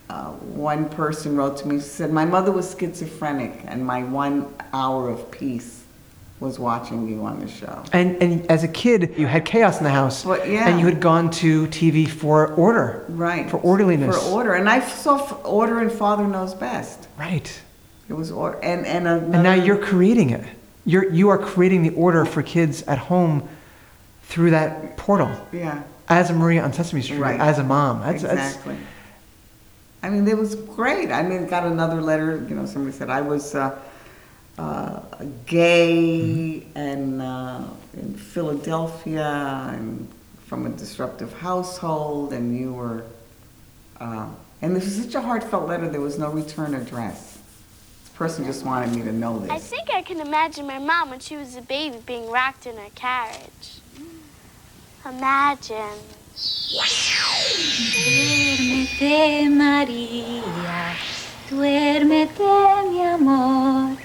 uh, 0.09 0.31
one 0.31 0.87
person 0.89 1.35
wrote 1.35 1.57
to 1.57 1.67
me, 1.67 1.77
she 1.77 1.81
said, 1.83 2.11
My 2.11 2.25
mother 2.25 2.51
was 2.51 2.75
schizophrenic, 2.79 3.61
and 3.65 3.85
my 3.85 4.03
one 4.03 4.53
hour 4.73 5.09
of 5.09 5.29
peace 5.31 5.83
was 6.39 6.59
watching 6.59 7.09
you 7.09 7.25
on 7.25 7.39
the 7.39 7.47
show. 7.47 7.83
And, 7.93 8.21
and 8.21 8.45
as 8.49 8.63
a 8.63 8.67
kid, 8.67 9.15
you 9.17 9.25
had 9.25 9.43
chaos 9.43 9.79
in 9.79 9.83
the 9.83 9.89
house, 9.89 10.23
But, 10.23 10.47
yeah. 10.47 10.69
and 10.69 10.79
you 10.79 10.85
had 10.85 11.01
gone 11.01 11.31
to 11.31 11.65
TV 11.67 12.07
for 12.07 12.53
order, 12.53 13.03
Right. 13.09 13.49
for 13.49 13.57
orderliness. 13.57 14.15
For 14.15 14.31
order. 14.31 14.53
And 14.53 14.69
I 14.69 14.79
saw 14.81 15.17
order 15.43 15.79
and 15.79 15.91
Father 15.91 16.27
Knows 16.27 16.53
Best. 16.53 17.07
Right. 17.17 17.59
It 18.07 18.13
was 18.13 18.31
order. 18.31 18.59
And, 18.63 18.85
and, 18.85 19.07
And 19.07 19.31
now 19.43 19.55
you're 19.55 19.83
creating 19.83 20.29
it. 20.29 20.43
You're, 20.85 21.11
you 21.11 21.29
are 21.29 21.37
creating 21.39 21.81
the 21.83 21.89
order 21.95 22.23
for 22.23 22.41
kids 22.43 22.83
at 22.83 22.97
home 22.99 23.49
through 24.23 24.51
that 24.51 24.95
portal. 24.95 25.31
Yeah. 25.51 25.81
As 26.09 26.29
a 26.29 26.33
Maria 26.33 26.63
on 26.63 26.71
Sesame 26.73 27.01
Street, 27.01 27.19
Right. 27.19 27.39
as 27.39 27.59
a 27.59 27.63
mom. 27.63 28.01
That's, 28.01 28.21
that's- 28.21 28.49
exactly. 28.55 28.77
I 30.03 30.09
mean, 30.09 30.27
it 30.27 30.37
was 30.37 30.55
great. 30.55 31.11
I 31.11 31.23
mean, 31.23 31.47
got 31.47 31.65
another 31.65 32.01
letter. 32.01 32.45
You 32.47 32.55
know, 32.55 32.65
somebody 32.65 32.95
said 32.95 33.09
I 33.09 33.21
was 33.21 33.55
uh, 33.55 33.77
uh, 34.57 35.01
gay 35.47 36.65
and 36.75 37.21
uh, 37.21 37.63
in 37.93 38.13
Philadelphia 38.15 39.25
and 39.73 40.07
from 40.45 40.65
a 40.65 40.69
disruptive 40.69 41.33
household, 41.33 42.31
and 42.31 42.57
you 42.57 42.73
were. 42.73 43.03
Uh, 43.99 44.27
and 44.61 44.75
this 44.75 44.85
was 44.85 45.03
such 45.03 45.15
a 45.15 45.21
heartfelt 45.21 45.67
letter. 45.67 45.89
There 45.89 45.99
was 46.01 46.17
no 46.17 46.29
return 46.31 46.73
address. 46.75 47.39
This 48.03 48.13
person 48.15 48.45
just 48.45 48.63
wanted 48.63 48.95
me 48.95 49.01
to 49.03 49.11
know 49.11 49.39
this. 49.39 49.49
I 49.51 49.59
think 49.59 49.89
I 49.93 50.03
can 50.03 50.19
imagine 50.21 50.65
my 50.67 50.79
mom 50.79 51.09
when 51.09 51.19
she 51.19 51.35
was 51.35 51.55
a 51.55 51.61
baby 51.61 51.97
being 52.05 52.29
rocked 52.29 52.65
in 52.65 52.77
her 52.77 52.89
carriage. 52.95 53.79
Imagine. 55.09 56.03
Duérmete, 57.93 59.49
María, 59.49 60.95
duérmete, 61.49 62.43
mi 62.89 63.01
amor, 63.03 63.97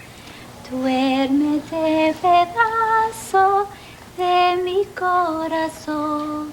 duérmete, 0.70 2.14
pedazo 2.22 3.66
de 4.16 4.62
mi 4.62 4.84
corazón. 4.94 6.52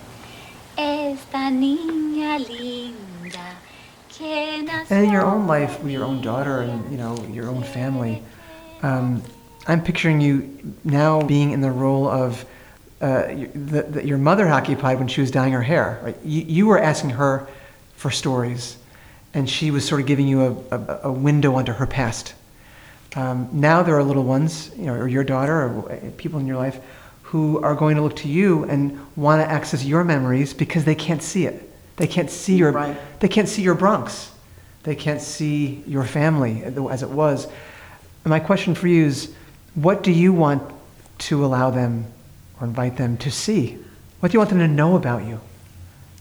Esta 0.75 1.51
niña 1.51 2.39
linda. 2.39 3.57
And 4.89 5.05
in 5.05 5.11
your 5.13 5.25
own 5.25 5.47
life, 5.47 5.81
with 5.81 5.93
your 5.93 6.03
own 6.03 6.21
daughter 6.21 6.61
and 6.61 6.91
you 6.91 6.97
know 6.97 7.15
your 7.31 7.47
own 7.47 7.63
family, 7.63 8.21
um, 8.81 9.23
I'm 9.65 9.81
picturing 9.81 10.19
you 10.19 10.75
now 10.83 11.21
being 11.21 11.51
in 11.51 11.61
the 11.61 11.71
role 11.71 12.05
of 12.09 12.43
uh, 13.01 13.27
that 13.53 13.93
that 13.93 14.05
your 14.05 14.17
mother 14.17 14.47
occupied 14.47 14.99
when 14.99 15.07
she 15.07 15.21
was 15.21 15.31
dyeing 15.31 15.53
her 15.53 15.61
hair. 15.61 15.99
Right? 16.03 16.17
You, 16.23 16.41
you 16.41 16.67
were 16.67 16.79
asking 16.79 17.11
her 17.11 17.47
for 17.95 18.11
stories, 18.11 18.77
and 19.33 19.49
she 19.49 19.71
was 19.71 19.85
sort 19.87 20.01
of 20.01 20.07
giving 20.07 20.27
you 20.27 20.41
a, 20.71 20.75
a, 20.75 20.99
a 21.03 21.11
window 21.11 21.55
onto 21.55 21.73
her 21.73 21.87
past. 21.87 22.33
Um, 23.15 23.49
now 23.51 23.81
there 23.83 23.97
are 23.97 24.03
little 24.03 24.23
ones, 24.23 24.71
you 24.77 24.85
know, 24.85 24.93
or 24.93 25.07
your 25.07 25.23
daughter, 25.23 25.63
or 25.63 25.97
people 26.17 26.39
in 26.39 26.45
your 26.45 26.57
life, 26.57 26.79
who 27.23 27.61
are 27.63 27.75
going 27.75 27.95
to 27.95 28.01
look 28.01 28.15
to 28.17 28.27
you 28.27 28.63
and 28.65 28.99
want 29.15 29.41
to 29.41 29.49
access 29.49 29.83
your 29.83 30.03
memories 30.03 30.53
because 30.53 30.83
they 30.85 30.95
can't 30.95 31.21
see 31.21 31.45
it. 31.45 31.71
They 31.97 32.07
can't 32.07 32.29
see 32.29 32.55
your, 32.55 32.71
Right. 32.71 32.97
they 33.19 33.27
can't 33.27 33.49
see 33.49 33.61
your 33.61 33.75
Bronx. 33.75 34.31
They 34.83 34.95
can't 34.95 35.21
see 35.21 35.83
your 35.85 36.05
family 36.05 36.63
as 36.63 37.03
it 37.03 37.09
was. 37.09 37.45
And 38.23 38.31
my 38.31 38.39
question 38.39 38.73
for 38.75 38.87
you 38.87 39.05
is, 39.05 39.33
what 39.75 40.03
do 40.03 40.11
you 40.11 40.31
want 40.33 40.63
to 41.19 41.43
allow 41.43 41.69
them 41.69 42.05
or 42.59 42.67
invite 42.67 42.97
them 42.97 43.17
to 43.17 43.31
see? 43.31 43.77
What 44.19 44.31
do 44.31 44.35
you 44.35 44.39
want 44.39 44.49
them 44.49 44.59
to 44.59 44.67
know 44.67 44.95
about 44.95 45.25
you? 45.25 45.39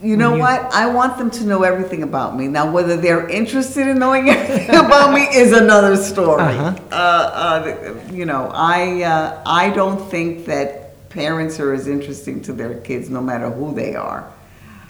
You 0.01 0.17
know 0.17 0.35
you- 0.35 0.41
what? 0.41 0.73
I 0.73 0.87
want 0.87 1.19
them 1.19 1.31
to 1.33 1.45
know 1.45 1.65
everything 1.65 2.03
about 2.05 2.37
me. 2.37 2.47
Now, 2.47 2.71
whether 2.71 2.97
they're 2.97 3.29
interested 3.29 3.89
in 3.89 3.99
knowing 3.99 4.31
everything 4.31 4.77
about 4.77 5.13
me 5.13 5.23
is 5.23 5.53
another 5.53 5.97
story. 5.97 6.43
Uh-huh. 6.43 6.75
Uh, 6.93 6.95
uh, 6.95 8.01
you 8.13 8.25
know, 8.25 8.51
I 8.55 9.03
uh, 9.03 9.43
I 9.45 9.71
don't 9.71 10.09
think 10.11 10.47
that 10.47 11.09
parents 11.09 11.59
are 11.59 11.73
as 11.73 11.89
interesting 11.89 12.41
to 12.43 12.53
their 12.53 12.75
kids, 12.81 13.11
no 13.11 13.21
matter 13.21 13.51
who 13.51 13.75
they 13.75 13.97
are. 13.97 14.31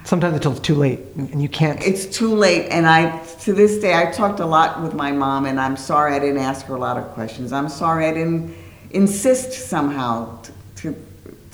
Sometimes 0.04 0.34
until 0.36 0.52
it's 0.52 0.60
too 0.60 0.74
late 0.74 1.00
and 1.16 1.42
you 1.42 1.48
can't. 1.48 1.82
It's 1.82 2.06
too 2.06 2.34
late, 2.34 2.68
and 2.70 2.86
I 2.86 3.18
to 3.40 3.54
this 3.54 3.78
day 3.78 3.94
I 3.94 4.10
talked 4.10 4.40
a 4.40 4.46
lot 4.46 4.82
with 4.82 4.92
my 4.92 5.12
mom, 5.12 5.46
and 5.46 5.58
I'm 5.58 5.76
sorry 5.76 6.14
I 6.14 6.18
didn't 6.18 6.38
ask 6.38 6.66
her 6.66 6.74
a 6.74 6.78
lot 6.78 6.98
of 6.98 7.04
questions. 7.12 7.52
I'm 7.52 7.68
sorry 7.70 8.06
I 8.06 8.12
didn't 8.12 8.54
insist 8.90 9.68
somehow 9.68 10.42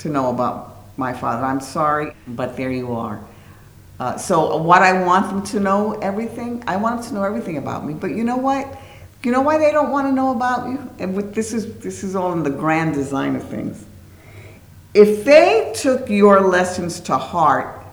to 0.05 0.11
know 0.11 0.29
about 0.29 0.77
my 0.97 1.13
father. 1.13 1.43
I'm 1.43 1.59
sorry, 1.59 2.13
but 2.27 2.55
there 2.55 2.71
you 2.71 2.93
are. 2.93 3.19
Uh, 3.99 4.17
so 4.17 4.57
what 4.57 4.83
I 4.83 5.03
want 5.03 5.27
them 5.29 5.43
to 5.43 5.59
know 5.59 5.93
everything. 5.93 6.63
I 6.67 6.77
want 6.77 7.01
them 7.01 7.09
to 7.09 7.13
know 7.15 7.23
everything 7.23 7.57
about 7.57 7.85
me. 7.85 7.93
But 7.93 8.11
you 8.11 8.23
know 8.23 8.37
what? 8.37 8.67
You 9.23 9.31
know 9.31 9.41
why 9.41 9.57
they 9.57 9.71
don't 9.71 9.89
want 9.89 10.07
to 10.07 10.11
know 10.11 10.31
about 10.31 10.69
you? 10.69 10.89
And 10.99 11.15
with, 11.15 11.33
this 11.33 11.53
is 11.53 11.77
this 11.79 12.03
is 12.03 12.15
all 12.15 12.33
in 12.33 12.43
the 12.43 12.51
grand 12.51 12.93
design 12.93 13.35
of 13.35 13.43
things. 13.49 13.83
If 14.93 15.25
they 15.25 15.73
took 15.75 16.07
your 16.09 16.41
lessons 16.41 16.99
to 17.01 17.17
heart, 17.17 17.83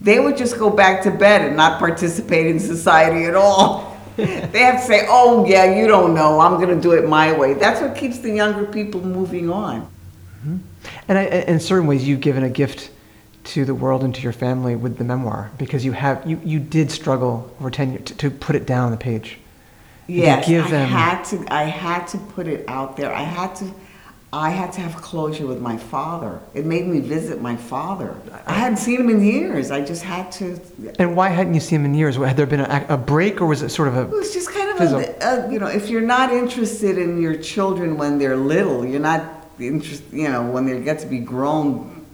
they 0.00 0.20
would 0.20 0.36
just 0.36 0.58
go 0.58 0.68
back 0.68 1.02
to 1.04 1.10
bed 1.10 1.40
and 1.42 1.56
not 1.56 1.78
participate 1.78 2.46
in 2.46 2.60
society 2.60 3.24
at 3.24 3.34
all. 3.34 3.96
they 4.16 4.58
have 4.58 4.80
to 4.80 4.86
say, 4.86 5.06
"Oh 5.08 5.46
yeah, 5.46 5.78
you 5.78 5.86
don't 5.86 6.14
know. 6.14 6.40
I'm 6.40 6.56
going 6.56 6.76
to 6.76 6.80
do 6.80 6.92
it 6.92 7.08
my 7.08 7.32
way." 7.32 7.54
That's 7.54 7.80
what 7.80 7.96
keeps 7.96 8.18
the 8.18 8.30
younger 8.30 8.66
people 8.66 9.00
moving 9.00 9.48
on. 9.48 9.88
Mm-hmm. 10.44 10.58
And 11.08 11.18
I, 11.18 11.22
in 11.24 11.60
certain 11.60 11.86
ways, 11.86 12.06
you've 12.06 12.20
given 12.20 12.42
a 12.42 12.50
gift 12.50 12.90
to 13.44 13.64
the 13.64 13.74
world 13.74 14.02
and 14.02 14.14
to 14.14 14.22
your 14.22 14.32
family 14.32 14.74
with 14.74 14.96
the 14.98 15.04
memoir 15.04 15.50
because 15.58 15.84
you 15.84 15.92
have 15.92 16.26
you, 16.28 16.40
you 16.44 16.58
did 16.58 16.90
struggle 16.90 17.54
over 17.60 17.70
ten 17.70 17.92
years 17.92 18.04
to, 18.04 18.16
to 18.16 18.30
put 18.30 18.56
it 18.56 18.66
down 18.66 18.86
on 18.86 18.90
the 18.90 18.96
page. 18.96 19.38
Yes, 20.06 20.48
I 20.48 20.78
had 20.78 21.24
to. 21.24 21.46
I 21.52 21.64
had 21.64 22.06
to 22.08 22.18
put 22.18 22.46
it 22.46 22.68
out 22.68 22.96
there. 22.96 23.12
I 23.12 23.22
had 23.22 23.54
to. 23.56 23.70
I 24.34 24.50
had 24.50 24.72
to 24.72 24.80
have 24.80 24.96
closure 24.96 25.46
with 25.46 25.60
my 25.60 25.76
father. 25.76 26.40
It 26.54 26.66
made 26.66 26.86
me 26.86 26.98
visit 26.98 27.40
my 27.40 27.54
father. 27.54 28.16
I 28.46 28.52
hadn't 28.52 28.78
seen 28.78 29.00
him 29.00 29.08
in 29.08 29.24
years. 29.24 29.70
I 29.70 29.80
just 29.84 30.02
had 30.02 30.32
to. 30.32 30.60
And 30.98 31.14
why 31.16 31.28
hadn't 31.28 31.54
you 31.54 31.60
seen 31.60 31.80
him 31.80 31.86
in 31.86 31.94
years? 31.94 32.16
Had 32.16 32.36
there 32.36 32.44
been 32.44 32.60
a, 32.60 32.86
a 32.88 32.96
break, 32.96 33.40
or 33.40 33.46
was 33.46 33.62
it 33.62 33.68
sort 33.68 33.88
of 33.88 33.96
a? 33.96 34.02
It 34.02 34.10
was 34.10 34.34
just 34.34 34.50
kind 34.50 34.70
of 34.70 34.92
a, 34.92 34.96
a, 34.96 35.46
uh, 35.46 35.50
you 35.50 35.58
know, 35.60 35.68
if 35.68 35.88
you're 35.88 36.00
not 36.00 36.32
interested 36.32 36.98
in 36.98 37.22
your 37.22 37.36
children 37.36 37.96
when 37.96 38.18
they're 38.18 38.36
little, 38.36 38.84
you're 38.84 39.00
not 39.00 39.43
interested, 39.58 40.12
you 40.12 40.28
know, 40.28 40.42
when 40.50 40.66
they 40.66 40.80
get 40.80 40.98
to 41.00 41.06
be 41.06 41.18
grown 41.18 42.04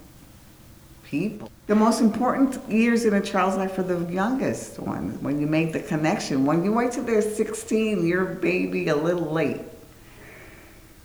people. 1.04 1.50
The 1.66 1.74
most 1.74 2.00
important 2.00 2.58
years 2.70 3.04
in 3.04 3.14
a 3.14 3.20
child's 3.20 3.56
life 3.56 3.78
are 3.78 3.82
the 3.82 4.04
youngest 4.12 4.78
ones, 4.78 5.20
when 5.22 5.40
you 5.40 5.46
make 5.46 5.72
the 5.72 5.80
connection. 5.80 6.44
When 6.46 6.64
you 6.64 6.72
wait 6.72 6.92
till 6.92 7.04
they're 7.04 7.22
16, 7.22 8.06
you're 8.06 8.24
baby 8.24 8.88
a 8.88 8.96
little 8.96 9.30
late. 9.30 9.60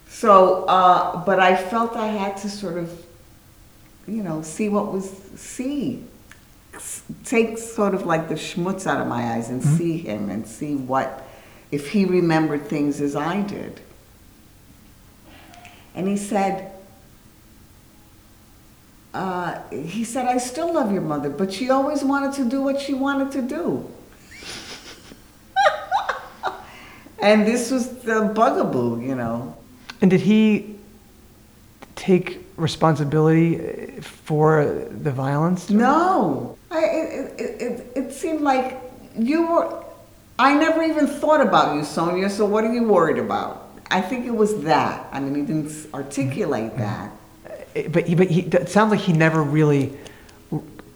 So, 0.07 0.63
uh, 0.65 1.23
but 1.25 1.39
I 1.39 1.55
felt 1.55 1.95
I 1.95 2.07
had 2.07 2.37
to 2.37 2.49
sort 2.49 2.77
of, 2.77 3.05
you 4.07 4.23
know, 4.23 4.41
see 4.41 4.69
what 4.69 4.91
was, 4.93 5.09
see, 5.35 6.03
take 7.25 7.57
sort 7.57 7.93
of 7.93 8.05
like 8.05 8.29
the 8.29 8.35
schmutz 8.35 8.87
out 8.87 9.01
of 9.01 9.07
my 9.07 9.33
eyes 9.33 9.49
and 9.49 9.61
Mhm. 9.61 9.77
see 9.77 9.97
him 9.97 10.29
and 10.29 10.47
see 10.47 10.75
what, 10.75 11.27
if 11.71 11.89
he 11.91 12.05
remembered 12.05 12.67
things 12.67 13.01
as 13.01 13.15
I 13.15 13.41
did. 13.41 13.81
And 15.95 16.07
he 16.07 16.17
said, 16.17 16.71
uh, 19.13 19.61
he 19.71 20.03
said, 20.03 20.25
I 20.25 20.37
still 20.37 20.73
love 20.73 20.91
your 20.91 21.01
mother, 21.01 21.29
but 21.29 21.53
she 21.53 21.69
always 21.69 22.03
wanted 22.03 22.33
to 22.33 22.49
do 22.49 22.61
what 22.61 22.81
she 22.81 22.93
wanted 22.93 23.31
to 23.31 23.41
do. 23.41 23.89
and 27.19 27.47
this 27.47 27.71
was 27.71 27.89
the 27.99 28.29
bugaboo, 28.35 29.01
you 29.01 29.15
know. 29.15 29.55
And 30.01 30.11
did 30.11 30.19
he 30.19 30.75
take 31.95 32.45
responsibility 32.57 33.97
uh, 33.97 34.01
for 34.01 34.65
the 35.01 35.11
violence? 35.11 35.69
No, 35.69 36.57
I, 36.69 36.83
it, 36.83 37.39
it, 37.39 37.61
it, 37.61 37.87
it 37.95 38.13
seemed 38.13 38.41
like 38.41 38.81
you 39.17 39.47
were. 39.47 39.81
I 40.37 40.53
never 40.55 40.83
even 40.83 41.07
thought 41.07 41.39
about 41.39 41.77
you, 41.77 41.85
Sonia. 41.85 42.29
So 42.29 42.45
what 42.45 42.65
are 42.65 42.73
you 42.73 42.83
worried 42.83 43.17
about? 43.17 43.64
I 43.91 44.01
think 44.01 44.25
it 44.25 44.35
was 44.35 44.63
that. 44.63 45.07
I 45.11 45.19
mean, 45.19 45.35
he 45.35 45.41
didn't 45.41 45.93
articulate 45.93 46.77
that. 46.77 47.11
Uh, 47.75 47.83
But 47.89 48.07
he, 48.07 48.15
but 48.15 48.27
he, 48.27 48.41
it 48.41 48.69
sounds 48.69 48.91
like 48.91 49.01
he 49.01 49.13
never 49.13 49.41
really 49.43 49.93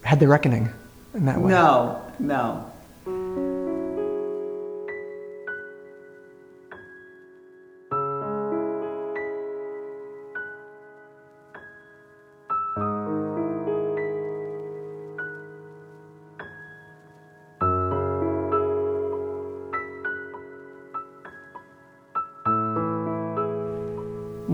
had 0.04 0.20
the 0.20 0.28
reckoning 0.28 0.70
in 1.14 1.26
that 1.26 1.40
way. 1.40 1.52
No, 1.52 2.02
no. 2.20 2.72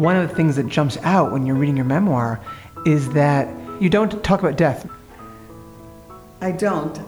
One 0.05 0.17
of 0.17 0.29
the 0.29 0.35
things 0.35 0.55
that 0.57 0.67
jumps 0.67 0.99
out 1.01 1.31
when 1.31 1.47
you're 1.47 1.55
reading 1.55 1.75
your 1.75 1.85
memoir 1.85 2.39
is 2.85 3.09
that 3.13 3.47
you 3.81 3.89
don't 3.89 4.23
talk 4.23 4.39
about 4.39 4.55
death. 4.55 4.87
I 6.41 6.51
don't. 6.51 7.01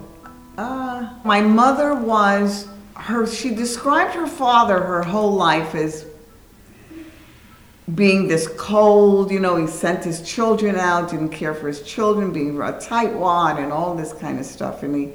Uh, 0.58 1.14
my 1.24 1.40
mother 1.40 1.94
was 1.94 2.68
her. 2.96 3.28
She 3.28 3.54
described 3.54 4.16
her 4.16 4.26
father 4.26 4.82
her 4.82 5.04
whole 5.04 5.32
life 5.32 5.76
as 5.76 6.08
being 7.94 8.28
this 8.28 8.48
cold. 8.58 9.30
You 9.30 9.42
know, 9.42 9.58
he 9.58 9.68
sent 9.68 10.04
his 10.04 10.24
children 10.24 10.76
out, 10.76 11.12
didn't 11.12 11.30
care 11.30 11.54
for 11.54 11.68
his 11.68 11.84
children, 11.84 12.34
being 12.34 12.58
a 12.58 12.74
tightwad, 12.74 13.60
and 13.60 13.72
all 13.72 13.94
this 13.94 14.12
kind 14.12 14.40
of 14.40 14.46
stuff. 14.48 14.82
And 14.82 14.96
he, 14.96 15.14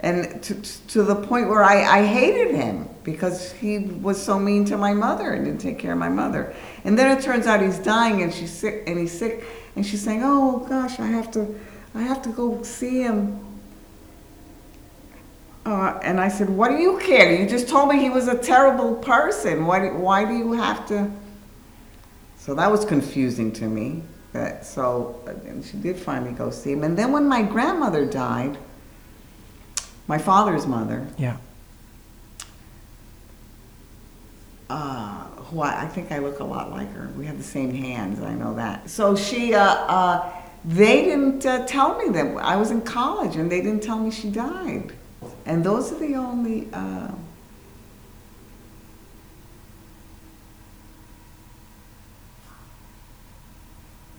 and 0.00 0.42
to, 0.42 0.54
to 0.88 1.02
the 1.02 1.14
point 1.14 1.48
where 1.48 1.62
I, 1.62 2.00
I 2.00 2.06
hated 2.06 2.54
him 2.54 2.88
because 3.04 3.52
he 3.52 3.78
was 3.78 4.22
so 4.22 4.38
mean 4.38 4.64
to 4.66 4.76
my 4.76 4.92
mother 4.92 5.32
and 5.32 5.44
didn't 5.44 5.60
take 5.60 5.78
care 5.78 5.92
of 5.92 5.98
my 5.98 6.08
mother. 6.08 6.54
And 6.84 6.98
then 6.98 7.16
it 7.16 7.22
turns 7.22 7.46
out 7.46 7.60
he's 7.62 7.78
dying 7.78 8.22
and 8.22 8.32
she's 8.32 8.52
sick 8.52 8.84
and 8.86 8.98
he's 8.98 9.16
sick 9.16 9.44
and 9.76 9.84
she's 9.84 10.02
saying, 10.02 10.22
"Oh 10.22 10.58
gosh, 10.68 11.00
I 11.00 11.06
have 11.06 11.30
to, 11.32 11.58
I 11.94 12.02
have 12.02 12.22
to 12.22 12.30
go 12.30 12.62
see 12.62 13.00
him." 13.02 13.40
Uh, 15.66 15.98
and 16.02 16.20
I 16.20 16.28
said, 16.28 16.50
"What 16.50 16.68
do 16.70 16.76
you 16.76 16.98
care? 16.98 17.32
You 17.40 17.48
just 17.48 17.68
told 17.68 17.88
me 17.88 17.98
he 17.98 18.10
was 18.10 18.28
a 18.28 18.36
terrible 18.36 18.96
person. 18.96 19.64
Why? 19.66 19.80
do- 19.80 19.94
Why 19.96 20.24
do 20.24 20.34
you 20.34 20.52
have 20.52 20.86
to?" 20.88 21.10
So 22.38 22.54
that 22.54 22.70
was 22.70 22.84
confusing 22.84 23.50
to 23.52 23.64
me. 23.64 24.02
That 24.34 24.66
so, 24.66 25.20
she 25.64 25.76
did 25.78 25.96
finally 25.96 26.32
go 26.32 26.50
see 26.50 26.72
him. 26.72 26.82
And 26.84 26.98
then 26.98 27.12
when 27.12 27.26
my 27.26 27.40
grandmother 27.42 28.04
died, 28.04 28.58
my 30.06 30.18
father's 30.18 30.66
mother, 30.66 31.06
Yeah. 31.18 31.36
uh, 34.70 35.24
who 35.50 35.60
I, 35.60 35.82
I 35.82 35.86
think 35.86 36.12
I 36.12 36.18
look 36.18 36.40
a 36.40 36.44
lot 36.44 36.70
like 36.70 36.92
her. 36.94 37.08
We 37.16 37.26
have 37.26 37.38
the 37.38 37.44
same 37.44 37.72
hands. 37.72 38.20
I 38.20 38.34
know 38.34 38.54
that. 38.54 38.88
So 38.90 39.16
she, 39.16 39.54
uh, 39.54 39.62
uh, 39.62 40.32
they 40.64 41.04
didn't 41.04 41.44
uh, 41.46 41.66
tell 41.66 41.98
me 41.98 42.08
that 42.10 42.36
I 42.38 42.56
was 42.56 42.70
in 42.70 42.80
college, 42.82 43.36
and 43.36 43.50
they 43.50 43.60
didn't 43.60 43.82
tell 43.82 43.98
me 43.98 44.10
she 44.10 44.30
died. 44.30 44.92
And 45.46 45.62
those 45.64 45.92
are 45.92 45.98
the 45.98 46.14
only. 46.16 46.68
Uh, 46.72 47.08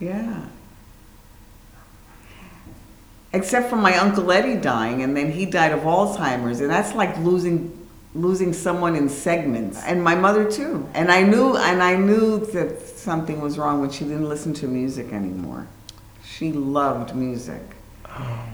yeah. 0.00 0.46
Except 3.32 3.68
for 3.68 3.76
my 3.76 3.96
uncle 3.96 4.30
Eddie 4.32 4.56
dying, 4.56 5.02
and 5.02 5.16
then 5.16 5.30
he 5.30 5.46
died 5.46 5.72
of 5.72 5.80
Alzheimer's, 5.80 6.60
and 6.60 6.70
that's 6.70 6.94
like 6.94 7.16
losing 7.18 7.86
losing 8.16 8.52
someone 8.52 8.96
in 8.96 9.08
segments. 9.08 9.82
And 9.84 10.02
my 10.02 10.14
mother 10.14 10.50
too. 10.50 10.88
And 10.94 11.10
I 11.10 11.22
knew 11.22 11.56
and 11.56 11.82
I 11.82 11.96
knew 11.96 12.44
that 12.46 12.80
something 12.80 13.40
was 13.40 13.58
wrong 13.58 13.80
when 13.80 13.90
she 13.90 14.04
didn't 14.04 14.28
listen 14.28 14.54
to 14.54 14.66
music 14.66 15.12
anymore. 15.12 15.66
She 16.24 16.52
loved 16.52 17.14
music. 17.14 17.62
Oh. 18.08 18.44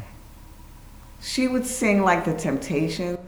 She 1.22 1.46
would 1.48 1.64
sing 1.64 2.02
like 2.02 2.24
the 2.24 2.34
Temptations. 2.34 3.18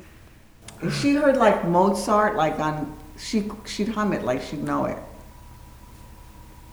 If 0.82 1.00
she 1.00 1.14
heard 1.14 1.36
like 1.36 1.64
Mozart, 1.66 2.36
like 2.36 2.58
on, 2.58 2.94
she 3.16 3.50
she'd 3.64 3.88
hum 3.88 4.12
it 4.12 4.24
like 4.24 4.42
she'd 4.42 4.62
know 4.62 4.86
it. 4.86 4.98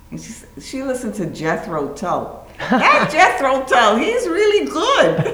And 0.09 0.19
she 0.19 0.33
she 0.59 0.83
listened 0.83 1.13
to 1.15 1.27
Jethro 1.27 1.93
Tull. 1.93 2.47
That 2.69 3.09
Jethro 3.11 3.63
Tull, 3.65 3.97
he's 3.97 4.27
really 4.27 4.65
good. 4.69 5.33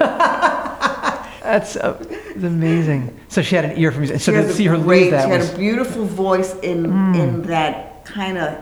That's, 1.42 1.76
uh, 1.76 1.96
it's 2.10 2.44
amazing. 2.44 3.18
So 3.28 3.42
she 3.42 3.54
had 3.56 3.64
an 3.64 3.78
ear 3.78 3.90
for 3.92 3.98
music. 4.00 4.20
So 4.20 4.32
to 4.32 4.52
see 4.52 4.64
her 4.66 4.76
lose 4.76 5.10
that 5.10 5.24
she 5.24 5.30
had 5.30 5.40
was. 5.40 5.54
a 5.54 5.56
beautiful 5.56 6.04
voice 6.04 6.54
in 6.60 6.86
Mm. 6.86 7.16
in 7.16 7.42
that 7.42 8.04
kind 8.04 8.36
of 8.38 8.58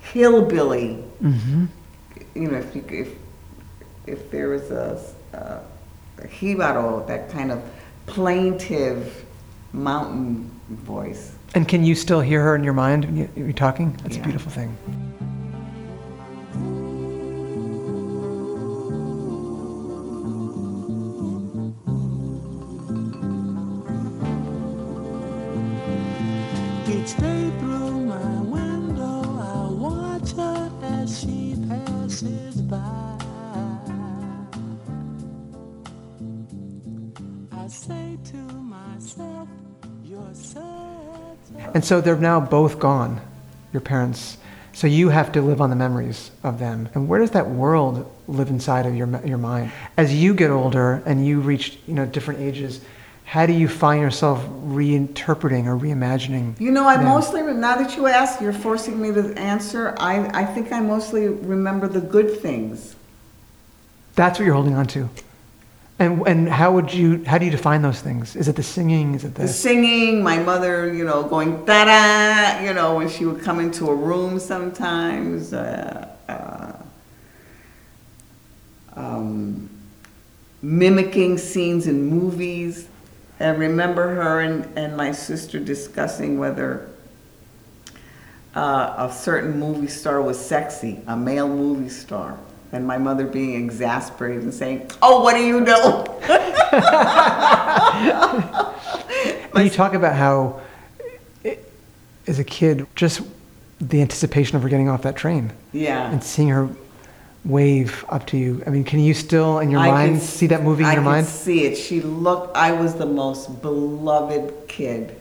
hillbilly. 0.00 0.94
hmm 1.20 1.66
You 2.34 2.48
know, 2.50 2.58
if 2.58 2.74
you, 2.74 2.84
if 2.88 3.08
if 4.06 4.30
there 4.30 4.48
was 4.48 4.70
a, 4.70 4.98
a, 5.34 6.22
a 6.24 6.28
jibaro, 6.28 7.06
that 7.08 7.30
kind 7.30 7.52
of 7.52 7.62
plaintive 8.06 9.24
mountain 9.72 10.50
voice. 10.70 11.32
And 11.54 11.66
can 11.68 11.84
you 11.84 11.94
still 11.94 12.20
hear 12.20 12.42
her 12.42 12.54
in 12.56 12.64
your 12.64 12.72
mind 12.74 13.04
when 13.04 13.16
you, 13.16 13.28
you're 13.36 13.52
talking? 13.52 13.92
That's 14.02 14.16
a 14.16 14.20
beautiful 14.20 14.50
thing. 14.50 14.76
Watch 29.80 30.32
her 30.32 30.70
as 30.82 31.20
she 31.20 31.56
passes 31.68 32.60
by. 32.62 33.16
I 37.52 37.66
say 37.68 38.18
to 38.24 38.36
myself, 38.36 39.48
And 41.74 41.84
so 41.84 42.00
they're 42.00 42.16
now 42.16 42.40
both 42.40 42.78
gone, 42.78 43.20
your 43.72 43.80
parents. 43.80 44.36
So 44.72 44.86
you 44.86 45.08
have 45.08 45.32
to 45.32 45.42
live 45.42 45.60
on 45.60 45.70
the 45.70 45.76
memories 45.76 46.30
of 46.44 46.58
them. 46.58 46.88
And 46.94 47.08
where 47.08 47.20
does 47.20 47.32
that 47.32 47.50
world 47.50 48.10
live 48.28 48.48
inside 48.50 48.86
of 48.86 48.94
your 48.94 49.08
your 49.26 49.38
mind? 49.38 49.72
As 49.96 50.14
you 50.14 50.34
get 50.34 50.50
older 50.50 51.02
and 51.06 51.26
you 51.26 51.40
reach 51.40 51.78
you 51.86 51.94
know 51.94 52.06
different 52.06 52.40
ages, 52.40 52.80
how 53.30 53.46
do 53.46 53.52
you 53.52 53.68
find 53.68 54.02
yourself 54.02 54.44
reinterpreting 54.64 55.66
or 55.66 55.78
reimagining? 55.78 56.58
You 56.58 56.72
know, 56.72 56.88
I 56.88 56.96
them? 56.96 57.04
mostly, 57.04 57.42
now 57.42 57.76
that 57.76 57.96
you 57.96 58.08
ask, 58.08 58.40
you're 58.40 58.52
forcing 58.52 59.00
me 59.00 59.12
to 59.12 59.32
answer. 59.38 59.94
I, 59.98 60.26
I 60.40 60.44
think 60.44 60.72
I 60.72 60.80
mostly 60.80 61.28
remember 61.28 61.86
the 61.86 62.00
good 62.00 62.40
things. 62.40 62.96
That's 64.16 64.40
what 64.40 64.46
you're 64.46 64.56
holding 64.56 64.74
on 64.74 64.86
to. 64.88 65.08
And 66.00 66.26
and 66.26 66.48
how 66.48 66.72
would 66.72 66.92
you 66.92 67.22
how 67.24 67.38
do 67.38 67.44
you 67.44 67.52
define 67.52 67.82
those 67.82 68.00
things? 68.00 68.34
Is 68.34 68.48
it 68.48 68.56
the 68.56 68.64
singing? 68.64 69.14
Is 69.14 69.22
it 69.22 69.36
the, 69.36 69.42
The 69.42 69.48
singing, 69.48 70.24
my 70.24 70.38
mother, 70.38 70.92
you 70.92 71.04
know, 71.04 71.22
going 71.22 71.64
da 71.64 71.84
da, 71.84 72.64
you 72.64 72.74
know, 72.74 72.96
when 72.96 73.08
she 73.08 73.26
would 73.26 73.42
come 73.42 73.60
into 73.60 73.90
a 73.90 73.94
room 73.94 74.40
sometimes. 74.40 75.52
Uh, 75.52 76.08
uh, 76.28 76.72
um, 78.96 79.70
mimicking 80.62 81.38
scenes 81.38 81.86
in 81.86 82.06
movies. 82.06 82.88
I 83.40 83.50
remember 83.50 84.14
her 84.14 84.40
and, 84.40 84.66
and 84.76 84.96
my 84.96 85.12
sister 85.12 85.58
discussing 85.58 86.38
whether 86.38 86.88
uh, 88.54 89.08
a 89.08 89.12
certain 89.12 89.58
movie 89.58 89.88
star 89.88 90.20
was 90.20 90.38
sexy, 90.38 91.00
a 91.06 91.16
male 91.16 91.48
movie 91.48 91.88
star. 91.88 92.38
And 92.72 92.86
my 92.86 92.98
mother 92.98 93.26
being 93.26 93.64
exasperated 93.64 94.44
and 94.44 94.54
saying, 94.54 94.90
Oh, 95.02 95.22
what 95.22 95.34
do 95.34 95.42
you 95.42 95.60
know? 95.60 96.06
And 99.54 99.64
you 99.64 99.70
talk 99.70 99.94
about 99.94 100.14
how, 100.14 100.60
i 101.44 101.58
as 102.26 102.38
a 102.38 102.44
kid, 102.44 102.86
just 102.94 103.22
the 103.80 104.00
anticipation 104.00 104.56
of 104.56 104.62
her 104.62 104.68
getting 104.68 104.88
off 104.88 105.02
that 105.02 105.16
train. 105.16 105.52
Yeah. 105.72 106.10
And 106.10 106.22
seeing 106.22 106.48
her 106.48 106.68
wave 107.44 108.04
up 108.08 108.26
to 108.28 108.36
you. 108.36 108.62
I 108.66 108.70
mean, 108.70 108.84
can 108.84 109.00
you 109.00 109.14
still, 109.14 109.58
in 109.60 109.70
your 109.70 109.80
I 109.80 109.90
mind, 109.90 110.12
can 110.18 110.20
see 110.20 110.46
that 110.48 110.62
movie 110.62 110.82
in 110.82 110.88
I 110.90 110.92
your 110.92 111.02
can 111.02 111.10
mind? 111.12 111.26
see 111.26 111.64
it. 111.64 111.76
She 111.76 112.00
looked, 112.00 112.56
I 112.56 112.72
was 112.72 112.94
the 112.94 113.06
most 113.06 113.62
beloved 113.62 114.68
kid 114.68 115.18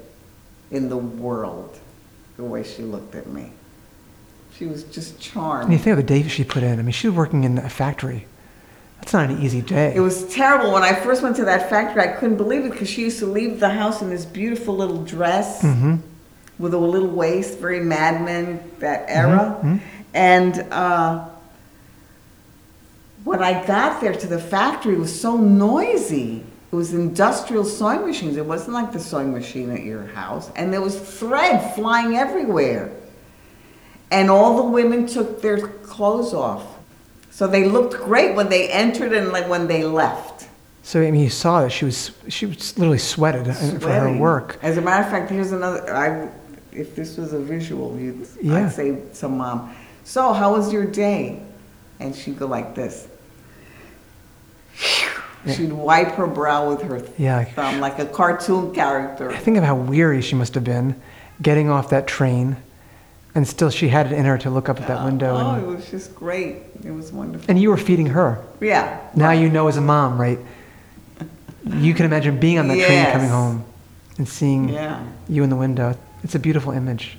in 0.72 0.90
the 0.90 0.98
world, 0.98 1.80
the 2.38 2.44
way 2.44 2.64
she 2.64 2.84
looked 2.84 3.16
at 3.16 3.28
me. 3.28 3.52
She 4.58 4.66
was 4.66 4.84
just 4.84 5.12
And 5.14 5.20
charmed. 5.22 5.72
you 5.72 5.78
think 5.78 5.92
of 5.98 5.98
the 5.98 6.04
day 6.22 6.28
she 6.28 6.44
put 6.44 6.64
in. 6.64 6.78
I 6.80 6.82
mean, 6.82 6.92
she 6.92 7.08
was 7.08 7.16
working 7.16 7.46
in 7.46 7.58
a 7.58 7.70
factory. 7.70 8.26
That's 9.00 9.14
not 9.14 9.30
an 9.30 9.42
easy 9.42 9.62
day. 9.62 9.94
It 9.96 10.02
was 10.02 10.26
terrible. 10.34 10.74
When 10.74 10.84
I 10.84 10.94
first 10.94 11.24
went 11.24 11.38
to 11.38 11.46
that 11.46 11.70
factory, 11.70 12.02
I 12.04 12.08
couldn't 12.08 12.36
believe 12.36 12.66
it 12.66 12.72
because 12.72 12.90
she 12.90 13.02
used 13.04 13.20
to 13.20 13.26
leave 13.26 13.62
the 13.62 13.70
house 13.70 14.02
in 14.02 14.10
this 14.10 14.26
beautiful 14.26 14.76
little 14.76 15.04
dress 15.04 15.62
hmm 15.62 15.96
with 16.58 16.74
a 16.74 16.78
little 16.78 17.08
waist, 17.08 17.58
very 17.60 17.80
Mad 17.80 18.22
Men, 18.26 18.60
that 18.80 19.06
era. 19.08 19.58
Mhm. 19.64 19.80
And 20.14 20.60
uh, 20.74 21.29
when 23.30 23.44
I 23.44 23.64
got 23.64 24.02
there 24.02 24.14
to 24.14 24.26
the 24.26 24.40
factory, 24.40 24.96
it 24.96 25.00
was 25.00 25.22
so 25.22 25.38
noisy. 25.38 26.44
It 26.72 26.76
was 26.76 26.96
industrial 26.96 27.64
sewing 27.64 28.08
machines. 28.08 28.38
It 28.38 28.46
wasn't 28.46 28.74
like 28.74 28.92
the 28.92 29.00
sewing 29.00 29.32
machine 29.32 29.70
at 29.70 29.84
your 29.84 30.08
house. 30.08 30.50
And 30.56 30.74
there 30.74 30.82
was 30.82 31.00
thread 31.00 31.76
flying 31.76 32.16
everywhere. 32.18 32.92
And 34.10 34.32
all 34.32 34.58
the 34.58 34.64
women 34.64 35.06
took 35.06 35.44
their 35.44 35.60
clothes 35.68 36.34
off. 36.34 36.66
So 37.30 37.46
they 37.46 37.66
looked 37.66 37.94
great 38.04 38.36
when 38.36 38.50
they 38.50 38.68
entered 38.72 39.14
and 39.14 39.32
like 39.32 39.48
when 39.48 39.68
they 39.68 39.84
left. 39.84 40.48
So 40.82 41.00
I 41.04 41.12
mean, 41.12 41.22
you 41.22 41.30
saw 41.30 41.62
that 41.62 41.70
she 41.70 41.86
was 41.86 42.12
she 42.30 42.48
was 42.48 42.76
literally 42.80 42.98
sweated 42.98 43.48
uh, 43.48 43.54
for 43.54 43.92
her 43.92 44.18
work. 44.18 44.58
As 44.64 44.78
a 44.78 44.82
matter 44.82 45.04
of 45.04 45.12
fact, 45.12 45.30
here's 45.30 45.52
another. 45.52 45.96
I, 45.96 46.30
if 46.72 46.96
this 46.96 47.18
was 47.18 47.34
a 47.34 47.40
visual, 47.40 47.96
you'd, 48.00 48.28
Yeah. 48.42 48.66
I'd 48.66 48.72
say 48.72 48.98
to 49.20 49.30
mom, 49.30 49.76
"So, 50.04 50.34
how 50.34 50.54
was 50.54 50.74
your 50.74 50.86
day?" 50.86 51.44
And 52.00 52.16
she'd 52.16 52.40
go 52.40 52.48
like 52.48 52.74
this. 52.74 53.08
Yeah. 55.46 55.54
She'd 55.54 55.72
wipe 55.72 56.10
her 56.16 56.28
brow 56.28 56.70
with 56.70 56.82
her 56.82 57.02
Yeah, 57.18 57.46
thumb, 57.46 57.80
like 57.80 57.98
a 58.00 58.06
cartoon 58.06 58.74
character. 58.74 59.32
I 59.32 59.38
think 59.38 59.58
of 59.58 59.64
how 59.64 59.76
weary 59.76 60.22
she 60.22 60.36
must 60.36 60.54
have 60.56 60.64
been 60.66 61.00
getting 61.42 61.70
off 61.70 61.90
that 61.92 62.08
train, 62.08 62.58
and 63.34 63.48
still 63.48 63.70
she 63.70 63.88
had 63.88 64.08
it 64.08 64.12
in 64.12 64.26
her 64.26 64.38
to 64.40 64.50
look 64.50 64.68
up 64.68 64.82
at 64.82 64.88
that 64.88 65.06
window. 65.06 65.36
Oh, 65.38 65.50
And, 65.54 65.64
it 65.64 65.68
was 65.68 65.90
just 65.90 66.14
great. 66.14 66.58
It 66.84 66.92
was 66.92 67.12
wonderful. 67.14 67.46
and 67.50 67.60
you 67.62 67.70
were 67.70 67.78
feeding 67.78 68.08
her. 68.08 68.44
Yeah. 68.60 69.00
Now 69.16 69.32
you 69.32 69.48
know 69.50 69.68
as 69.70 69.78
a 69.78 69.82
mom, 69.82 70.20
right? 70.20 70.40
You 71.66 71.94
can 71.94 72.06
imagine 72.06 72.40
being 72.40 72.60
on 72.60 72.68
that 72.68 72.86
train 72.86 73.06
coming 73.14 73.30
home 73.30 73.64
and 74.18 74.28
seeing 74.28 74.70
Yeah. 74.70 75.02
you 75.30 75.44
in 75.44 75.50
the 75.50 75.56
window. 75.56 75.96
It's 76.24 76.36
a 76.36 76.40
beautiful 76.40 76.74
image. 76.74 77.18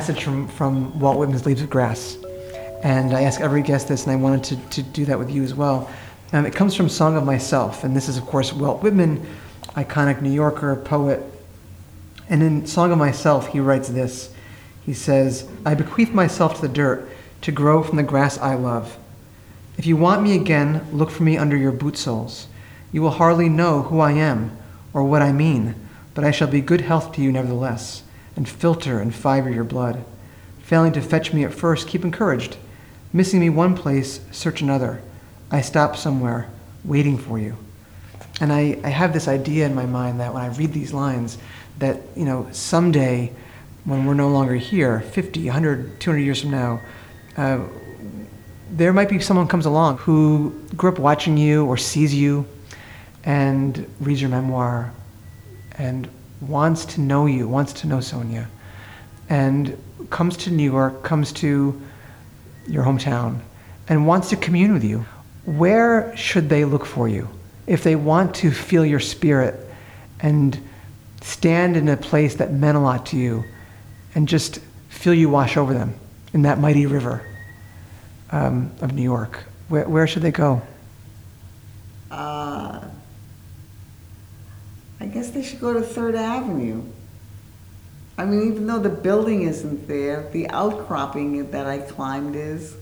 Passage 0.00 0.24
from, 0.24 0.48
from 0.48 0.98
Walt 0.98 1.18
Whitman's 1.18 1.44
Leaves 1.44 1.60
of 1.60 1.68
Grass. 1.68 2.16
And 2.82 3.12
I 3.12 3.24
ask 3.24 3.38
every 3.38 3.60
guest 3.60 3.88
this, 3.88 4.04
and 4.04 4.12
I 4.12 4.16
wanted 4.16 4.42
to, 4.44 4.56
to 4.70 4.82
do 4.82 5.04
that 5.04 5.18
with 5.18 5.30
you 5.30 5.42
as 5.42 5.54
well. 5.54 5.90
Um, 6.32 6.46
it 6.46 6.54
comes 6.54 6.74
from 6.74 6.88
Song 6.88 7.18
of 7.18 7.24
Myself, 7.24 7.84
and 7.84 7.94
this 7.94 8.08
is, 8.08 8.16
of 8.16 8.24
course, 8.24 8.50
Walt 8.50 8.82
Whitman, 8.82 9.26
iconic 9.76 10.22
New 10.22 10.30
Yorker, 10.30 10.74
poet. 10.74 11.22
And 12.30 12.42
in 12.42 12.64
Song 12.64 12.90
of 12.92 12.96
Myself, 12.96 13.48
he 13.48 13.60
writes 13.60 13.90
this. 13.90 14.32
He 14.86 14.94
says, 14.94 15.46
I 15.66 15.74
bequeath 15.74 16.14
myself 16.14 16.54
to 16.54 16.62
the 16.62 16.68
dirt 16.68 17.06
to 17.42 17.52
grow 17.52 17.82
from 17.82 17.98
the 17.98 18.02
grass 18.02 18.38
I 18.38 18.54
love. 18.54 18.96
If 19.76 19.84
you 19.84 19.98
want 19.98 20.22
me 20.22 20.34
again, 20.34 20.86
look 20.94 21.10
for 21.10 21.24
me 21.24 21.36
under 21.36 21.58
your 21.58 21.72
boot 21.72 21.98
soles. 21.98 22.46
You 22.90 23.02
will 23.02 23.10
hardly 23.10 23.50
know 23.50 23.82
who 23.82 24.00
I 24.00 24.12
am 24.12 24.56
or 24.94 25.04
what 25.04 25.20
I 25.20 25.32
mean, 25.32 25.74
but 26.14 26.24
I 26.24 26.30
shall 26.30 26.48
be 26.48 26.62
good 26.62 26.80
health 26.80 27.12
to 27.12 27.20
you 27.20 27.30
nevertheless, 27.30 28.02
and 28.36 28.48
filter 28.48 29.00
and 29.00 29.14
fiber 29.14 29.50
your 29.50 29.64
blood. 29.64 30.04
Failing 30.62 30.92
to 30.92 31.00
fetch 31.00 31.32
me 31.32 31.44
at 31.44 31.52
first, 31.52 31.88
keep 31.88 32.04
encouraged. 32.04 32.56
Missing 33.12 33.40
me 33.40 33.50
one 33.50 33.76
place, 33.76 34.20
search 34.30 34.62
another. 34.62 35.02
I 35.50 35.62
stop 35.62 35.96
somewhere, 35.96 36.48
waiting 36.84 37.18
for 37.18 37.38
you. 37.38 37.56
And 38.40 38.52
I, 38.52 38.78
I 38.84 38.88
have 38.88 39.12
this 39.12 39.28
idea 39.28 39.66
in 39.66 39.74
my 39.74 39.86
mind 39.86 40.20
that 40.20 40.32
when 40.32 40.42
I 40.42 40.48
read 40.48 40.72
these 40.72 40.92
lines, 40.92 41.38
that, 41.78 42.00
you 42.16 42.24
know, 42.24 42.48
someday 42.52 43.32
when 43.84 44.06
we're 44.06 44.14
no 44.14 44.28
longer 44.28 44.54
here, 44.54 45.00
50, 45.00 45.44
100, 45.46 46.00
200 46.00 46.20
years 46.20 46.40
from 46.40 46.50
now, 46.50 46.80
uh, 47.36 47.60
there 48.70 48.92
might 48.92 49.08
be 49.08 49.18
someone 49.18 49.48
comes 49.48 49.66
along 49.66 49.98
who 49.98 50.54
grew 50.76 50.90
up 50.90 50.98
watching 50.98 51.36
you 51.36 51.66
or 51.66 51.76
sees 51.76 52.14
you 52.14 52.46
and 53.24 53.88
reads 54.00 54.20
your 54.20 54.30
memoir 54.30 54.92
and 55.76 56.08
wants 56.40 56.84
to 56.86 57.00
know 57.00 57.26
you, 57.26 57.46
wants 57.48 57.72
to 57.74 57.86
know 57.86 58.00
Sonia, 58.00 58.48
and 59.28 59.76
comes 60.10 60.36
to 60.38 60.50
New 60.50 60.70
York, 60.70 61.02
comes 61.02 61.32
to 61.34 61.80
your 62.66 62.84
hometown, 62.84 63.40
and 63.88 64.06
wants 64.06 64.30
to 64.30 64.36
commune 64.36 64.72
with 64.72 64.84
you. 64.84 65.04
Where 65.44 66.14
should 66.16 66.48
they 66.48 66.64
look 66.64 66.86
for 66.86 67.08
you 67.08 67.28
if 67.66 67.82
they 67.82 67.96
want 67.96 68.34
to 68.36 68.50
feel 68.50 68.84
your 68.84 69.00
spirit 69.00 69.54
and 70.20 70.58
stand 71.22 71.76
in 71.76 71.88
a 71.88 71.96
place 71.96 72.36
that 72.36 72.52
meant 72.52 72.76
a 72.76 72.80
lot 72.80 73.06
to 73.06 73.16
you 73.16 73.44
and 74.14 74.28
just 74.28 74.60
feel 74.88 75.14
you 75.14 75.28
wash 75.28 75.56
over 75.56 75.74
them 75.74 75.94
in 76.32 76.42
that 76.42 76.58
mighty 76.58 76.86
river 76.86 77.22
um, 78.30 78.72
of 78.80 78.92
New 78.92 79.02
York? 79.02 79.44
Where, 79.68 79.88
where 79.88 80.06
should 80.06 80.22
they 80.22 80.32
go? 80.32 80.62
Uh, 82.10 82.80
I 85.00 85.06
guess 85.06 85.30
they 85.30 85.42
should 85.42 85.60
go 85.60 85.72
to 85.72 85.80
Third 85.80 86.14
Avenue. 86.14 86.82
I 88.18 88.26
mean, 88.26 88.52
even 88.52 88.66
though 88.66 88.78
the 88.78 88.90
building 88.90 89.42
isn't 89.42 89.88
there, 89.88 90.28
the 90.32 90.48
outcropping 90.50 91.50
that 91.52 91.66
I 91.66 91.78
climbed 91.78 92.36
is. 92.36 92.76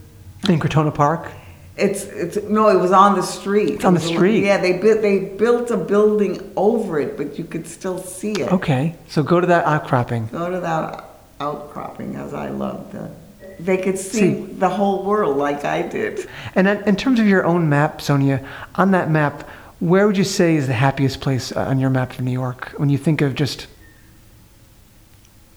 In 0.48 0.58
Crotona 0.58 0.92
Park? 0.92 1.30
It's 1.76 2.04
it's 2.06 2.36
no, 2.48 2.68
it 2.70 2.80
was 2.80 2.90
on 2.90 3.14
the 3.14 3.22
street. 3.22 3.74
It's 3.74 3.84
on 3.84 3.94
the 3.94 4.00
It 4.00 4.02
was 4.02 4.10
a- 4.10 4.14
street? 4.16 4.44
Yeah, 4.44 4.58
they 4.58 4.78
built 4.78 5.00
they 5.00 5.20
built 5.20 5.70
a 5.70 5.76
building 5.76 6.52
over 6.56 6.98
it, 6.98 7.16
but 7.16 7.38
you 7.38 7.44
could 7.44 7.68
still 7.68 7.98
see 7.98 8.32
it. 8.32 8.52
Okay, 8.52 8.96
so 9.06 9.22
go 9.22 9.38
to 9.40 9.46
that 9.46 9.64
outcropping. 9.64 10.26
Go 10.32 10.50
to 10.50 10.58
that 10.58 11.04
outcropping, 11.40 12.16
as 12.16 12.34
I 12.34 12.48
love 12.50 12.92
it. 12.96 13.64
They 13.64 13.76
could 13.76 13.98
see, 13.98 14.18
See. 14.18 14.34
the 14.58 14.68
whole 14.68 15.04
world 15.04 15.36
like 15.36 15.64
I 15.64 15.82
did. 15.82 16.28
And 16.56 16.66
in 16.68 16.96
terms 16.96 17.20
of 17.20 17.26
your 17.28 17.44
own 17.44 17.68
map, 17.68 18.00
Sonia, 18.00 18.44
on 18.74 18.90
that 18.92 19.08
map, 19.10 19.48
where 19.80 20.06
would 20.06 20.16
you 20.16 20.24
say 20.24 20.56
is 20.56 20.66
the 20.66 20.72
happiest 20.72 21.20
place 21.20 21.52
uh, 21.52 21.60
on 21.60 21.78
your 21.78 21.90
map 21.90 22.12
of 22.12 22.20
New 22.20 22.32
York 22.32 22.72
when 22.76 22.88
you 22.88 22.98
think 22.98 23.20
of 23.20 23.34
just 23.34 23.66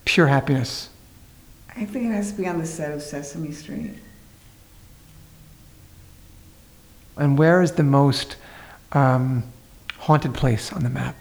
pure 0.05 0.27
happiness? 0.27 0.89
I 1.75 1.85
think 1.85 2.05
it 2.05 2.11
has 2.11 2.31
to 2.31 2.37
be 2.37 2.47
on 2.47 2.59
the 2.59 2.65
set 2.65 2.91
of 2.91 3.01
Sesame 3.01 3.51
Street. 3.51 3.93
And 7.17 7.37
where 7.37 7.61
is 7.61 7.73
the 7.73 7.83
most 7.83 8.35
um, 8.91 9.43
haunted 9.97 10.33
place 10.33 10.71
on 10.71 10.83
the 10.83 10.89
map? 10.89 11.15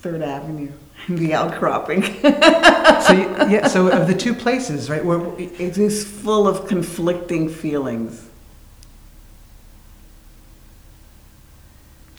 Third 0.00 0.22
Avenue, 0.22 0.72
the 1.08 1.34
outcropping. 1.34 2.02
So 3.02 3.14
yeah, 3.14 3.66
so 3.66 3.88
of 3.88 4.06
the 4.06 4.14
two 4.14 4.32
places, 4.44 4.88
right? 4.88 5.04
Where 5.04 5.18
it 5.36 5.76
is 5.76 6.06
full 6.06 6.46
of 6.46 6.68
conflicting 6.68 7.48
feelings. 7.48 8.28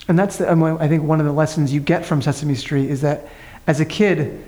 And 0.08 0.20
that's, 0.20 0.38
the, 0.38 0.52
um, 0.52 0.64
I 0.64 0.88
think, 0.88 1.04
one 1.04 1.20
of 1.20 1.26
the 1.26 1.32
lessons 1.32 1.74
you 1.74 1.80
get 1.80 2.06
from 2.06 2.22
Sesame 2.22 2.56
Street 2.56 2.90
is 2.90 3.02
that 3.02 3.28
as 3.68 3.80
a 3.80 3.86
kid, 3.86 4.44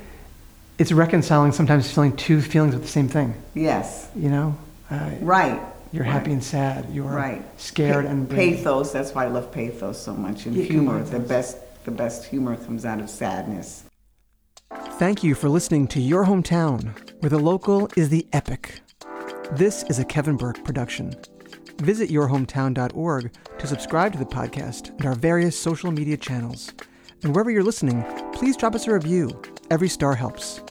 it's 0.77 0.91
reconciling 0.91 1.53
sometimes 1.53 1.89
feeling 1.91 2.15
two 2.17 2.41
feelings 2.41 2.75
of 2.75 2.81
the 2.81 2.87
same 2.87 3.07
thing. 3.07 3.33
Yes. 3.53 4.09
You 4.15 4.29
know? 4.29 4.57
Uh, 4.91 5.11
Right. 5.21 5.61
You're 5.93 6.03
right. 6.03 6.11
happy 6.11 6.33
and 6.33 6.43
sad. 6.43 6.87
You're 6.91 7.05
right. 7.05 7.41
scared 7.57 8.03
Pa- 8.05 8.11
and 8.11 8.27
brave. 8.27 8.57
pathos. 8.57 8.91
That's 8.91 9.15
why 9.15 9.25
I 9.25 9.27
love 9.29 9.49
pathos 9.51 9.97
so 10.01 10.13
much. 10.13 10.45
And 10.45 10.53
Yeah, 10.55 10.65
humor. 10.65 11.01
The 11.03 11.19
best, 11.19 11.57
the 11.85 11.91
best 11.91 12.25
humor 12.25 12.57
comes 12.57 12.83
out 12.83 12.99
of 12.99 13.09
sadness. 13.09 13.83
Thank 14.99 15.23
you 15.23 15.35
for 15.35 15.47
listening 15.47 15.87
to 15.89 16.01
Your 16.01 16.25
Hometown, 16.25 16.89
where 17.21 17.29
the 17.29 17.39
local 17.39 17.89
is 17.95 18.09
the 18.09 18.27
epic. 18.33 18.81
This 19.53 19.83
is 19.83 19.99
a 19.99 20.03
Kevin 20.05 20.35
Burke 20.35 20.61
production. 20.65 21.15
Visit 21.77 22.09
yourhometown.org 22.09 23.31
to 23.57 23.67
subscribe 23.67 24.13
to 24.13 24.19
the 24.19 24.25
podcast 24.25 24.89
and 24.97 25.05
our 25.05 25.15
various 25.15 25.59
social 25.59 25.91
media 25.91 26.17
channels. 26.17 26.73
And 27.23 27.33
wherever 27.33 27.51
you're 27.51 27.63
listening, 27.63 28.03
please 28.33 28.55
drop 28.55 28.75
us 28.75 28.87
a 28.87 28.93
review. 28.93 29.41
Every 29.69 29.89
star 29.89 30.15
helps. 30.15 30.61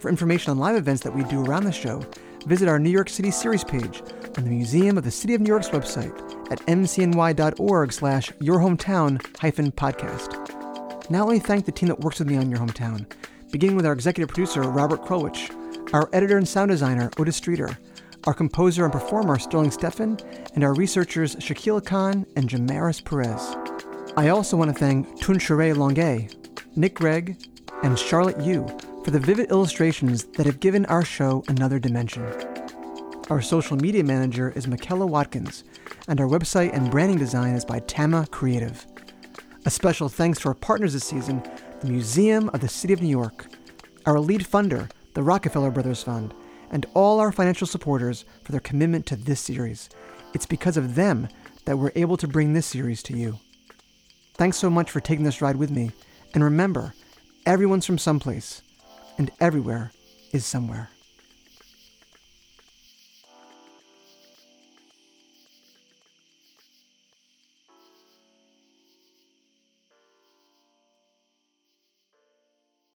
For 0.00 0.08
information 0.08 0.50
on 0.50 0.58
live 0.58 0.76
events 0.76 1.02
that 1.02 1.14
we 1.14 1.22
do 1.24 1.44
around 1.44 1.64
the 1.64 1.72
show, 1.72 2.04
visit 2.46 2.68
our 2.68 2.78
New 2.78 2.90
York 2.90 3.08
City 3.08 3.30
series 3.30 3.62
page 3.62 4.02
on 4.36 4.44
the 4.44 4.50
Museum 4.50 4.98
of 4.98 5.04
the 5.04 5.10
City 5.10 5.34
of 5.34 5.40
New 5.40 5.48
York's 5.48 5.68
website 5.68 6.12
at 6.50 6.58
mcny.org 6.66 7.92
slash 7.92 8.30
yourhometown 8.32 9.38
hyphen 9.38 9.70
podcast. 9.70 10.50
Now 11.08 11.24
let 11.24 11.34
me 11.34 11.38
thank 11.38 11.66
the 11.66 11.72
team 11.72 11.88
that 11.88 12.00
works 12.00 12.18
with 12.18 12.28
me 12.28 12.36
on 12.36 12.50
Your 12.50 12.58
Hometown, 12.58 13.06
beginning 13.50 13.76
with 13.76 13.86
our 13.86 13.92
executive 13.92 14.28
producer, 14.28 14.62
Robert 14.62 15.02
Krowich, 15.02 15.52
our 15.92 16.08
editor 16.12 16.36
and 16.36 16.48
sound 16.48 16.70
designer, 16.70 17.10
Otis 17.18 17.36
Streeter, 17.36 17.78
our 18.26 18.34
composer 18.34 18.84
and 18.84 18.92
performer, 18.92 19.38
Sterling 19.38 19.70
Steffen, 19.70 20.20
and 20.54 20.62
our 20.62 20.74
researchers, 20.74 21.36
Shaquille 21.36 21.84
Khan 21.84 22.26
and 22.36 22.48
Jamaris 22.48 23.04
Perez. 23.04 23.56
I 24.16 24.28
also 24.28 24.56
want 24.56 24.72
to 24.72 24.78
thank 24.78 25.08
Tunshere 25.20 25.76
Longue, 25.76 26.30
Nick 26.76 26.94
Gregg, 26.94 27.36
and 27.82 27.98
Charlotte 27.98 28.40
Yu 28.44 28.66
for 29.04 29.10
the 29.10 29.18
vivid 29.18 29.50
illustrations 29.50 30.24
that 30.24 30.46
have 30.46 30.60
given 30.60 30.86
our 30.86 31.04
show 31.04 31.42
another 31.48 31.78
dimension. 31.78 32.24
Our 33.30 33.40
social 33.40 33.76
media 33.76 34.04
manager 34.04 34.52
is 34.54 34.68
Michaela 34.68 35.06
Watkins, 35.06 35.64
and 36.06 36.20
our 36.20 36.28
website 36.28 36.72
and 36.74 36.90
branding 36.90 37.18
design 37.18 37.54
is 37.54 37.64
by 37.64 37.80
Tama 37.80 38.26
Creative. 38.30 38.86
A 39.64 39.70
special 39.70 40.08
thanks 40.08 40.40
to 40.40 40.48
our 40.48 40.54
partners 40.54 40.92
this 40.92 41.04
season, 41.04 41.42
the 41.80 41.88
Museum 41.88 42.50
of 42.50 42.60
the 42.60 42.68
City 42.68 42.92
of 42.92 43.02
New 43.02 43.08
York, 43.08 43.46
our 44.06 44.20
lead 44.20 44.42
funder, 44.42 44.90
the 45.14 45.22
Rockefeller 45.22 45.70
Brothers 45.70 46.02
Fund, 46.02 46.34
and 46.72 46.86
all 46.94 47.20
our 47.20 47.30
financial 47.30 47.66
supporters 47.66 48.24
for 48.42 48.50
their 48.50 48.60
commitment 48.60 49.06
to 49.06 49.16
this 49.16 49.40
series. 49.40 49.88
It's 50.34 50.46
because 50.46 50.76
of 50.76 50.94
them 50.94 51.28
that 51.66 51.78
we're 51.78 51.92
able 51.94 52.16
to 52.16 52.26
bring 52.26 52.52
this 52.52 52.66
series 52.66 53.02
to 53.04 53.16
you. 53.16 53.38
Thanks 54.34 54.56
so 54.56 54.70
much 54.70 54.90
for 54.90 54.98
taking 54.98 55.24
this 55.24 55.42
ride 55.42 55.56
with 55.56 55.70
me, 55.70 55.92
and 56.34 56.42
remember, 56.42 56.94
everyone's 57.44 57.86
from 57.86 57.98
someplace, 57.98 58.62
and 59.18 59.30
everywhere 59.38 59.92
is 60.32 60.46
somewhere. 60.46 60.91